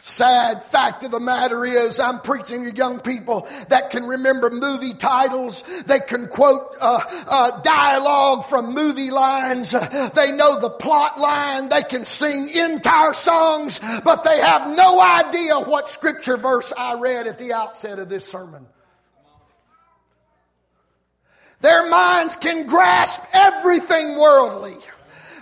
Sad 0.00 0.62
fact 0.62 1.02
of 1.02 1.10
the 1.10 1.18
matter 1.18 1.64
is, 1.64 1.98
I'm 1.98 2.20
preaching 2.20 2.64
to 2.64 2.70
young 2.76 3.00
people 3.00 3.48
that 3.68 3.90
can 3.90 4.04
remember 4.04 4.48
movie 4.48 4.94
titles. 4.94 5.64
They 5.86 5.98
can 5.98 6.28
quote 6.28 6.76
uh, 6.80 7.00
uh, 7.26 7.62
dialogue 7.62 8.44
from 8.44 8.74
movie 8.74 9.10
lines. 9.10 9.72
they 10.14 10.30
know 10.30 10.60
the 10.60 10.70
plot 10.70 11.18
line. 11.18 11.68
They 11.68 11.82
can 11.82 12.04
sing 12.04 12.48
entire 12.48 13.12
songs, 13.12 13.80
but 14.04 14.22
they 14.22 14.40
have 14.40 14.76
no 14.76 15.00
idea 15.00 15.58
what 15.58 15.88
scripture 15.88 16.36
verse 16.36 16.72
I 16.76 17.00
read 17.00 17.26
at 17.26 17.38
the 17.38 17.52
outset 17.52 17.98
of 17.98 18.08
this 18.08 18.28
sermon. 18.28 18.66
Their 21.64 21.88
minds 21.88 22.36
can 22.36 22.66
grasp 22.66 23.22
everything 23.32 24.18
worldly, 24.18 24.76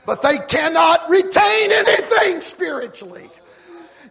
but 0.07 0.23
they 0.23 0.39
cannot 0.39 1.11
retain 1.11 1.73
anything 1.73 2.41
spiritually. 2.41 3.29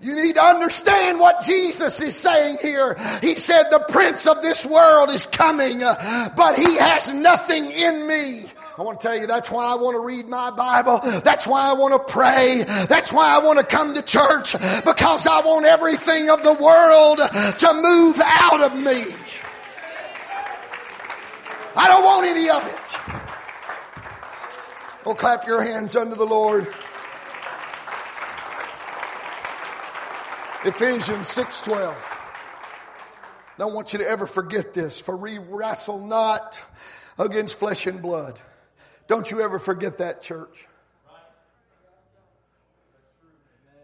You 0.01 0.15
need 0.15 0.35
to 0.35 0.43
understand 0.43 1.21
what 1.21 1.41
Jesus 1.41 2.01
is 2.01 2.13
saying 2.17 2.57
here. 2.61 2.97
He 3.21 3.35
said, 3.35 3.69
The 3.69 3.85
prince 3.87 4.27
of 4.27 4.41
this 4.41 4.65
world 4.65 5.09
is 5.09 5.25
coming, 5.25 5.79
but 5.79 6.57
he 6.57 6.75
has 6.75 7.13
nothing 7.13 7.71
in 7.71 8.05
me. 8.05 8.43
I 8.77 8.83
want 8.83 8.99
to 8.99 9.07
tell 9.07 9.17
you 9.17 9.25
that's 9.25 9.49
why 9.49 9.65
I 9.65 9.75
want 9.75 9.95
to 9.95 10.03
read 10.03 10.27
my 10.27 10.51
Bible. 10.51 10.99
That's 11.21 11.47
why 11.47 11.69
I 11.69 11.73
want 11.73 11.93
to 11.93 12.13
pray. 12.13 12.65
That's 12.89 13.13
why 13.13 13.33
I 13.33 13.39
want 13.39 13.59
to 13.59 13.65
come 13.65 13.93
to 13.93 14.01
church 14.01 14.51
because 14.83 15.27
I 15.27 15.39
want 15.45 15.65
everything 15.65 16.29
of 16.29 16.43
the 16.43 16.53
world 16.53 17.19
to 17.19 17.73
move 17.73 18.19
out 18.21 18.61
of 18.63 18.75
me. 18.75 19.05
I 21.75 21.87
don't 21.87 22.03
want 22.03 22.27
any 22.27 22.49
of 22.49 22.65
it. 22.67 22.97
Oh, 25.05 25.15
clap 25.15 25.47
your 25.47 25.61
hands 25.61 25.95
unto 25.95 26.15
the 26.15 26.25
Lord. 26.25 26.67
Ephesians 30.63 31.27
6:12. 31.27 31.95
Don't 33.57 33.73
want 33.73 33.93
you 33.93 33.99
to 33.99 34.07
ever 34.07 34.27
forget 34.27 34.73
this, 34.73 34.99
for 34.99 35.15
we 35.15 35.37
wrestle 35.37 35.99
not 35.99 36.61
against 37.17 37.57
flesh 37.57 37.87
and 37.87 38.01
blood. 38.01 38.39
Don't 39.07 39.29
you 39.31 39.41
ever 39.41 39.59
forget 39.59 39.97
that, 39.97 40.21
church. 40.21 40.67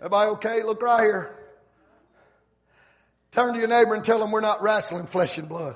Am 0.01 0.13
I 0.13 0.25
okay? 0.25 0.61
Look 0.61 0.81
right 0.81 1.01
here. 1.01 1.35
Turn 3.31 3.53
to 3.53 3.59
your 3.59 3.67
neighbor 3.67 3.93
and 3.93 4.03
tell 4.03 4.19
them 4.19 4.31
we're 4.31 4.41
not 4.41 4.61
wrestling 4.61 5.05
flesh 5.05 5.37
and 5.37 5.49
blood. 5.49 5.75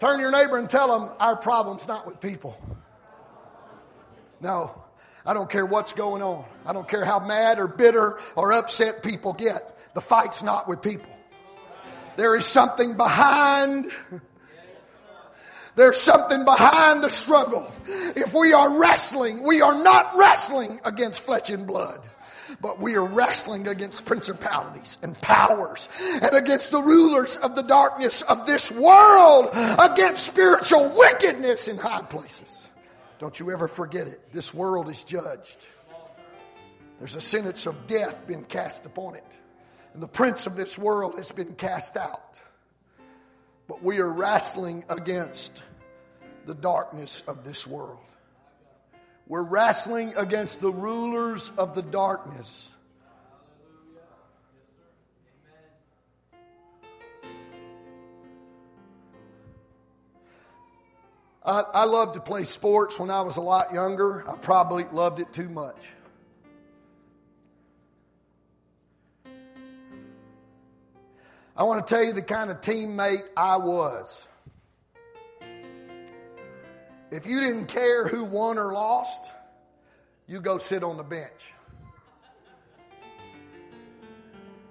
Turn 0.00 0.20
your 0.20 0.30
neighbor 0.30 0.58
and 0.58 0.70
tell 0.70 0.98
them 0.98 1.10
our 1.18 1.36
problem's 1.36 1.86
not 1.88 2.06
with 2.06 2.20
people. 2.20 2.60
No. 4.40 4.82
I 5.26 5.34
don't 5.34 5.50
care 5.50 5.66
what's 5.66 5.92
going 5.92 6.22
on. 6.22 6.44
I 6.64 6.72
don't 6.72 6.88
care 6.88 7.04
how 7.04 7.20
mad 7.20 7.58
or 7.58 7.68
bitter 7.68 8.18
or 8.36 8.52
upset 8.52 9.02
people 9.02 9.32
get. 9.32 9.76
The 9.94 10.00
fight's 10.00 10.42
not 10.42 10.68
with 10.68 10.80
people. 10.80 11.10
There 12.16 12.34
is 12.34 12.46
something 12.46 12.96
behind. 12.96 13.90
There's 15.76 16.00
something 16.00 16.44
behind 16.44 17.04
the 17.04 17.10
struggle. 17.10 17.70
If 17.86 18.34
we 18.34 18.52
are 18.52 18.80
wrestling, 18.80 19.42
we 19.42 19.60
are 19.60 19.82
not 19.82 20.16
wrestling 20.16 20.80
against 20.84 21.20
flesh 21.20 21.50
and 21.50 21.66
blood 21.66 22.08
but 22.60 22.80
we 22.80 22.96
are 22.96 23.04
wrestling 23.04 23.68
against 23.68 24.04
principalities 24.04 24.98
and 25.02 25.20
powers 25.20 25.88
and 26.00 26.32
against 26.34 26.70
the 26.70 26.80
rulers 26.80 27.36
of 27.36 27.54
the 27.54 27.62
darkness 27.62 28.22
of 28.22 28.46
this 28.46 28.72
world, 28.72 29.50
against 29.52 30.26
spiritual 30.26 30.92
wickedness 30.96 31.68
in 31.68 31.76
high 31.76 32.02
places. 32.02 32.70
Don't 33.18 33.38
you 33.38 33.50
ever 33.50 33.68
forget 33.68 34.06
it. 34.06 34.32
This 34.32 34.52
world 34.52 34.88
is 34.88 35.04
judged. 35.04 35.66
There's 36.98 37.14
a 37.14 37.20
sentence 37.20 37.66
of 37.66 37.86
death 37.86 38.26
been 38.26 38.44
cast 38.44 38.86
upon 38.86 39.14
it. 39.14 39.24
And 39.94 40.02
the 40.02 40.08
prince 40.08 40.46
of 40.46 40.56
this 40.56 40.78
world 40.78 41.16
has 41.16 41.30
been 41.30 41.54
cast 41.54 41.96
out. 41.96 42.42
But 43.68 43.82
we 43.82 44.00
are 44.00 44.10
wrestling 44.10 44.84
against 44.88 45.62
the 46.46 46.54
darkness 46.54 47.22
of 47.28 47.44
this 47.44 47.66
world. 47.66 48.07
We're 49.28 49.44
wrestling 49.44 50.14
against 50.16 50.60
the 50.60 50.70
rulers 50.70 51.50
of 51.56 51.74
the 51.74 51.82
darkness 51.82 52.70
I, 61.48 61.64
I 61.72 61.84
loved 61.84 62.12
to 62.14 62.20
play 62.20 62.44
sports 62.44 62.98
when 63.00 63.10
I 63.10 63.22
was 63.22 63.38
a 63.38 63.40
lot 63.40 63.72
younger. 63.72 64.28
I 64.28 64.36
probably 64.36 64.84
loved 64.92 65.18
it 65.18 65.32
too 65.32 65.48
much. 65.48 65.88
I 71.56 71.62
want 71.62 71.84
to 71.84 71.94
tell 71.94 72.04
you 72.04 72.12
the 72.12 72.20
kind 72.20 72.50
of 72.50 72.60
teammate 72.60 73.22
I 73.34 73.56
was. 73.56 74.27
If 77.10 77.26
you 77.26 77.40
didn't 77.40 77.66
care 77.66 78.06
who 78.06 78.24
won 78.24 78.58
or 78.58 78.72
lost, 78.72 79.32
you 80.26 80.40
go 80.40 80.58
sit 80.58 80.82
on 80.82 80.98
the 80.98 81.02
bench. 81.02 81.54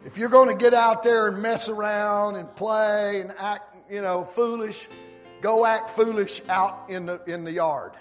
If 0.05 0.17
you're 0.17 0.29
going 0.29 0.49
to 0.49 0.55
get 0.55 0.73
out 0.73 1.03
there 1.03 1.27
and 1.27 1.41
mess 1.41 1.67
around 1.67 2.35
and 2.35 2.55
play 2.55 3.19
and 3.21 3.33
act, 3.39 3.75
you 3.89 4.01
know, 4.01 4.23
foolish, 4.23 4.87
go 5.41 5.65
act 5.65 5.89
foolish 5.89 6.41
out 6.47 6.89
in 6.89 7.07
the, 7.07 7.21
in 7.25 7.43
the 7.43 7.51
yard. 7.51 7.93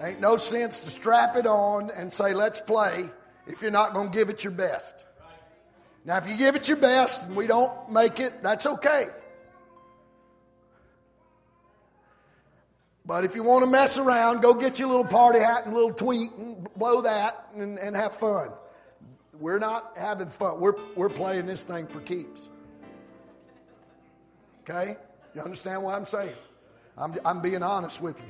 Ain't 0.00 0.20
no 0.20 0.36
sense 0.36 0.78
to 0.80 0.90
strap 0.90 1.34
it 1.34 1.46
on 1.46 1.90
and 1.90 2.12
say, 2.12 2.32
let's 2.32 2.60
play, 2.60 3.10
if 3.48 3.60
you're 3.60 3.72
not 3.72 3.94
going 3.94 4.12
to 4.12 4.16
give 4.16 4.30
it 4.30 4.44
your 4.44 4.52
best. 4.52 5.04
Now, 6.04 6.18
if 6.18 6.28
you 6.28 6.36
give 6.36 6.54
it 6.54 6.68
your 6.68 6.76
best 6.76 7.24
and 7.24 7.34
we 7.34 7.48
don't 7.48 7.90
make 7.90 8.20
it, 8.20 8.42
that's 8.42 8.64
okay. 8.64 9.08
But 13.08 13.24
if 13.24 13.34
you 13.34 13.42
want 13.42 13.64
to 13.64 13.70
mess 13.70 13.96
around, 13.96 14.42
go 14.42 14.52
get 14.52 14.78
your 14.78 14.88
little 14.88 15.02
party 15.02 15.38
hat 15.38 15.64
and 15.64 15.72
little 15.72 15.94
tweet 15.94 16.30
and 16.32 16.68
blow 16.74 17.00
that 17.00 17.48
and, 17.56 17.78
and 17.78 17.96
have 17.96 18.14
fun. 18.14 18.50
We're 19.40 19.58
not 19.58 19.92
having 19.96 20.28
fun. 20.28 20.60
We're, 20.60 20.74
we're 20.94 21.08
playing 21.08 21.46
this 21.46 21.64
thing 21.64 21.86
for 21.86 22.00
keeps. 22.00 22.50
Okay? 24.60 24.98
You 25.34 25.40
understand 25.40 25.82
what 25.82 25.94
I'm 25.94 26.04
saying? 26.04 26.34
I'm, 26.98 27.16
I'm 27.24 27.40
being 27.40 27.62
honest 27.62 28.02
with 28.02 28.20
you. 28.20 28.28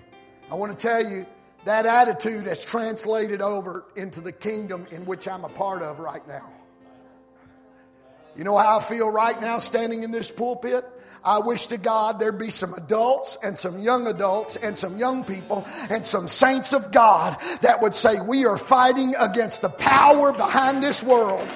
I 0.48 0.54
want 0.54 0.78
to 0.78 0.80
tell 0.80 1.04
you 1.04 1.26
that 1.64 1.84
attitude 1.84 2.46
has 2.46 2.64
translated 2.64 3.42
over 3.42 3.84
into 3.96 4.20
the 4.20 4.30
kingdom 4.30 4.86
in 4.92 5.04
which 5.06 5.26
I'm 5.26 5.44
a 5.44 5.48
part 5.48 5.82
of 5.82 5.98
right 5.98 6.26
now. 6.28 6.48
You 8.36 8.44
know 8.44 8.56
how 8.56 8.78
I 8.78 8.80
feel 8.80 9.10
right 9.10 9.40
now 9.40 9.58
standing 9.58 10.04
in 10.04 10.12
this 10.12 10.30
pulpit? 10.30 10.84
I 11.24 11.38
wish 11.38 11.66
to 11.66 11.78
God 11.78 12.18
there'd 12.18 12.38
be 12.38 12.50
some 12.50 12.74
adults 12.74 13.36
and 13.42 13.58
some 13.58 13.80
young 13.80 14.06
adults 14.06 14.56
and 14.56 14.76
some 14.76 14.98
young 14.98 15.24
people 15.24 15.66
and 15.90 16.06
some 16.06 16.28
saints 16.28 16.72
of 16.72 16.90
God 16.92 17.36
that 17.62 17.80
would 17.82 17.94
say, 17.94 18.20
We 18.20 18.46
are 18.46 18.58
fighting 18.58 19.14
against 19.18 19.62
the 19.62 19.70
power 19.70 20.32
behind 20.32 20.82
this 20.82 21.02
world. 21.02 21.48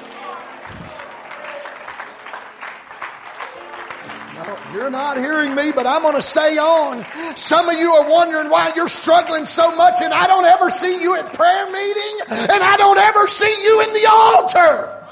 You're 4.73 4.91
not 4.91 5.19
hearing 5.19 5.55
me, 5.55 5.71
but 5.71 5.87
I'm 5.87 6.01
going 6.01 6.15
to 6.15 6.23
say 6.23 6.57
on. 6.57 7.05
Some 7.37 7.69
of 7.69 7.79
you 7.79 7.91
are 7.93 8.09
wondering 8.09 8.49
why 8.49 8.73
you're 8.75 8.89
struggling 8.89 9.45
so 9.45 9.75
much, 9.77 10.01
and 10.01 10.15
I 10.15 10.27
don't 10.27 10.47
ever 10.47 10.71
see 10.71 11.01
you 11.01 11.15
at 11.15 11.33
prayer 11.35 11.67
meeting, 11.67 12.19
and 12.31 12.63
I 12.63 12.77
don't 12.79 12.99
ever 12.99 13.27
see 13.27 13.55
you 13.63 13.83
in 13.83 13.93
the 13.93 14.07
altar. 14.11 15.07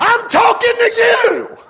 I'm 0.00 0.28
talking 0.28 0.72
to 0.72 0.90
you. 0.96 1.67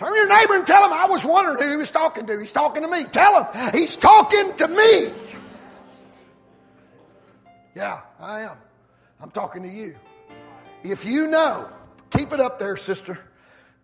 Turn 0.00 0.14
your 0.14 0.28
neighbor 0.28 0.54
and 0.54 0.66
tell 0.66 0.82
him 0.82 0.94
I 0.94 1.04
was 1.04 1.26
wondering 1.26 1.62
who 1.62 1.72
he 1.72 1.76
was 1.76 1.90
talking 1.90 2.24
to. 2.24 2.40
He's 2.40 2.52
talking 2.52 2.82
to 2.84 2.88
me. 2.88 3.04
Tell 3.04 3.44
him 3.44 3.70
he's 3.74 3.96
talking 3.96 4.56
to 4.56 4.66
me. 4.66 5.12
Yeah, 7.74 8.00
I 8.18 8.40
am. 8.40 8.56
I'm 9.20 9.30
talking 9.30 9.62
to 9.62 9.68
you. 9.68 9.94
If 10.82 11.04
you 11.04 11.26
know, 11.26 11.68
keep 12.08 12.32
it 12.32 12.40
up 12.40 12.58
there, 12.58 12.78
sister 12.78 13.18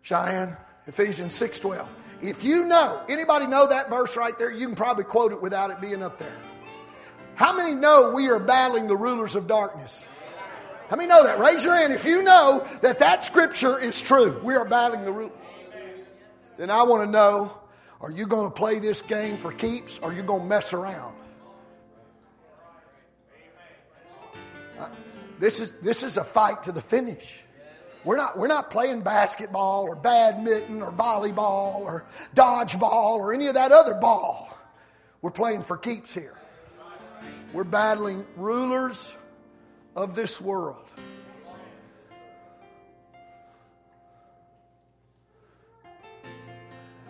Cheyenne. 0.00 0.56
Ephesians 0.86 1.34
6:12. 1.34 1.86
If 2.22 2.42
you 2.42 2.64
know, 2.64 3.02
anybody 3.10 3.46
know 3.46 3.66
that 3.66 3.90
verse 3.90 4.16
right 4.16 4.38
there? 4.38 4.50
You 4.50 4.68
can 4.68 4.74
probably 4.74 5.04
quote 5.04 5.32
it 5.32 5.42
without 5.42 5.70
it 5.70 5.82
being 5.82 6.02
up 6.02 6.16
there. 6.16 6.32
How 7.34 7.54
many 7.54 7.74
know 7.74 8.12
we 8.12 8.30
are 8.30 8.40
battling 8.40 8.86
the 8.86 8.96
rulers 8.96 9.36
of 9.36 9.46
darkness? 9.46 10.06
How 10.88 10.96
many 10.96 11.10
know 11.10 11.24
that? 11.24 11.38
Raise 11.38 11.62
your 11.62 11.74
hand 11.74 11.92
if 11.92 12.06
you 12.06 12.22
know 12.22 12.66
that 12.80 13.00
that 13.00 13.22
scripture 13.22 13.78
is 13.78 14.00
true. 14.00 14.40
We 14.42 14.54
are 14.54 14.64
battling 14.64 15.04
the 15.04 15.12
rulers. 15.12 15.36
Then 16.56 16.70
I 16.70 16.82
want 16.82 17.02
to 17.04 17.10
know 17.10 17.58
are 18.00 18.10
you 18.10 18.26
going 18.26 18.44
to 18.44 18.50
play 18.50 18.78
this 18.78 19.02
game 19.02 19.38
for 19.38 19.52
keeps 19.52 19.98
or 19.98 20.10
are 20.10 20.12
you 20.12 20.22
going 20.22 20.42
to 20.42 20.46
mess 20.46 20.72
around? 20.72 21.14
Uh, 24.78 24.88
this 25.38 25.60
is, 25.60 25.72
this 25.80 26.02
is 26.02 26.16
a 26.16 26.24
fight 26.24 26.62
to 26.64 26.72
the 26.72 26.80
finish. 26.80 27.42
We're 28.04 28.16
not, 28.16 28.38
we're 28.38 28.46
not 28.46 28.70
playing 28.70 29.00
basketball 29.00 29.84
or 29.88 29.96
badminton 29.96 30.82
or 30.82 30.92
volleyball 30.92 31.80
or 31.80 32.06
dodgeball 32.34 33.18
or 33.18 33.34
any 33.34 33.48
of 33.48 33.54
that 33.54 33.72
other 33.72 33.94
ball. 33.94 34.56
We're 35.22 35.30
playing 35.32 35.64
for 35.64 35.76
keeps 35.76 36.14
here. 36.14 36.36
We're 37.52 37.64
battling 37.64 38.26
rulers 38.36 39.16
of 39.96 40.14
this 40.14 40.40
world. 40.40 40.85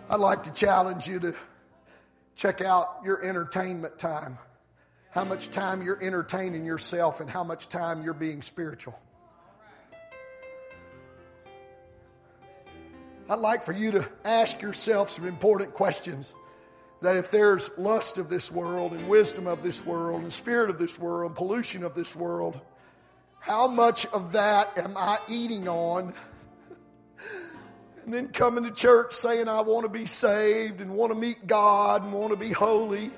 I'd 0.09 0.21
like 0.21 0.43
to 0.43 0.53
challenge 0.53 1.05
you 1.05 1.19
to 1.19 1.35
check 2.37 2.61
out 2.61 3.01
your 3.03 3.21
entertainment 3.25 3.97
time. 3.97 4.37
How 5.11 5.25
much 5.25 5.51
time 5.51 5.81
you're 5.81 6.01
entertaining 6.01 6.63
yourself 6.65 7.19
and 7.19 7.29
how 7.29 7.43
much 7.43 7.67
time 7.67 8.03
you're 8.03 8.13
being 8.13 8.41
spiritual. 8.41 8.97
I'd 13.29 13.39
like 13.39 13.63
for 13.63 13.73
you 13.73 13.91
to 13.91 14.07
ask 14.23 14.61
yourself 14.61 15.09
some 15.09 15.27
important 15.27 15.73
questions 15.73 16.33
that 17.01 17.17
if 17.17 17.29
there's 17.29 17.69
lust 17.77 18.17
of 18.17 18.29
this 18.29 18.49
world 18.49 18.93
and 18.93 19.09
wisdom 19.09 19.45
of 19.45 19.61
this 19.61 19.85
world 19.85 20.23
and 20.23 20.31
spirit 20.31 20.69
of 20.69 20.77
this 20.77 20.97
world 20.97 21.31
and 21.31 21.35
pollution 21.35 21.83
of 21.83 21.95
this 21.95 22.15
world, 22.15 22.61
how 23.39 23.67
much 23.67 24.05
of 24.07 24.31
that 24.31 24.77
am 24.77 24.95
I 24.95 25.19
eating 25.27 25.67
on? 25.67 26.13
And 28.07 28.13
then 28.13 28.29
coming 28.29 28.63
to 28.63 28.71
church 28.71 29.11
saying 29.11 29.49
I 29.49 29.59
want 29.59 29.83
to 29.83 29.89
be 29.89 30.05
saved 30.05 30.79
and 30.79 30.91
want 30.91 31.11
to 31.11 31.19
meet 31.19 31.45
God 31.45 32.03
and 32.03 32.13
want 32.13 32.31
to 32.31 32.37
be 32.37 32.53
holy. 32.53 33.11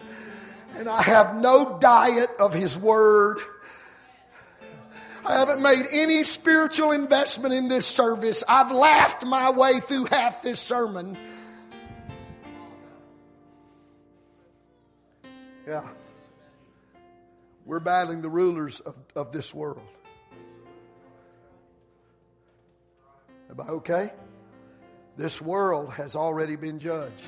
And 0.76 0.90
I 0.90 1.04
have 1.04 1.36
no 1.36 1.78
diet 1.78 2.32
of 2.40 2.56
His 2.56 2.76
Word. 2.76 3.38
I 5.24 5.34
haven't 5.34 5.62
made 5.62 5.86
any 5.92 6.24
spiritual 6.24 6.92
investment 6.92 7.54
in 7.54 7.68
this 7.68 7.86
service. 7.86 8.44
I've 8.50 8.72
laughed 8.72 9.24
my 9.24 9.52
way 9.52 9.80
through 9.80 10.06
half 10.06 10.42
this 10.42 10.60
sermon. 10.60 11.16
Yeah. 15.68 15.88
We're 17.64 17.80
battling 17.80 18.24
the 18.24 18.30
rulers 18.30 18.80
of, 18.80 18.96
of 19.16 19.32
this 19.32 19.54
world. 19.54 19.88
Am 23.52 23.62
I 23.62 23.68
okay? 23.68 24.14
This 25.18 25.42
world 25.42 25.92
has 25.94 26.16
already 26.16 26.56
been 26.56 26.80
judged. 26.80 27.26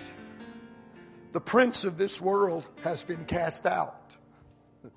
The 1.33 1.41
prince 1.41 1.83
of 1.85 1.97
this 1.97 2.21
world 2.21 2.67
has 2.83 3.03
been 3.03 3.25
cast 3.25 3.65
out. 3.65 4.15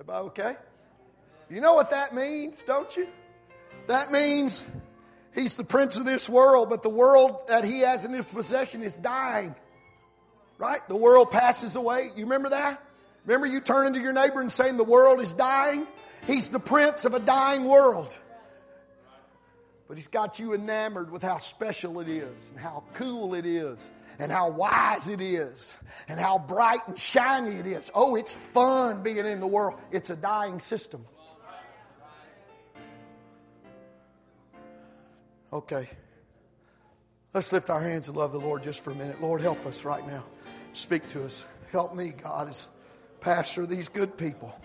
Am 0.00 0.08
I 0.08 0.14
okay? 0.14 0.56
You 1.50 1.60
know 1.60 1.74
what 1.74 1.90
that 1.90 2.14
means, 2.14 2.62
don't 2.62 2.96
you? 2.96 3.08
That 3.86 4.10
means 4.10 4.70
He's 5.34 5.56
the 5.56 5.64
prince 5.64 5.96
of 5.96 6.04
this 6.04 6.28
world, 6.28 6.70
but 6.70 6.82
the 6.82 6.88
world 6.88 7.48
that 7.48 7.64
he 7.64 7.80
has 7.80 8.04
in 8.04 8.12
his 8.12 8.24
possession 8.24 8.82
is 8.82 8.96
dying. 8.96 9.54
Right? 10.58 10.86
The 10.86 10.96
world 10.96 11.32
passes 11.32 11.74
away. 11.74 12.12
You 12.14 12.24
remember 12.24 12.50
that? 12.50 12.80
Remember 13.26 13.46
you 13.46 13.60
turning 13.60 13.94
to 13.94 14.00
your 14.00 14.12
neighbor 14.12 14.40
and 14.40 14.52
saying 14.52 14.76
the 14.76 14.84
world 14.84 15.20
is 15.20 15.32
dying? 15.32 15.88
He's 16.26 16.50
the 16.50 16.60
prince 16.60 17.04
of 17.04 17.14
a 17.14 17.18
dying 17.18 17.64
world. 17.64 18.16
But 19.86 19.96
he's 19.96 20.08
got 20.08 20.38
you 20.38 20.54
enamored 20.54 21.10
with 21.10 21.22
how 21.22 21.36
special 21.36 22.00
it 22.00 22.08
is 22.08 22.50
and 22.50 22.58
how 22.58 22.84
cool 22.94 23.34
it 23.34 23.44
is 23.44 23.90
and 24.18 24.32
how 24.32 24.50
wise 24.50 25.08
it 25.08 25.20
is 25.20 25.74
and 26.08 26.18
how 26.18 26.38
bright 26.38 26.80
and 26.88 26.98
shiny 26.98 27.56
it 27.56 27.66
is. 27.66 27.90
Oh, 27.94 28.16
it's 28.16 28.34
fun 28.34 29.02
being 29.02 29.18
in 29.26 29.40
the 29.40 29.46
world. 29.46 29.78
It's 29.90 30.10
a 30.10 30.16
dying 30.16 30.60
system. 30.60 31.04
Okay. 35.52 35.88
Let's 37.34 37.52
lift 37.52 37.68
our 37.68 37.80
hands 37.80 38.08
and 38.08 38.16
love 38.16 38.32
the 38.32 38.40
Lord 38.40 38.62
just 38.62 38.80
for 38.80 38.90
a 38.90 38.94
minute. 38.94 39.20
Lord, 39.20 39.40
help 39.42 39.66
us 39.66 39.84
right 39.84 40.06
now. 40.06 40.24
Speak 40.72 41.06
to 41.08 41.24
us. 41.24 41.46
Help 41.70 41.94
me, 41.94 42.10
God, 42.10 42.48
as 42.48 42.68
pastor 43.20 43.62
of 43.62 43.68
these 43.68 43.88
good 43.88 44.16
people. 44.16 44.58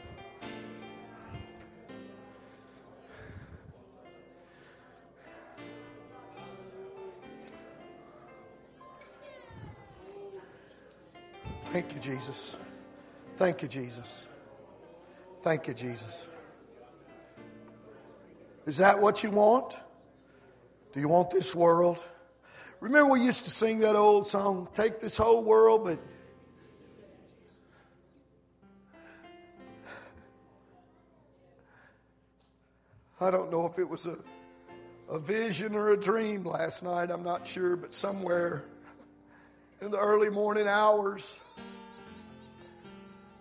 Thank 11.72 11.94
you, 11.94 12.02
Jesus. 12.02 12.58
Thank 13.38 13.62
you, 13.62 13.68
Jesus. 13.68 14.28
Thank 15.44 15.68
you, 15.68 15.76
Jesus. 15.76 16.28
Is 18.66 18.78
that 18.78 19.00
what 19.00 19.22
you 19.24 19.30
want? 19.30 19.76
Do 20.94 21.00
you 21.00 21.08
want 21.08 21.30
this 21.30 21.54
world? 21.54 22.04
Remember, 22.80 23.12
we 23.14 23.22
used 23.22 23.44
to 23.44 23.52
sing 23.52 23.80
that 23.80 23.96
old 23.96 24.26
song, 24.26 24.68
Take 24.74 25.00
This 25.00 25.16
Whole 25.16 25.44
World, 25.44 25.84
but 25.84 26.00
I 33.22 33.30
don't 33.30 33.52
know 33.52 33.68
if 33.68 33.78
it 33.78 33.88
was 33.88 34.08
a, 34.08 34.18
a 35.08 35.20
vision 35.20 35.76
or 35.76 35.92
a 35.92 35.98
dream 35.98 36.46
last 36.46 36.82
night, 36.82 37.12
I'm 37.12 37.24
not 37.24 37.48
sure, 37.48 37.76
but 37.76 37.94
somewhere 37.94 38.64
in 39.82 39.92
the 39.92 39.98
early 40.00 40.30
morning 40.30 40.68
hours, 40.68 41.40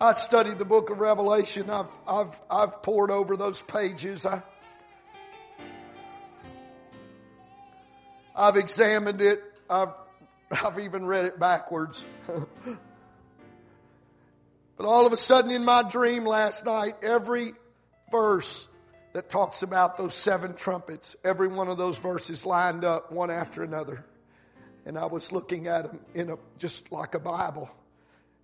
I 0.01 0.15
studied 0.15 0.59
the 0.59 0.65
book 0.65 0.91
of 0.91 1.01
Revelation. 1.01 1.69
I've, 1.69 1.91
I've, 2.07 2.41
I've 2.49 2.83
pored 2.83 3.11
over 3.11 3.37
those 3.37 3.61
pages. 3.61 4.25
I, 4.25 4.43
I've 8.37 8.57
examined 8.57 9.21
it, 9.21 9.43
I've, 9.69 9.89
I've 10.53 10.79
even 10.79 11.05
read 11.05 11.25
it 11.25 11.41
backwards. 11.41 12.07
but 12.27 12.47
all 14.79 15.07
of 15.07 15.13
a 15.13 15.17
sudden, 15.17 15.51
in 15.51 15.65
my 15.65 15.83
dream 15.83 16.25
last 16.25 16.65
night, 16.65 16.95
every 17.03 17.55
verse 18.13 18.69
that 19.13 19.29
talks 19.29 19.63
about 19.63 19.97
those 19.97 20.15
seven 20.15 20.55
trumpets, 20.55 21.17
every 21.25 21.49
one 21.49 21.67
of 21.67 21.79
those 21.79 21.99
verses 21.99 22.47
lined 22.47 22.85
up 22.85 23.11
one 23.11 23.33
after 23.33 23.65
another. 23.65 24.05
And 24.89 24.97
I 24.97 25.05
was 25.05 25.33
looking 25.33 25.67
at 25.67 25.85
them 25.85 26.01
in 26.15 26.31
a, 26.31 26.39
just 26.57 26.91
like 26.91 27.15
a 27.15 27.19
Bible. 27.19 27.71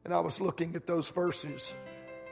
And 0.05 0.13
I 0.13 0.21
was 0.21 0.43
looking 0.43 0.77
at 0.77 0.87
those 0.87 1.09
verses. 1.09 1.75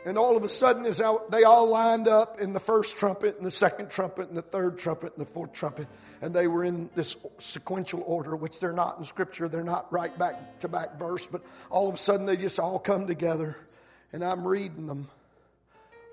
And 0.05 0.19
all 0.19 0.37
of 0.37 0.45
a 0.45 0.51
sudden, 0.51 0.85
as 0.85 1.01
they 1.31 1.45
all 1.45 1.67
lined 1.67 2.09
up 2.09 2.39
in 2.39 2.53
the 2.53 2.61
first 2.61 2.99
trumpet, 2.99 3.39
and 3.39 3.47
the 3.47 3.51
second 3.51 3.91
trumpet, 3.91 4.29
and 4.29 4.37
the 4.37 4.43
third 4.43 4.77
trumpet, 4.77 5.15
and 5.17 5.27
the 5.27 5.31
fourth 5.31 5.55
trumpet, 5.55 5.89
and 6.21 6.35
they 6.35 6.47
were 6.47 6.63
in 6.63 6.91
this 6.95 7.17
sequential 7.39 8.03
order, 8.05 8.37
which 8.37 8.61
they're 8.61 8.75
not 8.75 8.99
in 8.99 9.05
Scripture. 9.05 9.49
They're 9.49 9.65
not 9.65 9.91
right 9.91 10.17
back 10.19 10.59
to 10.61 10.69
back 10.69 10.99
verse, 10.99 11.27
but 11.27 11.43
all 11.71 11.89
of 11.89 11.95
a 11.95 11.99
sudden 11.99 12.27
they 12.27 12.37
just 12.37 12.61
all 12.61 12.79
come 12.79 13.07
together, 13.07 13.57
and 14.13 14.23
I'm 14.23 14.47
reading 14.47 14.89
them. 14.89 15.09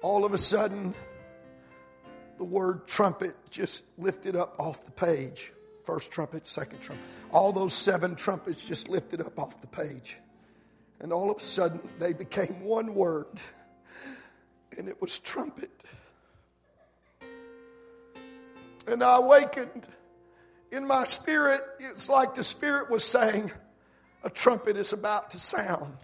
All 0.01 0.23
of 0.23 0.33
a 0.33 0.37
sudden, 0.37 0.95
the 2.37 2.45
word 2.45 2.87
trumpet 2.87 3.35
just 3.49 3.83
lifted 3.97 4.37
up 4.37 4.57
off 4.57 4.85
the 4.85 4.91
page. 4.91 5.51
First 5.89 6.11
trumpet, 6.11 6.45
second 6.45 6.81
trumpet. 6.81 7.03
All 7.31 7.51
those 7.51 7.73
seven 7.73 8.13
trumpets 8.13 8.63
just 8.63 8.89
lifted 8.89 9.21
up 9.21 9.39
off 9.39 9.59
the 9.59 9.65
page. 9.65 10.17
And 10.99 11.11
all 11.11 11.31
of 11.31 11.37
a 11.37 11.39
sudden, 11.39 11.89
they 11.97 12.13
became 12.13 12.61
one 12.61 12.93
word 12.93 13.39
and 14.77 14.87
it 14.87 15.01
was 15.01 15.17
trumpet. 15.17 15.83
And 18.85 19.03
I 19.03 19.17
awakened 19.17 19.87
in 20.71 20.85
my 20.85 21.05
spirit. 21.05 21.63
It's 21.79 22.07
like 22.07 22.35
the 22.35 22.43
spirit 22.43 22.91
was 22.91 23.03
saying, 23.03 23.51
A 24.23 24.29
trumpet 24.29 24.77
is 24.77 24.93
about 24.93 25.31
to 25.31 25.39
sound. 25.39 25.97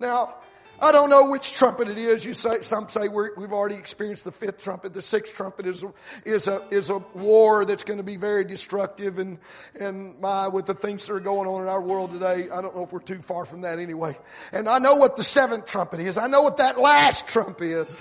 Now, 0.00 0.34
I 0.80 0.92
don't 0.92 1.10
know 1.10 1.28
which 1.28 1.54
trumpet 1.54 1.88
it 1.88 1.98
is. 1.98 2.24
You 2.24 2.32
say 2.32 2.62
some 2.62 2.88
say 2.88 3.08
we 3.08 3.28
have 3.40 3.52
already 3.52 3.74
experienced 3.74 4.24
the 4.24 4.30
fifth 4.30 4.58
trumpet. 4.58 4.94
The 4.94 5.02
sixth 5.02 5.34
trumpet 5.34 5.66
is 5.66 5.84
is 6.24 6.46
a 6.46 6.64
is 6.70 6.90
a 6.90 6.98
war 7.14 7.64
that's 7.64 7.82
going 7.82 7.96
to 7.96 8.04
be 8.04 8.16
very 8.16 8.44
destructive. 8.44 9.18
And 9.18 9.38
and 9.80 10.18
my 10.20 10.46
with 10.46 10.66
the 10.66 10.74
things 10.74 11.06
that 11.06 11.14
are 11.14 11.20
going 11.20 11.48
on 11.48 11.62
in 11.62 11.68
our 11.68 11.82
world 11.82 12.12
today, 12.12 12.48
I 12.50 12.62
don't 12.62 12.76
know 12.76 12.84
if 12.84 12.92
we're 12.92 13.00
too 13.00 13.18
far 13.18 13.44
from 13.44 13.62
that 13.62 13.80
anyway. 13.80 14.16
And 14.52 14.68
I 14.68 14.78
know 14.78 14.96
what 14.96 15.16
the 15.16 15.24
seventh 15.24 15.66
trumpet 15.66 15.98
is. 15.98 16.16
I 16.16 16.28
know 16.28 16.42
what 16.42 16.58
that 16.58 16.78
last 16.78 17.26
trump 17.26 17.60
is. 17.60 18.00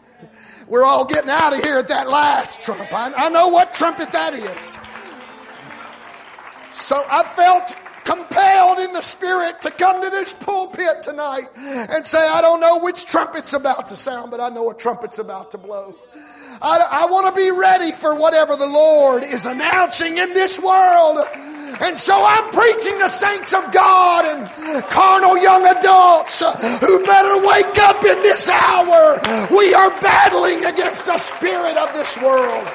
we're 0.68 0.84
all 0.84 1.06
getting 1.06 1.30
out 1.30 1.54
of 1.54 1.60
here 1.60 1.78
at 1.78 1.88
that 1.88 2.10
last 2.10 2.60
trump. 2.60 2.92
I, 2.92 3.12
I 3.14 3.28
know 3.30 3.48
what 3.48 3.72
trumpet 3.74 4.12
that 4.12 4.34
is. 4.34 4.78
So 6.72 7.02
I 7.10 7.22
felt 7.22 7.74
compelled 8.04 8.78
in 8.78 8.92
the 8.92 9.00
spirit 9.00 9.60
to 9.60 9.70
come 9.70 10.02
to 10.02 10.10
this 10.10 10.32
pulpit 10.34 11.02
tonight 11.02 11.48
and 11.56 12.06
say, 12.06 12.18
I 12.18 12.40
don't 12.40 12.60
know 12.60 12.78
which 12.80 13.06
trumpet's 13.06 13.52
about 13.52 13.88
to 13.88 13.96
sound, 13.96 14.30
but 14.30 14.40
I 14.40 14.48
know 14.48 14.70
a 14.70 14.74
trumpet's 14.74 15.18
about 15.18 15.50
to 15.52 15.58
blow. 15.58 15.94
I, 16.60 16.78
I 16.90 17.06
want 17.06 17.34
to 17.34 17.40
be 17.40 17.50
ready 17.50 17.92
for 17.92 18.14
whatever 18.14 18.56
the 18.56 18.66
Lord 18.66 19.24
is 19.24 19.46
announcing 19.46 20.18
in 20.18 20.32
this 20.32 20.60
world. 20.60 21.26
And 21.80 21.98
so 21.98 22.22
I'm 22.24 22.50
preaching 22.50 22.98
to 22.98 23.08
saints 23.08 23.54
of 23.54 23.72
God 23.72 24.24
and 24.26 24.84
carnal 24.84 25.36
young 25.38 25.66
adults 25.66 26.40
who 26.40 27.04
better 27.04 27.46
wake 27.46 27.78
up 27.78 28.04
in 28.04 28.22
this 28.22 28.48
hour. 28.48 29.18
We 29.50 29.74
are 29.74 29.90
battling 30.00 30.64
against 30.64 31.06
the 31.06 31.16
spirit 31.16 31.76
of 31.76 31.92
this 31.94 32.20
world. 32.20 32.68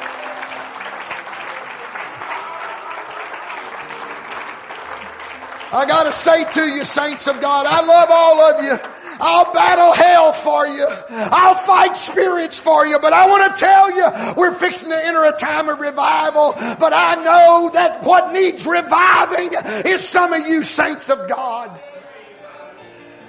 I 5.72 5.86
got 5.86 6.04
to 6.04 6.14
say 6.14 6.50
to 6.52 6.70
you, 6.70 6.86
saints 6.86 7.28
of 7.28 7.42
God, 7.42 7.66
I 7.68 7.86
love 7.86 8.10
all 8.10 8.42
of 8.42 8.64
you. 8.64 8.92
I'll 9.20 9.52
battle 9.52 9.94
hell 9.94 10.32
for 10.32 10.68
you. 10.68 10.88
I'll 11.10 11.56
fight 11.56 11.98
spirits 11.98 12.60
for 12.60 12.86
you. 12.86 13.00
But 13.00 13.14
I 13.14 13.28
want 13.28 13.56
to 13.56 13.60
tell 13.60 13.92
you, 13.96 14.36
we're 14.38 14.54
fixing 14.54 14.92
to 14.92 15.06
enter 15.06 15.26
a 15.26 15.32
time 15.32 15.70
of 15.70 15.80
revival. 15.80 16.54
But 16.80 16.94
I 16.94 17.16
know 17.16 17.72
that 17.74 18.04
what 18.04 18.32
needs 18.32 18.68
reviving 18.68 19.52
is 19.86 20.08
some 20.08 20.34
of 20.34 20.46
you 20.48 20.64
saints 20.64 21.10
of 21.10 21.28
God. 21.28 21.82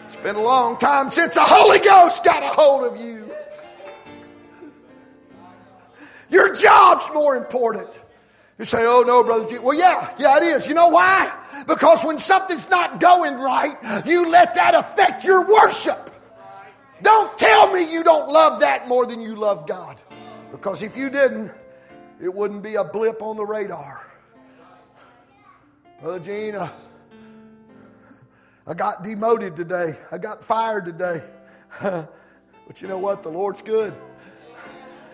It's 0.05 0.17
been 0.17 0.37
a 0.37 0.43
long 0.43 0.79
time 0.79 1.11
since 1.11 1.35
the 1.35 1.45
Holy 1.45 1.79
Ghost 1.81 2.25
got 2.25 2.43
a 2.43 2.49
hold 2.49 2.85
of 2.85 3.01
you. 3.01 3.31
Your 6.31 6.55
job's 6.55 7.09
more 7.13 7.37
important. 7.37 7.99
You 8.59 8.65
say, 8.65 8.79
oh 8.81 9.05
no, 9.07 9.23
Brother 9.23 9.47
G. 9.47 9.59
Well, 9.59 9.79
yeah, 9.79 10.13
yeah, 10.19 10.37
it 10.37 10.43
is. 10.43 10.67
You 10.67 10.75
know 10.75 10.89
why? 10.89 11.33
Because 11.67 12.05
when 12.05 12.19
something's 12.19 12.69
not 12.69 12.99
going 12.99 13.35
right, 13.35 14.05
you 14.05 14.29
let 14.29 14.55
that 14.55 14.75
affect 14.75 15.25
your 15.25 15.47
worship. 15.47 16.11
Don't 17.01 17.39
tell 17.39 17.73
me 17.73 17.91
you 17.91 18.03
don't 18.03 18.29
love 18.29 18.61
that 18.61 18.89
more 18.89 19.07
than 19.07 19.21
you 19.21 19.37
love 19.37 19.69
God. 19.69 20.01
Because 20.51 20.83
if 20.83 20.97
you 20.97 21.09
didn't, 21.09 21.53
it 22.21 22.35
wouldn't 22.35 22.65
be 22.65 22.75
a 22.75 22.83
blip 22.83 23.23
on 23.23 23.37
the 23.37 23.45
radar. 23.45 24.05
Brother 26.03 26.19
Gene, 26.19 26.57
uh, 26.57 26.73
I 28.67 28.75
got 28.75 29.05
demoted 29.05 29.55
today. 29.55 29.97
I 30.11 30.19
got 30.19 30.45
fired 30.45 30.85
today. 30.85 31.23
but 31.81 32.83
you 32.83 32.89
know 32.89 32.99
what? 32.99 33.23
The 33.23 33.29
Lord's 33.29 33.63
good. 33.63 33.95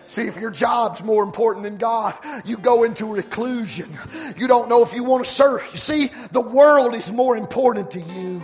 See, 0.07 0.23
if 0.23 0.37
your 0.37 0.51
job's 0.51 1.03
more 1.03 1.23
important 1.23 1.63
than 1.63 1.77
God, 1.77 2.15
you 2.45 2.57
go 2.57 2.83
into 2.83 3.05
reclusion. 3.07 3.97
You 4.37 4.47
don't 4.47 4.69
know 4.69 4.83
if 4.83 4.93
you 4.93 5.03
want 5.03 5.25
to 5.25 5.31
serve. 5.31 5.67
You 5.71 5.77
see, 5.77 6.11
the 6.31 6.41
world 6.41 6.93
is 6.93 7.11
more 7.11 7.35
important 7.35 7.91
to 7.91 8.01
you. 8.01 8.41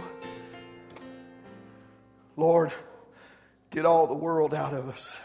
Lord, 2.36 2.74
get 3.70 3.86
all 3.86 4.08
the 4.08 4.16
world 4.16 4.54
out 4.54 4.74
of 4.74 4.90
us. 4.90 5.20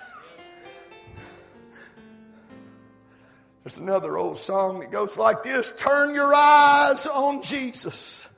There's 3.65 3.79
another 3.79 4.17
old 4.17 4.39
song 4.39 4.81
that 4.81 4.93
goes 4.93 5.19
like 5.19 5.43
this 5.43 5.73
Turn 5.73 6.15
your 6.15 6.33
eyes 6.35 7.07
on 7.07 7.43
Jesus, 7.43 8.29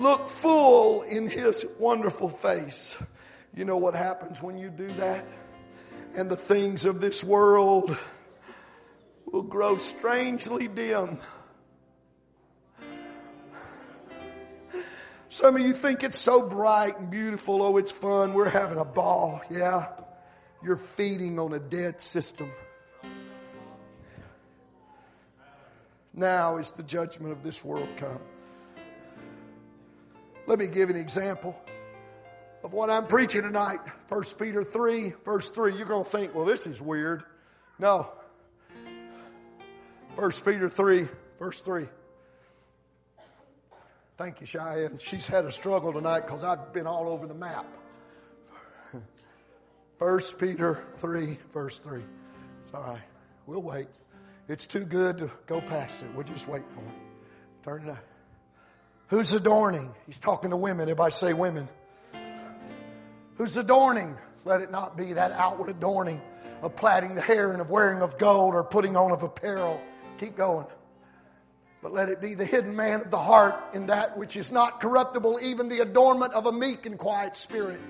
look 0.00 0.28
full 0.28 1.02
in 1.02 1.28
his 1.28 1.66
wonderful 1.78 2.28
face. 2.28 2.96
You 3.54 3.64
know 3.64 3.76
what 3.76 3.94
happens 3.94 4.42
when 4.42 4.58
you 4.58 4.70
do 4.70 4.92
that? 4.94 5.24
And 6.16 6.30
the 6.30 6.36
things 6.36 6.86
of 6.86 7.00
this 7.02 7.22
world 7.22 7.96
will 9.26 9.42
grow 9.42 9.76
strangely 9.76 10.66
dim. 10.66 11.18
Some 15.28 15.56
of 15.56 15.60
you 15.60 15.74
think 15.74 16.02
it's 16.02 16.18
so 16.18 16.48
bright 16.48 16.98
and 16.98 17.10
beautiful. 17.10 17.62
Oh, 17.62 17.76
it's 17.76 17.92
fun. 17.92 18.32
We're 18.32 18.48
having 18.48 18.78
a 18.78 18.84
ball. 18.84 19.42
Yeah. 19.50 19.88
You're 20.64 20.78
feeding 20.78 21.38
on 21.38 21.52
a 21.52 21.58
dead 21.58 22.00
system. 22.00 22.50
Now 26.14 26.56
is 26.56 26.70
the 26.70 26.82
judgment 26.82 27.32
of 27.32 27.42
this 27.42 27.62
world 27.62 27.88
come. 27.98 28.20
Let 30.46 30.58
me 30.58 30.66
give 30.66 30.88
an 30.88 30.96
example 30.96 31.54
of 32.62 32.72
what 32.72 32.90
I'm 32.90 33.06
preaching 33.06 33.42
tonight. 33.42 33.80
1 34.08 34.22
Peter 34.38 34.64
3, 34.64 35.14
verse 35.24 35.48
3. 35.50 35.76
You're 35.76 35.86
going 35.86 36.04
to 36.04 36.10
think, 36.10 36.34
well, 36.34 36.44
this 36.44 36.66
is 36.66 36.82
weird. 36.82 37.22
No. 37.78 38.10
1 40.16 40.30
Peter 40.44 40.68
3, 40.68 41.08
verse 41.38 41.60
3. 41.60 41.86
Thank 44.16 44.40
you, 44.40 44.46
Cheyenne. 44.46 44.98
She's 44.98 45.26
had 45.26 45.44
a 45.44 45.52
struggle 45.52 45.92
tonight 45.92 46.20
because 46.20 46.42
I've 46.42 46.72
been 46.72 46.86
all 46.86 47.08
over 47.08 47.26
the 47.26 47.34
map. 47.34 47.66
1 49.98 50.20
Peter 50.38 50.82
3, 50.96 51.38
verse 51.52 51.78
3. 51.78 52.02
It's 52.64 52.74
all 52.74 52.82
right. 52.82 53.00
We'll 53.46 53.62
wait. 53.62 53.88
It's 54.48 54.66
too 54.66 54.84
good 54.84 55.18
to 55.18 55.30
go 55.46 55.60
past 55.60 56.02
it. 56.02 56.08
We'll 56.14 56.24
just 56.24 56.48
wait 56.48 56.62
for 56.70 56.80
it. 56.80 57.64
Turn 57.64 57.82
it 57.82 57.90
up. 57.90 58.04
Who's 59.08 59.32
adorning? 59.32 59.94
He's 60.06 60.18
talking 60.18 60.50
to 60.50 60.56
women. 60.56 60.82
Everybody 60.82 61.12
say 61.12 61.32
women 61.32 61.68
who's 63.36 63.56
adorning. 63.56 64.16
Let 64.44 64.60
it 64.60 64.70
not 64.70 64.96
be 64.96 65.14
that 65.14 65.32
outward 65.32 65.68
adorning 65.68 66.20
of 66.62 66.76
plaiting 66.76 67.14
the 67.14 67.20
hair 67.20 67.52
and 67.52 67.60
of 67.60 67.70
wearing 67.70 68.00
of 68.00 68.18
gold 68.18 68.54
or 68.54 68.64
putting 68.64 68.96
on 68.96 69.10
of 69.12 69.22
apparel. 69.22 69.80
Keep 70.18 70.36
going. 70.36 70.66
But 71.82 71.92
let 71.92 72.08
it 72.08 72.20
be 72.20 72.34
the 72.34 72.44
hidden 72.44 72.74
man 72.74 73.02
of 73.02 73.10
the 73.10 73.18
heart 73.18 73.56
in 73.74 73.86
that 73.86 74.16
which 74.16 74.36
is 74.36 74.50
not 74.50 74.80
corruptible, 74.80 75.38
even 75.42 75.68
the 75.68 75.80
adornment 75.80 76.32
of 76.32 76.46
a 76.46 76.52
meek 76.52 76.86
and 76.86 76.98
quiet 76.98 77.36
spirit, 77.36 77.80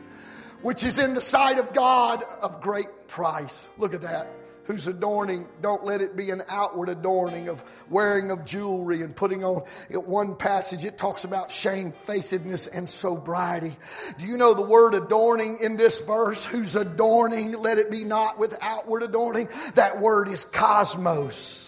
which 0.63 0.85
is 0.85 0.99
in 0.99 1.15
the 1.15 1.23
sight 1.23 1.59
of 1.59 1.73
God 1.73 2.25
of 2.43 2.61
great 2.61 3.09
price. 3.09 3.69
Look 3.79 3.95
at 3.95 4.03
that 4.03 4.29
who's 4.67 4.87
adorning, 4.87 5.47
don't 5.63 5.85
let 5.85 6.01
it 6.01 6.17
be 6.17 6.31
an 6.31 6.43
outward 6.49 6.89
adorning 6.89 7.49
of 7.49 7.65
wearing 7.89 8.31
of 8.31 8.45
jewelry 8.45 9.03
and 9.03 9.15
putting 9.15 9.45
on. 9.45 9.63
At 9.91 10.07
one 10.07 10.37
passage, 10.37 10.85
it 10.85 10.99
talks 10.99 11.25
about 11.25 11.51
shamefacedness 11.51 12.67
and 12.67 12.89
sobriety. 12.89 13.77
Do 14.19 14.27
you 14.27 14.37
know 14.37 14.55
the 14.55 14.63
word 14.63 14.95
adorning 14.95 15.59
in 15.61 15.77
this 15.77 16.01
verse? 16.01 16.45
Who's 16.45 16.77
adorning, 16.77 17.53
let 17.53 17.79
it 17.79 17.91
be 17.91 18.05
not 18.05 18.39
with 18.39 18.57
outward 18.61 19.03
adorning. 19.03 19.49
That 19.75 20.01
word 20.01 20.29
is 20.29 20.45
cosmos. 20.45 21.66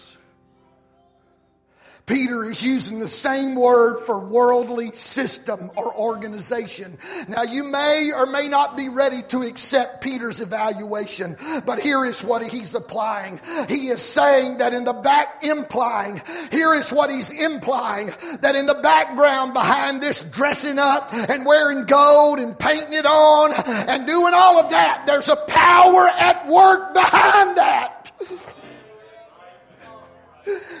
Peter 2.09 2.43
is 2.43 2.63
using 2.63 2.99
the 2.99 3.07
same 3.07 3.53
word 3.53 3.99
for 3.99 4.19
worldly 4.19 4.91
system 4.93 5.69
or 5.75 5.93
organization. 5.93 6.97
Now, 7.27 7.43
you 7.43 7.65
may 7.65 8.11
or 8.11 8.25
may 8.25 8.47
not 8.47 8.75
be 8.75 8.89
ready 8.89 9.21
to 9.27 9.43
accept 9.43 10.01
Peter's 10.01 10.41
evaluation, 10.41 11.37
but 11.67 11.79
here 11.79 12.03
is 12.03 12.23
what 12.23 12.41
he's 12.41 12.73
applying. 12.73 13.39
He 13.67 13.89
is 13.89 14.01
saying 14.01 14.57
that 14.57 14.73
in 14.73 14.85
the 14.85 14.93
back, 14.93 15.43
implying, 15.43 16.23
here 16.49 16.73
is 16.73 16.91
what 16.91 17.11
he's 17.11 17.29
implying 17.29 18.11
that 18.41 18.55
in 18.55 18.65
the 18.65 18.79
background 18.81 19.53
behind 19.53 20.01
this 20.01 20.23
dressing 20.23 20.79
up 20.79 21.13
and 21.13 21.45
wearing 21.45 21.85
gold 21.85 22.39
and 22.39 22.57
painting 22.57 22.93
it 22.93 23.05
on 23.05 23.53
and 23.87 24.07
doing 24.07 24.33
all 24.33 24.57
of 24.57 24.71
that, 24.71 25.03
there's 25.05 25.29
a 25.29 25.35
power 25.35 26.09
at 26.17 26.47
work 26.47 26.95
behind 26.95 27.55
that. 27.57 28.11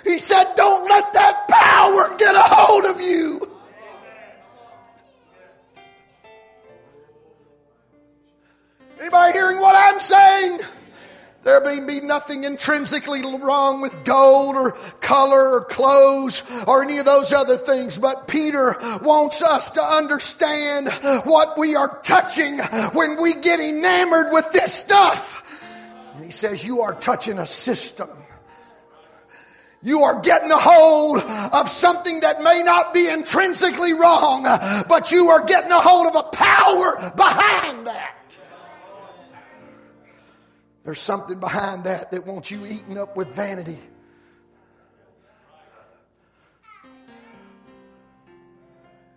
He 0.03 0.19
said, 0.19 0.53
Don't 0.55 0.87
let 0.89 1.13
that 1.13 1.47
power 1.47 2.15
get 2.17 2.35
a 2.35 2.41
hold 2.41 2.85
of 2.85 3.01
you. 3.01 3.45
Anybody 8.99 9.33
hearing 9.33 9.59
what 9.59 9.75
I'm 9.75 9.99
saying? 9.99 10.59
There 11.43 11.61
may 11.61 11.83
be 11.85 12.01
nothing 12.01 12.43
intrinsically 12.43 13.21
wrong 13.21 13.81
with 13.81 14.03
gold 14.03 14.57
or 14.57 14.71
color 14.99 15.53
or 15.53 15.65
clothes 15.65 16.43
or 16.67 16.83
any 16.83 16.97
of 16.97 17.05
those 17.05 17.31
other 17.31 17.55
things, 17.55 17.97
but 17.97 18.27
Peter 18.27 18.75
wants 19.01 19.41
us 19.41 19.69
to 19.71 19.81
understand 19.81 20.89
what 21.23 21.57
we 21.57 21.77
are 21.77 22.01
touching 22.03 22.59
when 22.91 23.21
we 23.21 23.35
get 23.35 23.61
enamored 23.61 24.33
with 24.33 24.51
this 24.51 24.73
stuff. 24.73 25.37
And 26.15 26.25
he 26.25 26.31
says, 26.31 26.65
You 26.65 26.81
are 26.81 26.93
touching 26.93 27.39
a 27.39 27.45
system. 27.45 28.09
You 29.81 30.03
are 30.03 30.19
getting 30.19 30.51
a 30.51 30.57
hold 30.57 31.21
of 31.21 31.69
something 31.69 32.19
that 32.19 32.43
may 32.43 32.61
not 32.63 32.93
be 32.93 33.07
intrinsically 33.07 33.93
wrong, 33.93 34.43
but 34.43 35.11
you 35.11 35.29
are 35.29 35.45
getting 35.45 35.71
a 35.71 35.79
hold 35.79 36.07
of 36.07 36.15
a 36.15 36.23
power 36.23 37.13
behind 37.15 37.87
that. 37.87 38.15
There's 40.83 40.99
something 40.99 41.39
behind 41.39 41.85
that 41.85 42.11
that 42.11 42.25
wants 42.25 42.51
you 42.51 42.65
eaten 42.65 42.97
up 42.97 43.15
with 43.15 43.33
vanity. 43.33 43.77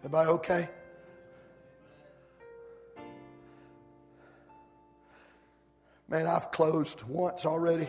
Everybody 0.00 0.30
okay? 0.30 0.68
Man, 6.08 6.26
I've 6.26 6.50
closed 6.50 7.04
once 7.04 7.46
already. 7.46 7.88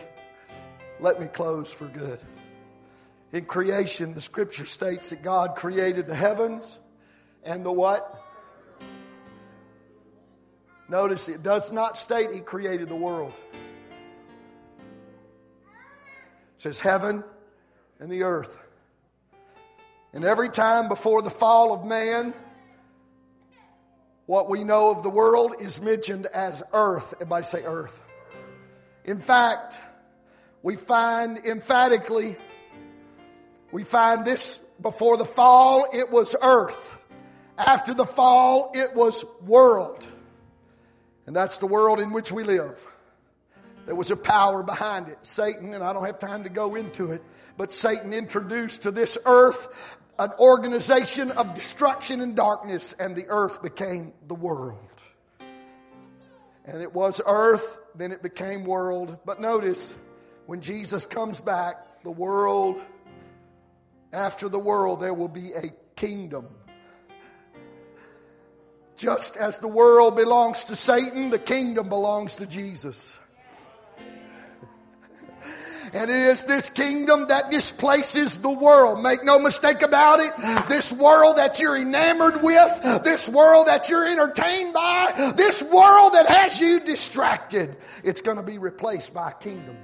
Let 0.98 1.20
me 1.20 1.26
close 1.26 1.72
for 1.72 1.86
good. 1.88 2.18
In 3.34 3.44
creation, 3.46 4.14
the 4.14 4.20
scripture 4.20 4.64
states 4.64 5.10
that 5.10 5.24
God 5.24 5.56
created 5.56 6.06
the 6.06 6.14
heavens 6.14 6.78
and 7.42 7.66
the 7.66 7.72
what? 7.72 8.24
Notice 10.88 11.28
it 11.28 11.42
does 11.42 11.72
not 11.72 11.96
state 11.96 12.30
He 12.30 12.38
created 12.38 12.88
the 12.88 12.94
world. 12.94 13.32
It 15.64 16.58
says 16.58 16.78
heaven 16.78 17.24
and 17.98 18.08
the 18.08 18.22
earth. 18.22 18.56
And 20.12 20.24
every 20.24 20.48
time 20.48 20.88
before 20.88 21.20
the 21.20 21.28
fall 21.28 21.72
of 21.72 21.84
man, 21.84 22.34
what 24.26 24.48
we 24.48 24.62
know 24.62 24.92
of 24.92 25.02
the 25.02 25.10
world 25.10 25.56
is 25.58 25.80
mentioned 25.80 26.26
as 26.26 26.62
earth. 26.72 27.14
Everybody 27.14 27.46
say 27.46 27.64
earth. 27.64 28.00
In 29.04 29.20
fact, 29.20 29.80
we 30.62 30.76
find 30.76 31.38
emphatically 31.38 32.36
we 33.74 33.82
find 33.82 34.24
this 34.24 34.60
before 34.80 35.16
the 35.16 35.24
fall, 35.24 35.88
it 35.92 36.08
was 36.08 36.36
earth. 36.40 36.96
After 37.58 37.92
the 37.92 38.04
fall, 38.04 38.70
it 38.72 38.94
was 38.94 39.24
world. 39.44 40.06
And 41.26 41.34
that's 41.34 41.58
the 41.58 41.66
world 41.66 41.98
in 41.98 42.12
which 42.12 42.30
we 42.30 42.44
live. 42.44 42.80
There 43.86 43.96
was 43.96 44.12
a 44.12 44.16
power 44.16 44.62
behind 44.62 45.08
it. 45.08 45.18
Satan, 45.22 45.74
and 45.74 45.82
I 45.82 45.92
don't 45.92 46.04
have 46.04 46.20
time 46.20 46.44
to 46.44 46.50
go 46.50 46.76
into 46.76 47.10
it, 47.10 47.24
but 47.56 47.72
Satan 47.72 48.12
introduced 48.12 48.84
to 48.84 48.92
this 48.92 49.18
earth 49.26 49.66
an 50.20 50.30
organization 50.38 51.32
of 51.32 51.52
destruction 51.54 52.20
and 52.20 52.36
darkness, 52.36 52.92
and 53.00 53.16
the 53.16 53.26
earth 53.26 53.60
became 53.60 54.12
the 54.28 54.36
world. 54.36 54.78
And 56.64 56.80
it 56.80 56.94
was 56.94 57.20
earth, 57.26 57.80
then 57.96 58.12
it 58.12 58.22
became 58.22 58.62
world. 58.62 59.18
But 59.24 59.40
notice, 59.40 59.96
when 60.46 60.60
Jesus 60.60 61.06
comes 61.06 61.40
back, 61.40 62.04
the 62.04 62.12
world 62.12 62.80
After 64.14 64.48
the 64.48 64.60
world, 64.60 65.00
there 65.00 65.12
will 65.12 65.28
be 65.28 65.52
a 65.52 65.72
kingdom. 65.96 66.46
Just 68.96 69.36
as 69.36 69.58
the 69.58 69.66
world 69.66 70.14
belongs 70.14 70.64
to 70.64 70.76
Satan, 70.76 71.30
the 71.30 71.38
kingdom 71.38 71.88
belongs 71.88 72.36
to 72.36 72.46
Jesus. 72.46 73.18
And 75.92 76.10
it 76.10 76.16
is 76.16 76.44
this 76.44 76.70
kingdom 76.70 77.26
that 77.26 77.50
displaces 77.50 78.38
the 78.38 78.50
world. 78.50 79.02
Make 79.02 79.24
no 79.24 79.40
mistake 79.40 79.82
about 79.82 80.20
it. 80.20 80.32
This 80.68 80.92
world 80.92 81.36
that 81.36 81.58
you're 81.58 81.76
enamored 81.76 82.42
with, 82.42 83.02
this 83.02 83.28
world 83.28 83.66
that 83.66 83.88
you're 83.88 84.06
entertained 84.06 84.74
by, 84.74 85.32
this 85.36 85.62
world 85.62 86.14
that 86.14 86.26
has 86.28 86.60
you 86.60 86.78
distracted, 86.78 87.76
it's 88.04 88.20
going 88.20 88.36
to 88.36 88.42
be 88.44 88.58
replaced 88.58 89.12
by 89.12 89.30
a 89.30 89.34
kingdom. 89.34 89.76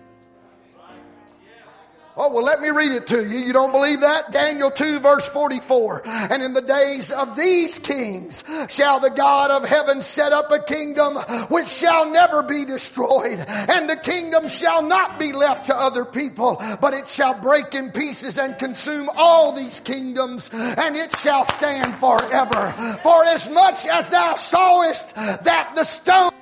Oh, 2.23 2.29
well, 2.29 2.45
let 2.45 2.61
me 2.61 2.69
read 2.69 2.93
it 2.93 3.07
to 3.07 3.27
you. 3.27 3.39
You 3.39 3.55
don't 3.55 3.73
believe 3.73 4.01
that? 4.03 4.31
Daniel 4.31 4.71
2, 4.71 5.01
verse 5.01 5.27
44. 5.27 6.03
And 6.05 6.43
in 6.43 6.53
the 6.53 6.61
days 6.61 7.11
of 7.11 7.35
these 7.35 7.79
kings 7.79 8.45
shall 8.69 9.01
the 9.01 9.09
God 9.09 9.51
of 9.51 9.67
heaven 9.67 10.03
set 10.03 10.31
up 10.35 10.53
a 10.53 10.59
kingdom 10.59 11.17
which 11.49 11.67
shall 11.67 12.11
never 12.13 12.43
be 12.43 12.67
destroyed. 12.67 13.43
And 13.49 13.89
the 13.89 13.97
kingdom 13.97 14.49
shall 14.49 14.83
not 14.83 15.19
be 15.19 15.33
left 15.33 15.65
to 15.67 15.75
other 15.75 16.05
people, 16.05 16.63
but 16.83 16.93
it 16.93 17.09
shall 17.09 17.33
break 17.33 17.75
in 17.75 17.91
pieces 17.91 18.37
and 18.37 18.59
consume 18.59 19.09
all 19.17 19.55
these 19.55 19.81
kingdoms, 19.81 20.51
and 20.53 20.97
it 20.97 21.17
shall 21.17 21.47
stand 21.47 21.97
forever. 21.97 22.99
For 23.03 23.25
as 23.25 23.49
much 23.49 23.87
as 23.87 24.11
thou 24.11 24.35
sawest 24.35 25.15
that 25.15 25.73
the 25.75 25.85
stone 25.85 26.33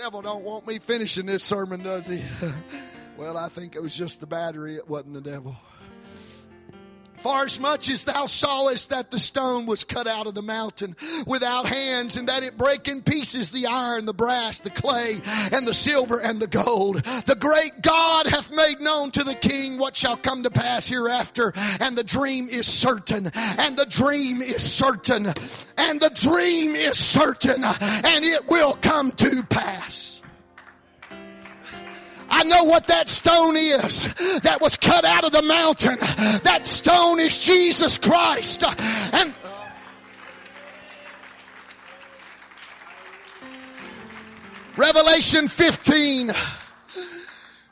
Devil 0.00 0.22
don't 0.22 0.44
want 0.44 0.66
me 0.66 0.78
finishing 0.78 1.26
this 1.26 1.44
sermon, 1.44 1.82
does 1.82 2.06
he? 2.06 2.22
well, 3.18 3.36
I 3.36 3.50
think 3.50 3.76
it 3.76 3.82
was 3.82 3.94
just 3.94 4.18
the 4.20 4.26
battery, 4.26 4.76
it 4.76 4.88
wasn't 4.88 5.12
the 5.12 5.20
devil. 5.20 5.54
For 7.20 7.44
as 7.44 7.60
much 7.60 7.90
as 7.90 8.04
thou 8.04 8.26
sawest 8.26 8.90
that 8.90 9.10
the 9.10 9.18
stone 9.18 9.66
was 9.66 9.84
cut 9.84 10.06
out 10.06 10.26
of 10.26 10.34
the 10.34 10.42
mountain 10.42 10.96
without 11.26 11.66
hands, 11.66 12.16
and 12.16 12.28
that 12.28 12.42
it 12.42 12.56
break 12.56 12.88
in 12.88 13.02
pieces 13.02 13.50
the 13.50 13.66
iron, 13.66 14.06
the 14.06 14.14
brass, 14.14 14.60
the 14.60 14.70
clay, 14.70 15.20
and 15.52 15.66
the 15.66 15.74
silver 15.74 16.18
and 16.20 16.40
the 16.40 16.46
gold, 16.46 16.96
the 17.26 17.36
great 17.38 17.82
God 17.82 18.26
hath 18.26 18.54
made 18.54 18.80
known 18.80 19.10
to 19.12 19.24
the 19.24 19.34
king 19.34 19.78
what 19.78 19.96
shall 19.96 20.16
come 20.16 20.42
to 20.44 20.50
pass 20.50 20.88
hereafter, 20.88 21.52
and 21.80 21.96
the 21.96 22.04
dream 22.04 22.48
is 22.48 22.66
certain, 22.66 23.30
and 23.34 23.76
the 23.76 23.86
dream 23.86 24.40
is 24.40 24.62
certain, 24.62 25.26
and 25.76 26.00
the 26.00 26.10
dream 26.14 26.74
is 26.74 26.98
certain, 26.98 27.62
and 27.64 28.24
it 28.24 28.48
will 28.48 28.74
come 28.80 29.12
to 29.12 29.42
pass. 29.44 30.19
I 32.30 32.44
know 32.44 32.64
what 32.64 32.86
that 32.86 33.08
stone 33.08 33.56
is 33.56 34.04
that 34.40 34.60
was 34.60 34.76
cut 34.76 35.04
out 35.04 35.24
of 35.24 35.32
the 35.32 35.42
mountain. 35.42 35.98
That 36.42 36.66
stone 36.66 37.20
is 37.20 37.38
Jesus 37.38 37.98
Christ. 37.98 38.64
And 39.12 39.34
Revelation 44.76 45.48
15. 45.48 46.32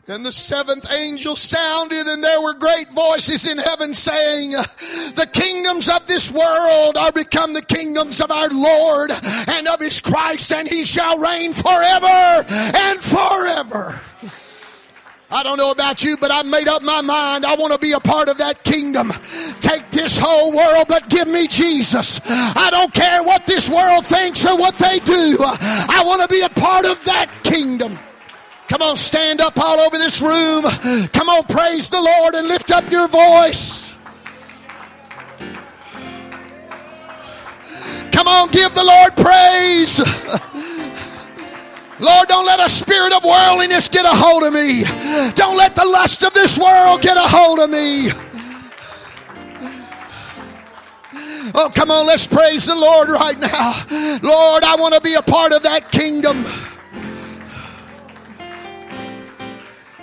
And 0.09 0.24
the 0.24 0.32
seventh 0.32 0.90
angel 0.90 1.36
sounded, 1.36 2.06
and 2.06 2.24
there 2.24 2.40
were 2.40 2.54
great 2.54 2.88
voices 2.92 3.46
in 3.46 3.59
heaven 3.59 3.92
saying, 3.92 4.52
The 4.52 5.28
kingdoms 5.30 5.90
of 5.90 6.06
this 6.06 6.32
world 6.32 6.96
are 6.96 7.12
become 7.12 7.52
the 7.52 7.62
kingdoms 7.62 8.22
of 8.22 8.30
our 8.30 8.48
Lord 8.48 9.11
and 9.48 9.68
of 9.68 9.80
his 9.80 10.00
Christ, 10.00 10.50
and 10.50 10.66
he 10.66 10.86
shall 10.86 11.18
reign 11.18 11.52
forever 11.52 12.06
and 12.06 13.00
forever. 13.00 14.00
I 15.30 15.42
don't 15.42 15.58
know 15.58 15.70
about 15.70 16.02
you, 16.02 16.16
but 16.16 16.32
I 16.32 16.42
made 16.42 16.68
up 16.68 16.82
my 16.82 17.02
mind. 17.02 17.44
I 17.44 17.54
want 17.54 17.72
to 17.74 17.78
be 17.78 17.92
a 17.92 18.00
part 18.00 18.28
of 18.28 18.38
that 18.38 18.64
kingdom. 18.64 19.12
Take 19.60 19.90
this 19.90 20.16
whole 20.18 20.56
world, 20.56 20.86
but 20.88 21.10
give 21.10 21.28
me 21.28 21.46
Jesus. 21.46 22.18
I 22.26 22.68
don't 22.70 22.92
care 22.94 23.22
what 23.22 23.44
this 23.44 23.68
world 23.68 24.06
thinks 24.06 24.46
or 24.46 24.56
what 24.56 24.74
they 24.74 24.98
do. 25.00 25.36
I 25.40 26.02
want 26.06 26.22
to 26.22 26.28
be 26.28 26.40
a 26.40 26.48
part 26.48 26.86
of 26.86 27.04
that 27.04 27.30
kingdom. 27.44 27.98
Come 28.68 28.80
on, 28.80 28.96
stand 28.96 29.42
up 29.42 29.58
all 29.58 29.80
over 29.80 29.98
this 29.98 30.22
room. 30.22 30.62
Come 31.08 31.28
on, 31.28 31.44
praise 31.44 31.90
the 31.90 32.00
Lord 32.00 32.34
and 32.34 32.48
lift 32.48 32.70
up 32.70 32.90
your 32.90 33.08
voice. 33.08 33.94
Come 38.12 38.26
on, 38.26 38.48
give 38.50 38.74
the 38.74 38.84
Lord 38.84 39.14
praise. 39.16 40.00
Lord, 42.01 42.28
don't 42.28 42.46
let 42.46 42.61
a 42.61 42.68
spirit 42.68 43.12
of 43.12 43.24
worldliness 43.24 43.88
get 43.88 44.05
a 44.05 44.12
hold 44.12 44.44
of 44.44 44.53
me. 44.53 44.84
Don't 45.34 45.57
let 45.57 45.74
the 45.74 45.84
lust 45.84 46.22
of 46.22 46.32
this 46.32 46.59
world 46.59 47.03
get 47.03 47.16
a 47.16 47.22
hold 47.22 47.59
of 47.59 47.70
me. 47.70 48.11
Oh, 51.55 51.70
come 51.74 51.90
on, 51.90 52.07
let's 52.07 52.26
praise 52.26 52.66
the 52.66 52.74
Lord 52.76 53.09
right 53.09 53.38
now. 53.38 53.72
Lord, 54.22 54.62
I 54.64 54.76
want 54.78 54.94
to 54.94 55.01
be 55.01 55.14
a 55.14 55.22
part 55.22 55.53
of 55.53 55.62
that 55.64 55.90
kingdom. 55.90 56.44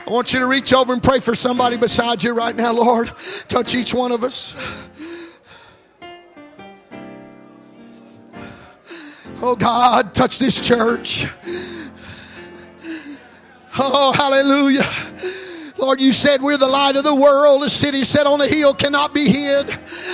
I 0.08 0.12
want 0.12 0.34
you 0.34 0.40
to 0.40 0.48
reach 0.48 0.74
over 0.74 0.94
and 0.94 1.02
pray 1.02 1.20
for 1.20 1.34
somebody 1.34 1.78
beside 1.78 2.24
you 2.24 2.34
right 2.34 2.56
now, 2.56 2.74
Lord. 2.74 3.12
Touch 3.48 3.74
each 3.74 3.94
one 3.94 4.12
of 4.12 4.24
us. 4.24 4.56
Oh 9.42 9.56
God, 9.56 10.14
touch 10.14 10.40
this 10.40 10.66
church. 10.66 11.26
Oh, 13.78 14.14
hallelujah. 14.14 14.86
Lord, 15.78 16.00
you 16.00 16.14
said 16.14 16.42
we're 16.42 16.58
the 16.58 16.68
light 16.68 16.96
of 16.96 17.04
the 17.04 17.14
world. 17.14 17.64
A 17.64 17.70
city 17.70 18.06
set 18.06 18.26
on 18.26 18.40
a 18.40 18.48
hill 18.48 18.74
cannot 18.74 19.14
be 19.14 19.30
hid. 19.30 19.70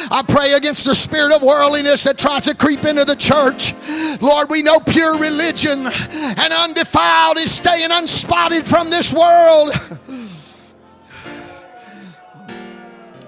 I 0.09 0.23
pray 0.27 0.53
against 0.53 0.85
the 0.85 0.95
spirit 0.95 1.31
of 1.31 1.43
worldliness 1.43 2.03
that 2.05 2.17
tries 2.17 2.45
to 2.45 2.55
creep 2.55 2.83
into 2.83 3.05
the 3.05 3.15
church. 3.15 3.75
Lord, 4.19 4.49
we 4.49 4.63
know 4.63 4.79
pure 4.79 5.19
religion 5.19 5.85
and 5.85 6.53
undefiled 6.53 7.37
is 7.37 7.51
staying 7.51 7.91
unspotted 7.91 8.65
from 8.65 8.89
this 8.89 9.13
world. 9.13 9.73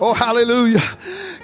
Oh, 0.01 0.13
hallelujah. 0.13 0.81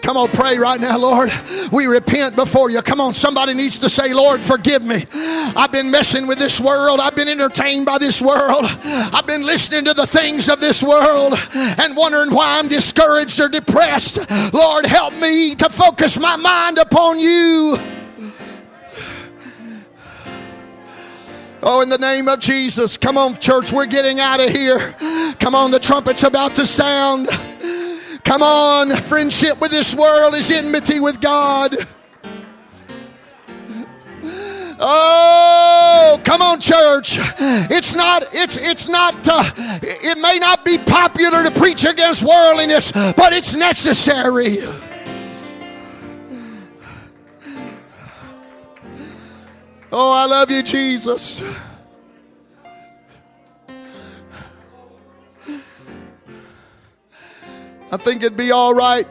Come 0.01 0.17
on, 0.17 0.29
pray 0.29 0.57
right 0.57 0.79
now, 0.79 0.97
Lord. 0.97 1.31
We 1.71 1.85
repent 1.85 2.35
before 2.35 2.69
you. 2.69 2.81
Come 2.81 3.01
on, 3.01 3.13
somebody 3.13 3.53
needs 3.53 3.79
to 3.79 3.89
say, 3.89 4.13
Lord, 4.13 4.41
forgive 4.41 4.83
me. 4.83 5.05
I've 5.13 5.71
been 5.71 5.91
messing 5.91 6.25
with 6.25 6.39
this 6.39 6.59
world. 6.59 6.99
I've 6.99 7.15
been 7.15 7.27
entertained 7.27 7.85
by 7.85 7.97
this 7.97 8.21
world. 8.21 8.63
I've 8.63 9.27
been 9.27 9.45
listening 9.45 9.85
to 9.85 9.93
the 9.93 10.07
things 10.07 10.49
of 10.49 10.59
this 10.59 10.81
world 10.81 11.33
and 11.53 11.95
wondering 11.95 12.33
why 12.33 12.59
I'm 12.59 12.67
discouraged 12.67 13.39
or 13.39 13.49
depressed. 13.49 14.19
Lord, 14.53 14.85
help 14.85 15.13
me 15.15 15.55
to 15.55 15.69
focus 15.69 16.17
my 16.17 16.35
mind 16.37 16.77
upon 16.77 17.19
you. 17.19 17.77
Oh, 21.61 21.81
in 21.81 21.89
the 21.89 21.97
name 21.97 22.29
of 22.29 22.39
Jesus. 22.39 22.95
Come 22.95 23.17
on, 23.17 23.35
church, 23.35 23.73
we're 23.73 23.85
getting 23.85 24.19
out 24.19 24.39
of 24.39 24.49
here. 24.49 24.95
Come 25.39 25.55
on, 25.55 25.71
the 25.71 25.79
trumpet's 25.79 26.23
about 26.23 26.55
to 26.55 26.65
sound. 26.65 27.27
Come 28.29 28.43
on, 28.43 28.95
friendship 28.95 29.59
with 29.59 29.71
this 29.71 29.95
world 29.95 30.35
is 30.35 30.51
enmity 30.51 30.99
with 30.99 31.19
God. 31.19 31.75
Oh, 34.79 36.21
come 36.23 36.39
on, 36.39 36.59
church. 36.59 37.17
It's 37.71 37.95
not, 37.95 38.23
it's, 38.31 38.55
it's 38.55 38.87
not, 38.87 39.27
uh, 39.27 39.43
it 39.81 40.19
may 40.19 40.37
not 40.37 40.63
be 40.63 40.77
popular 40.77 41.43
to 41.43 41.49
preach 41.49 41.85
against 41.85 42.21
worldliness, 42.21 42.91
but 42.91 43.33
it's 43.33 43.55
necessary. 43.55 44.59
Oh, 49.91 50.11
I 50.13 50.27
love 50.27 50.51
you, 50.51 50.61
Jesus. 50.61 51.41
I 57.91 57.97
think 57.97 58.21
it'd 58.21 58.37
be 58.37 58.51
all 58.51 58.75
right. 58.75 59.07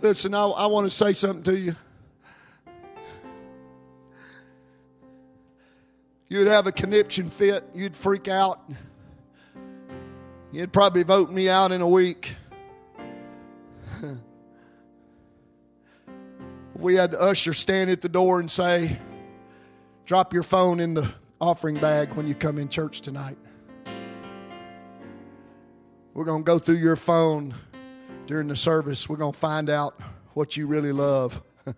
Listen, 0.00 0.32
I, 0.32 0.44
I 0.44 0.66
want 0.66 0.86
to 0.86 0.90
say 0.90 1.12
something 1.14 1.42
to 1.42 1.58
you. 1.58 1.74
You'd 6.28 6.46
have 6.46 6.68
a 6.68 6.72
conniption 6.72 7.28
fit. 7.28 7.64
You'd 7.74 7.96
freak 7.96 8.28
out. 8.28 8.60
You'd 10.52 10.72
probably 10.72 11.02
vote 11.02 11.32
me 11.32 11.48
out 11.48 11.72
in 11.72 11.80
a 11.80 11.88
week. 11.88 12.36
we 16.76 16.94
had 16.94 17.10
the 17.10 17.20
usher 17.20 17.52
stand 17.52 17.90
at 17.90 18.00
the 18.00 18.08
door 18.08 18.38
and 18.38 18.48
say, 18.48 19.00
Drop 20.06 20.32
your 20.32 20.44
phone 20.44 20.78
in 20.78 20.94
the 20.94 21.12
offering 21.40 21.80
bag 21.80 22.14
when 22.14 22.28
you 22.28 22.36
come 22.36 22.58
in 22.58 22.68
church 22.68 23.00
tonight. 23.00 23.38
We're 26.14 26.24
going 26.24 26.44
to 26.44 26.46
go 26.46 26.60
through 26.60 26.76
your 26.76 26.94
phone 26.94 27.54
during 28.28 28.46
the 28.46 28.54
service. 28.54 29.08
We're 29.08 29.16
going 29.16 29.32
to 29.32 29.38
find 29.38 29.68
out 29.68 30.00
what 30.34 30.56
you 30.56 30.68
really 30.68 30.92
love. 30.92 31.42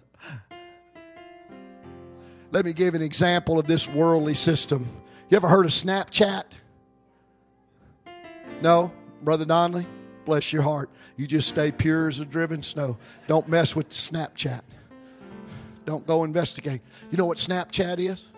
Let 2.53 2.67
me 2.67 2.75
give 2.75 2.95
an 2.95 3.01
example 3.01 3.59
of 3.59 3.67
this 3.67 3.89
worldly 3.89 4.35
system. 4.35 4.87
You 5.31 5.39
ever 5.39 5.49
heard 5.49 5.65
of 5.65 5.73
Snapchat? 5.73 6.45
No, 8.61 8.93
Brother 9.23 9.47
Donnelly, 9.47 9.87
bless 10.27 10.53
your 10.53 10.63
heart. 10.63 10.91
You 11.17 11.27
just 11.27 11.49
stay 11.49 11.73
pure 11.73 12.09
as 12.09 12.21
a 12.21 12.27
driven 12.27 12.63
snow. 12.63 12.99
Don't 13.27 13.49
mess 13.49 13.75
with 13.75 13.89
Snapchat. 13.89 14.61
Don't 15.87 16.07
go 16.07 16.25
investigate. 16.25 16.83
You 17.11 17.17
know 17.17 17.25
what 17.25 17.39
Snapchat 17.39 17.99
is? 17.99 18.29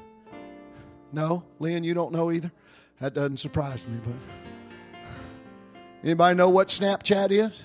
No, 1.12 1.42
Lynn, 1.58 1.82
you 1.82 1.94
don't 1.94 2.12
know 2.12 2.30
either. 2.30 2.52
That 3.00 3.14
doesn't 3.14 3.38
surprise 3.38 3.86
me, 3.88 3.98
but 4.04 4.14
anybody 6.02 6.36
know 6.36 6.50
what 6.50 6.68
Snapchat 6.68 7.30
is? 7.30 7.64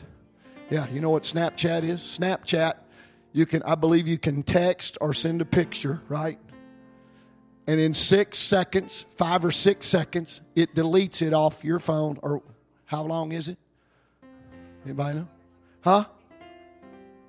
Yeah, 0.69 0.87
you 0.89 1.01
know 1.01 1.09
what 1.09 1.23
Snapchat 1.23 1.83
is? 1.83 2.01
Snapchat, 2.01 2.75
you 3.31 3.45
can 3.45 3.63
I 3.63 3.75
believe 3.75 4.07
you 4.07 4.17
can 4.17 4.43
text 4.43 4.97
or 5.01 5.13
send 5.13 5.41
a 5.41 5.45
picture, 5.45 6.01
right? 6.07 6.39
And 7.65 7.79
in 7.79 7.93
six 7.93 8.39
seconds, 8.39 9.05
five 9.17 9.45
or 9.45 9.51
six 9.51 9.87
seconds, 9.87 10.41
it 10.55 10.75
deletes 10.75 11.21
it 11.21 11.33
off 11.33 11.63
your 11.63 11.79
phone. 11.79 12.19
Or 12.21 12.41
how 12.85 13.03
long 13.03 13.31
is 13.31 13.47
it? 13.47 13.57
Anybody 14.83 15.19
know? 15.19 15.27
Huh? 15.81 16.05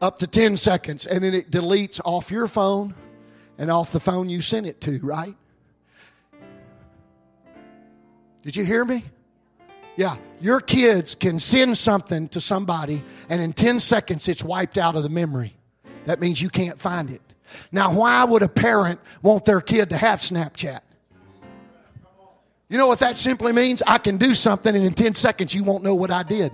Up 0.00 0.18
to 0.18 0.26
10 0.26 0.56
seconds. 0.56 1.06
And 1.06 1.22
then 1.22 1.34
it 1.34 1.50
deletes 1.50 2.00
off 2.04 2.30
your 2.30 2.48
phone 2.48 2.94
and 3.58 3.70
off 3.70 3.92
the 3.92 4.00
phone 4.00 4.28
you 4.28 4.40
sent 4.40 4.66
it 4.66 4.80
to, 4.82 4.98
right? 5.02 5.36
Did 8.42 8.56
you 8.56 8.64
hear 8.64 8.84
me? 8.84 9.04
Yeah, 9.96 10.16
your 10.40 10.60
kids 10.60 11.14
can 11.14 11.38
send 11.38 11.78
something 11.78 12.28
to 12.28 12.40
somebody, 12.40 13.02
and 13.28 13.40
in 13.40 13.52
10 13.52 13.78
seconds, 13.80 14.26
it's 14.28 14.42
wiped 14.42 14.76
out 14.76 14.96
of 14.96 15.02
the 15.02 15.08
memory. 15.08 15.54
That 16.06 16.20
means 16.20 16.42
you 16.42 16.50
can't 16.50 16.78
find 16.78 17.10
it. 17.10 17.22
Now, 17.70 17.94
why 17.94 18.24
would 18.24 18.42
a 18.42 18.48
parent 18.48 18.98
want 19.22 19.44
their 19.44 19.60
kid 19.60 19.90
to 19.90 19.96
have 19.96 20.20
Snapchat? 20.20 20.80
You 22.68 22.78
know 22.78 22.88
what 22.88 22.98
that 23.00 23.18
simply 23.18 23.52
means? 23.52 23.82
I 23.86 23.98
can 23.98 24.16
do 24.16 24.34
something, 24.34 24.74
and 24.74 24.84
in 24.84 24.94
10 24.94 25.14
seconds, 25.14 25.54
you 25.54 25.62
won't 25.62 25.84
know 25.84 25.94
what 25.94 26.10
I 26.10 26.24
did. 26.24 26.52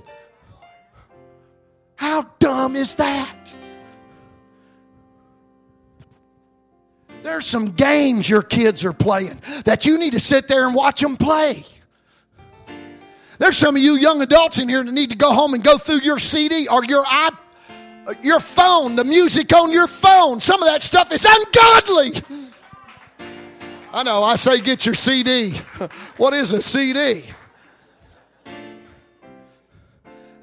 How 1.96 2.22
dumb 2.38 2.76
is 2.76 2.96
that? 2.96 3.54
There's 7.22 7.46
some 7.46 7.72
games 7.72 8.28
your 8.28 8.42
kids 8.42 8.84
are 8.84 8.92
playing 8.92 9.40
that 9.64 9.86
you 9.86 9.98
need 9.98 10.12
to 10.12 10.20
sit 10.20 10.48
there 10.48 10.66
and 10.66 10.74
watch 10.74 11.00
them 11.00 11.16
play. 11.16 11.64
There's 13.40 13.56
some 13.56 13.74
of 13.74 13.80
you 13.80 13.94
young 13.94 14.20
adults 14.20 14.58
in 14.58 14.68
here 14.68 14.84
that 14.84 14.92
need 14.92 15.08
to 15.10 15.16
go 15.16 15.32
home 15.32 15.54
and 15.54 15.64
go 15.64 15.78
through 15.78 16.00
your 16.00 16.18
CD 16.18 16.68
or 16.68 16.84
your 16.84 17.04
iPod 17.04 17.38
uh, 18.06 18.14
your 18.22 18.40
phone, 18.40 18.96
the 18.96 19.04
music 19.04 19.52
on 19.54 19.70
your 19.70 19.86
phone. 19.86 20.40
Some 20.40 20.62
of 20.62 20.68
that 20.68 20.82
stuff 20.82 21.12
is 21.12 21.26
ungodly. 21.28 22.12
I 23.92 24.02
know, 24.02 24.22
I 24.22 24.36
say 24.36 24.60
get 24.60 24.84
your 24.84 24.94
CD. 24.94 25.54
What 26.16 26.34
is 26.34 26.52
a 26.52 26.60
CD? 26.60 27.24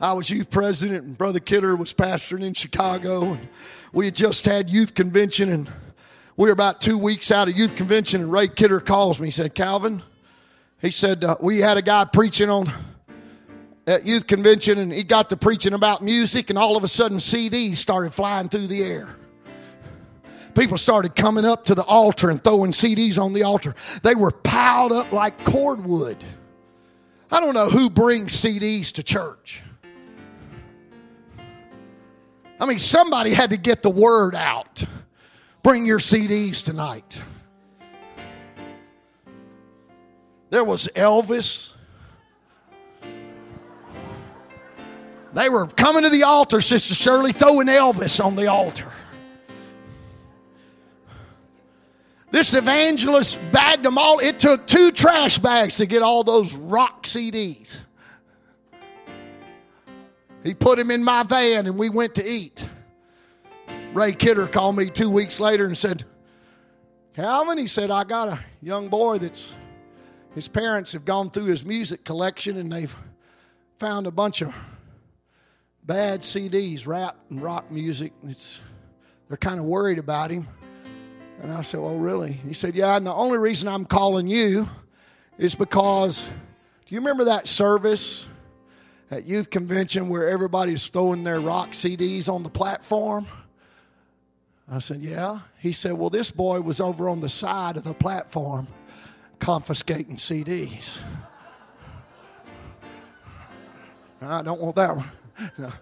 I 0.02 0.14
was 0.14 0.30
youth 0.30 0.50
president, 0.50 1.04
and 1.04 1.18
Brother 1.18 1.40
Kidder 1.40 1.76
was 1.76 1.94
pastoring 1.94 2.44
in 2.44 2.54
Chicago, 2.54 3.34
and 3.34 3.48
we 3.92 4.06
had 4.06 4.16
just 4.16 4.46
had 4.46 4.70
youth 4.70 4.94
convention, 4.94 5.52
and 5.52 5.72
we 6.36 6.48
were 6.48 6.54
about 6.54 6.82
two 6.82 6.98
weeks 6.98 7.32
out 7.32 7.48
of 7.48 7.58
youth 7.58 7.76
convention, 7.76 8.22
and 8.22 8.32
Ray 8.32 8.48
Kidder 8.48 8.80
calls 8.80 9.20
me. 9.20 9.28
He 9.28 9.32
said, 9.32 9.56
Calvin, 9.56 10.04
he 10.82 10.92
said, 10.92 11.24
uh, 11.24 11.38
we 11.42 11.60
had 11.60 11.78
a 11.78 11.82
guy 11.82 12.06
preaching 12.06 12.50
on 12.50 12.72
at 13.88 14.06
youth 14.06 14.28
convention 14.28 14.78
and 14.78 14.92
he 14.92 15.04
got 15.04 15.30
to 15.30 15.38
preaching 15.38 15.74
about 15.74 16.04
music 16.04 16.50
and 16.50 16.60
all 16.60 16.76
of 16.76 16.84
a 16.84 16.88
sudden 16.88 17.18
CDs 17.18 17.78
started 17.78 18.14
flying 18.14 18.50
through 18.50 18.68
the 18.68 18.84
air. 18.84 19.08
People 20.54 20.78
started 20.78 21.16
coming 21.16 21.46
up 21.46 21.66
to 21.66 21.76
the 21.76 21.84
altar 21.84 22.30
and 22.30 22.44
throwing 22.44 22.72
CDs 22.72 23.22
on 23.22 23.34
the 23.34 23.44
altar. 23.44 23.76
They 24.04 24.16
were 24.16 24.32
piled 24.32 24.92
up 24.92 25.12
like 25.12 25.46
cordwood. 25.46 26.24
I 27.32 27.40
don't 27.40 27.54
know 27.54 27.70
who 27.70 27.90
brings 27.90 28.34
CDs 28.34 28.92
to 28.94 29.04
church. 29.04 29.62
I 32.60 32.66
mean, 32.66 32.80
somebody 32.80 33.34
had 33.34 33.52
to 33.52 33.58
get 33.58 33.84
the 33.84 33.90
word 33.90 34.34
out. 34.34 34.84
Bring 35.62 35.86
your 35.86 36.00
CDs 36.00 36.64
tonight. 36.64 37.20
There 40.50 40.64
was 40.64 40.88
Elvis. 40.96 41.72
They 45.34 45.50
were 45.50 45.68
coming 45.68 46.04
to 46.04 46.10
the 46.10 46.24
altar, 46.24 46.62
Sister 46.62 46.96
Shirley, 46.96 47.32
throwing 47.32 47.68
Elvis 47.68 48.24
on 48.24 48.36
the 48.36 48.48
altar. 48.48 48.92
This 52.32 52.54
evangelist 52.54 53.38
bagged 53.52 53.84
them 53.84 53.98
all. 53.98 54.20
It 54.20 54.40
took 54.40 54.68
two 54.68 54.92
trash 54.92 55.38
bags 55.40 55.78
to 55.78 55.86
get 55.86 56.02
all 56.02 56.24
those 56.24 56.56
rock 56.56 57.04
CDs. 57.04 57.80
He 60.44 60.54
put 60.54 60.78
them 60.78 60.92
in 60.92 61.04
my 61.04 61.24
van 61.24 61.68
and 61.68 61.78
we 61.78 61.90
went 61.90 62.16
to 62.16 62.26
eat. 62.26 62.68
Ray 63.94 64.14
Kidder 64.14 64.48
called 64.48 64.76
me 64.76 64.90
two 64.90 65.10
weeks 65.10 65.40
later 65.40 65.66
and 65.66 65.78
said, 65.78 66.06
Calvin, 67.14 67.58
he 67.58 67.68
said, 67.68 67.90
I 67.90 68.04
got 68.04 68.30
a 68.30 68.40
young 68.62 68.90
boy 68.90 69.18
that's, 69.18 69.54
his 70.38 70.48
parents 70.48 70.94
have 70.94 71.04
gone 71.04 71.32
through 71.32 71.46
his 71.46 71.66
music 71.66 72.04
collection 72.04 72.58
and 72.58 72.72
they've 72.72 72.96
found 73.80 74.06
a 74.06 74.12
bunch 74.12 74.44
of 74.44 74.56
bad 75.84 76.20
CDs, 76.20 76.86
rap 76.86 77.18
and 77.32 77.42
rock 77.42 77.72
music. 77.72 78.14
It's, 78.24 78.62
they're 79.28 79.38
kind 79.38 79.60
of 79.60 79.66
worried 79.66 79.98
about 79.98 80.30
him. 80.30 80.48
And 81.42 81.52
I 81.52 81.64
said, 81.64 81.80
Well, 81.80 81.98
really? 81.98 82.34
He 82.34 82.54
said, 82.54 82.76
Yeah, 82.76 82.98
and 82.98 83.08
the 83.08 83.14
only 83.16 83.40
reason 83.40 83.68
I'm 83.68 83.84
calling 83.84 84.28
you 84.28 84.70
is 85.40 85.56
because 85.56 86.22
do 86.86 86.94
you 86.94 87.02
remember 87.02 87.24
that 87.24 87.48
service 87.48 88.28
at 89.10 89.26
youth 89.26 89.50
convention 89.50 90.08
where 90.08 90.30
everybody's 90.30 90.88
throwing 90.88 91.24
their 91.24 91.40
rock 91.40 91.72
CDs 91.72 92.30
on 92.30 92.44
the 92.44 92.50
platform? 92.50 93.26
I 94.70 94.78
said, 94.78 95.02
Yeah. 95.02 95.40
He 95.58 95.72
said, 95.72 95.94
Well, 95.94 96.12
this 96.12 96.30
boy 96.30 96.62
was 96.62 96.80
over 96.80 97.10
on 97.10 97.22
the 97.22 97.30
side 97.30 97.76
of 97.76 97.84
the 97.84 97.96
platform 97.96 98.68
confiscating 99.40 100.18
CDs. 100.18 101.00
I 104.22 104.42
don't 104.42 104.60
want 104.60 104.76
that 104.76 104.98
one. 104.98 105.12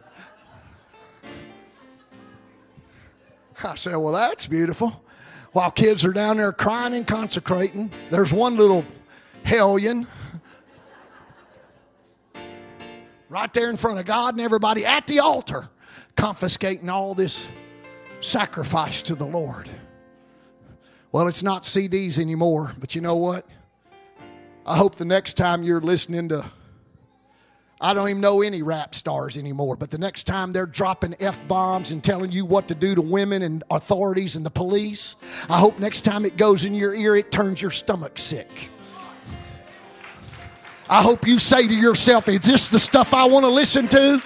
I 3.64 3.76
said, 3.76 3.96
Well, 3.96 4.14
that's 4.14 4.46
beautiful. 4.48 5.04
While 5.54 5.72
kids 5.72 6.04
are 6.04 6.12
down 6.12 6.38
there 6.38 6.52
crying 6.52 6.94
and 6.94 7.08
consecrating, 7.08 7.90
there's 8.12 8.34
one 8.34 8.58
little 8.58 8.86
hellion 9.44 10.06
right 13.30 13.54
there 13.54 13.70
in 13.70 13.78
front 13.78 14.00
of 14.00 14.06
God 14.06 14.34
and 14.34 14.42
everybody 14.42 14.86
at 14.86 15.08
the 15.08 15.20
altar 15.20 15.70
confiscating 16.16 16.90
all 16.90 17.14
this 17.16 17.48
sacrifice 18.20 19.02
to 19.04 19.16
the 19.16 19.26
Lord. 19.26 19.70
Well, 21.16 21.30
it's 21.30 21.44
not 21.44 21.64
CDs 21.64 22.20
anymore, 22.20 22.74
but 22.78 22.94
you 22.94 23.00
know 23.00 23.16
what? 23.16 23.48
I 24.66 24.76
hope 24.76 24.96
the 24.96 25.06
next 25.06 25.38
time 25.38 25.64
you're 25.64 25.80
listening 25.80 26.28
to 26.28 26.46
I 27.80 27.94
don't 27.94 28.10
even 28.10 28.22
know 28.22 28.42
any 28.42 28.62
rap 28.62 28.94
stars 28.94 29.38
anymore, 29.38 29.78
but 29.78 29.92
the 29.92 29.98
next 29.98 30.26
time 30.26 30.52
they're 30.52 30.66
dropping 30.66 31.16
F 31.22 31.40
bombs 31.48 31.92
and 31.92 32.04
telling 32.04 32.34
you 32.34 32.44
what 32.44 32.68
to 32.68 32.76
do 32.76 32.96
to 32.96 33.02
women 33.02 33.44
and 33.44 33.64
authorities 33.72 34.36
and 34.36 34.46
the 34.46 34.50
police, 34.50 35.16
I 35.50 35.58
hope 35.58 35.80
next 35.80 36.02
time 36.02 36.26
it 36.26 36.36
goes 36.36 36.66
in 36.66 36.76
your 36.76 36.94
ear, 36.94 37.16
it 37.16 37.32
turns 37.32 37.62
your 37.62 37.72
stomach 37.72 38.18
sick. 38.18 38.50
I 40.90 41.02
hope 41.02 41.26
you 41.26 41.40
say 41.40 41.66
to 41.66 41.74
yourself, 41.74 42.28
Is 42.28 42.42
this 42.42 42.68
the 42.68 42.78
stuff 42.78 43.14
I 43.14 43.24
want 43.24 43.46
to 43.46 43.52
listen 43.52 43.88
to? 43.88 44.22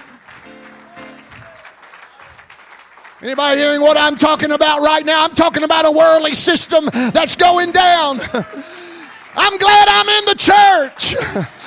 Anybody 3.22 3.60
hearing 3.60 3.82
what 3.82 3.98
I'm 3.98 4.16
talking 4.16 4.50
about 4.50 4.80
right 4.80 5.04
now? 5.04 5.24
I'm 5.24 5.34
talking 5.34 5.62
about 5.62 5.84
a 5.84 5.92
worldly 5.92 6.34
system 6.34 6.86
that's 6.92 7.36
going 7.36 7.70
down. 7.70 8.20
I'm 9.36 9.58
glad 9.58 9.88
I'm 9.88 10.08
in 10.08 10.24
the 10.24 10.34
church. 10.36 11.46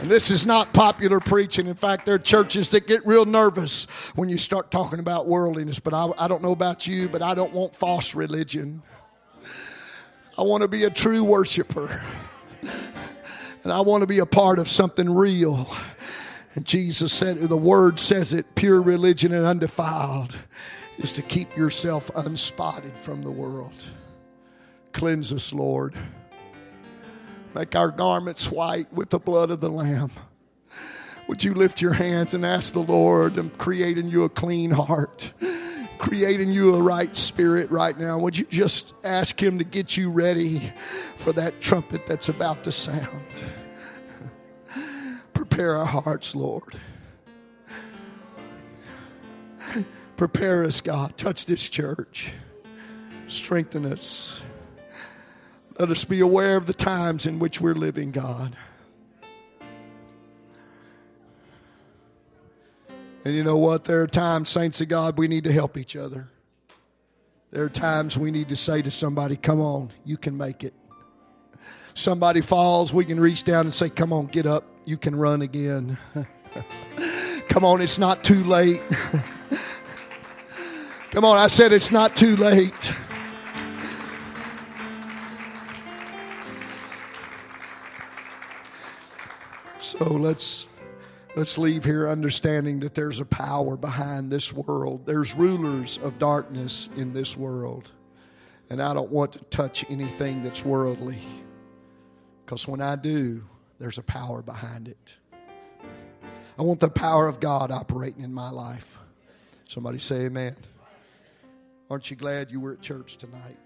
And 0.00 0.10
this 0.10 0.30
is 0.30 0.44
not 0.44 0.74
popular 0.74 1.18
preaching. 1.18 1.66
In 1.66 1.76
fact, 1.76 2.04
there 2.04 2.16
are 2.16 2.18
churches 2.18 2.68
that 2.70 2.86
get 2.86 3.06
real 3.06 3.24
nervous 3.24 3.86
when 4.14 4.28
you 4.28 4.36
start 4.36 4.70
talking 4.70 4.98
about 4.98 5.26
worldliness. 5.28 5.78
But 5.78 5.94
I, 5.94 6.10
I 6.18 6.28
don't 6.28 6.42
know 6.42 6.50
about 6.52 6.86
you, 6.86 7.08
but 7.08 7.22
I 7.22 7.34
don't 7.34 7.54
want 7.54 7.74
false 7.74 8.14
religion. 8.14 8.82
I 10.36 10.42
want 10.42 10.60
to 10.60 10.68
be 10.68 10.84
a 10.84 10.90
true 10.90 11.24
worshiper. 11.24 12.02
And 13.64 13.72
I 13.72 13.80
want 13.80 14.02
to 14.02 14.06
be 14.06 14.18
a 14.18 14.26
part 14.26 14.58
of 14.58 14.68
something 14.68 15.10
real. 15.10 15.68
And 16.54 16.64
Jesus 16.64 17.12
said, 17.12 17.40
the 17.40 17.56
word 17.56 17.98
says 17.98 18.32
it 18.32 18.54
pure 18.54 18.80
religion 18.80 19.32
and 19.32 19.44
undefiled 19.44 20.36
is 20.98 21.12
to 21.14 21.22
keep 21.22 21.56
yourself 21.56 22.10
unspotted 22.14 22.96
from 22.96 23.22
the 23.22 23.30
world. 23.30 23.84
Cleanse 24.92 25.32
us, 25.32 25.52
Lord. 25.52 25.94
Make 27.54 27.74
our 27.74 27.90
garments 27.90 28.50
white 28.50 28.92
with 28.92 29.10
the 29.10 29.18
blood 29.18 29.50
of 29.50 29.60
the 29.60 29.70
Lamb. 29.70 30.12
Would 31.26 31.42
you 31.42 31.54
lift 31.54 31.80
your 31.80 31.94
hands 31.94 32.34
and 32.34 32.44
ask 32.44 32.72
the 32.72 32.80
Lord 32.80 33.34
to 33.34 33.48
create 33.48 33.96
in 33.96 34.08
you 34.08 34.24
a 34.24 34.28
clean 34.28 34.72
heart? 34.72 35.32
Create 36.04 36.38
in 36.38 36.52
you 36.52 36.74
a 36.74 36.82
right 36.82 37.16
spirit 37.16 37.70
right 37.70 37.98
now. 37.98 38.18
Would 38.18 38.36
you 38.36 38.44
just 38.50 38.92
ask 39.04 39.42
Him 39.42 39.56
to 39.56 39.64
get 39.64 39.96
you 39.96 40.10
ready 40.10 40.70
for 41.16 41.32
that 41.32 41.62
trumpet 41.62 42.04
that's 42.04 42.28
about 42.28 42.62
to 42.64 42.72
sound? 42.72 43.24
Prepare 45.32 45.78
our 45.78 45.86
hearts, 45.86 46.34
Lord. 46.34 46.78
Prepare 50.18 50.64
us, 50.64 50.82
God. 50.82 51.16
Touch 51.16 51.46
this 51.46 51.66
church. 51.70 52.34
Strengthen 53.26 53.86
us. 53.86 54.42
Let 55.78 55.88
us 55.88 56.04
be 56.04 56.20
aware 56.20 56.58
of 56.58 56.66
the 56.66 56.74
times 56.74 57.24
in 57.24 57.38
which 57.38 57.62
we're 57.62 57.74
living, 57.74 58.10
God. 58.10 58.54
And 63.24 63.34
you 63.34 63.42
know 63.42 63.56
what? 63.56 63.84
There 63.84 64.02
are 64.02 64.06
times, 64.06 64.50
saints 64.50 64.82
of 64.82 64.88
God, 64.88 65.16
we 65.16 65.28
need 65.28 65.44
to 65.44 65.52
help 65.52 65.78
each 65.78 65.96
other. 65.96 66.28
There 67.50 67.64
are 67.64 67.70
times 67.70 68.18
we 68.18 68.30
need 68.30 68.50
to 68.50 68.56
say 68.56 68.82
to 68.82 68.90
somebody, 68.90 69.36
Come 69.36 69.60
on, 69.60 69.90
you 70.04 70.18
can 70.18 70.36
make 70.36 70.62
it. 70.62 70.74
Somebody 71.94 72.40
falls, 72.42 72.92
we 72.92 73.04
can 73.04 73.18
reach 73.18 73.44
down 73.44 73.66
and 73.66 73.72
say, 73.72 73.88
Come 73.88 74.12
on, 74.12 74.26
get 74.26 74.44
up, 74.44 74.64
you 74.84 74.98
can 74.98 75.16
run 75.16 75.40
again. 75.40 75.96
Come 77.48 77.64
on, 77.64 77.80
it's 77.80 77.98
not 77.98 78.24
too 78.24 78.44
late. 78.44 78.82
Come 81.12 81.24
on, 81.24 81.38
I 81.38 81.46
said 81.46 81.72
it's 81.72 81.92
not 81.92 82.14
too 82.16 82.36
late. 82.36 82.92
So 89.78 90.04
let's 90.06 90.68
let's 91.36 91.58
leave 91.58 91.84
here 91.84 92.08
understanding 92.08 92.80
that 92.80 92.94
there's 92.94 93.20
a 93.20 93.24
power 93.24 93.76
behind 93.76 94.30
this 94.30 94.52
world. 94.52 95.06
There's 95.06 95.34
rulers 95.34 95.98
of 96.02 96.18
darkness 96.18 96.88
in 96.96 97.12
this 97.12 97.36
world. 97.36 97.90
And 98.70 98.80
I 98.80 98.94
don't 98.94 99.10
want 99.10 99.32
to 99.32 99.38
touch 99.44 99.84
anything 99.90 100.42
that's 100.42 100.64
worldly. 100.64 101.18
Because 102.44 102.66
when 102.68 102.80
I 102.80 102.96
do, 102.96 103.44
there's 103.78 103.98
a 103.98 104.02
power 104.02 104.42
behind 104.42 104.88
it. 104.88 105.16
I 106.58 106.62
want 106.62 106.80
the 106.80 106.88
power 106.88 107.26
of 107.26 107.40
God 107.40 107.70
operating 107.70 108.22
in 108.22 108.32
my 108.32 108.50
life. 108.50 108.98
Somebody 109.66 109.98
say 109.98 110.26
amen. 110.26 110.56
Aren't 111.90 112.10
you 112.10 112.16
glad 112.16 112.52
you 112.52 112.60
were 112.60 112.72
at 112.72 112.80
church 112.80 113.16
tonight? 113.16 113.58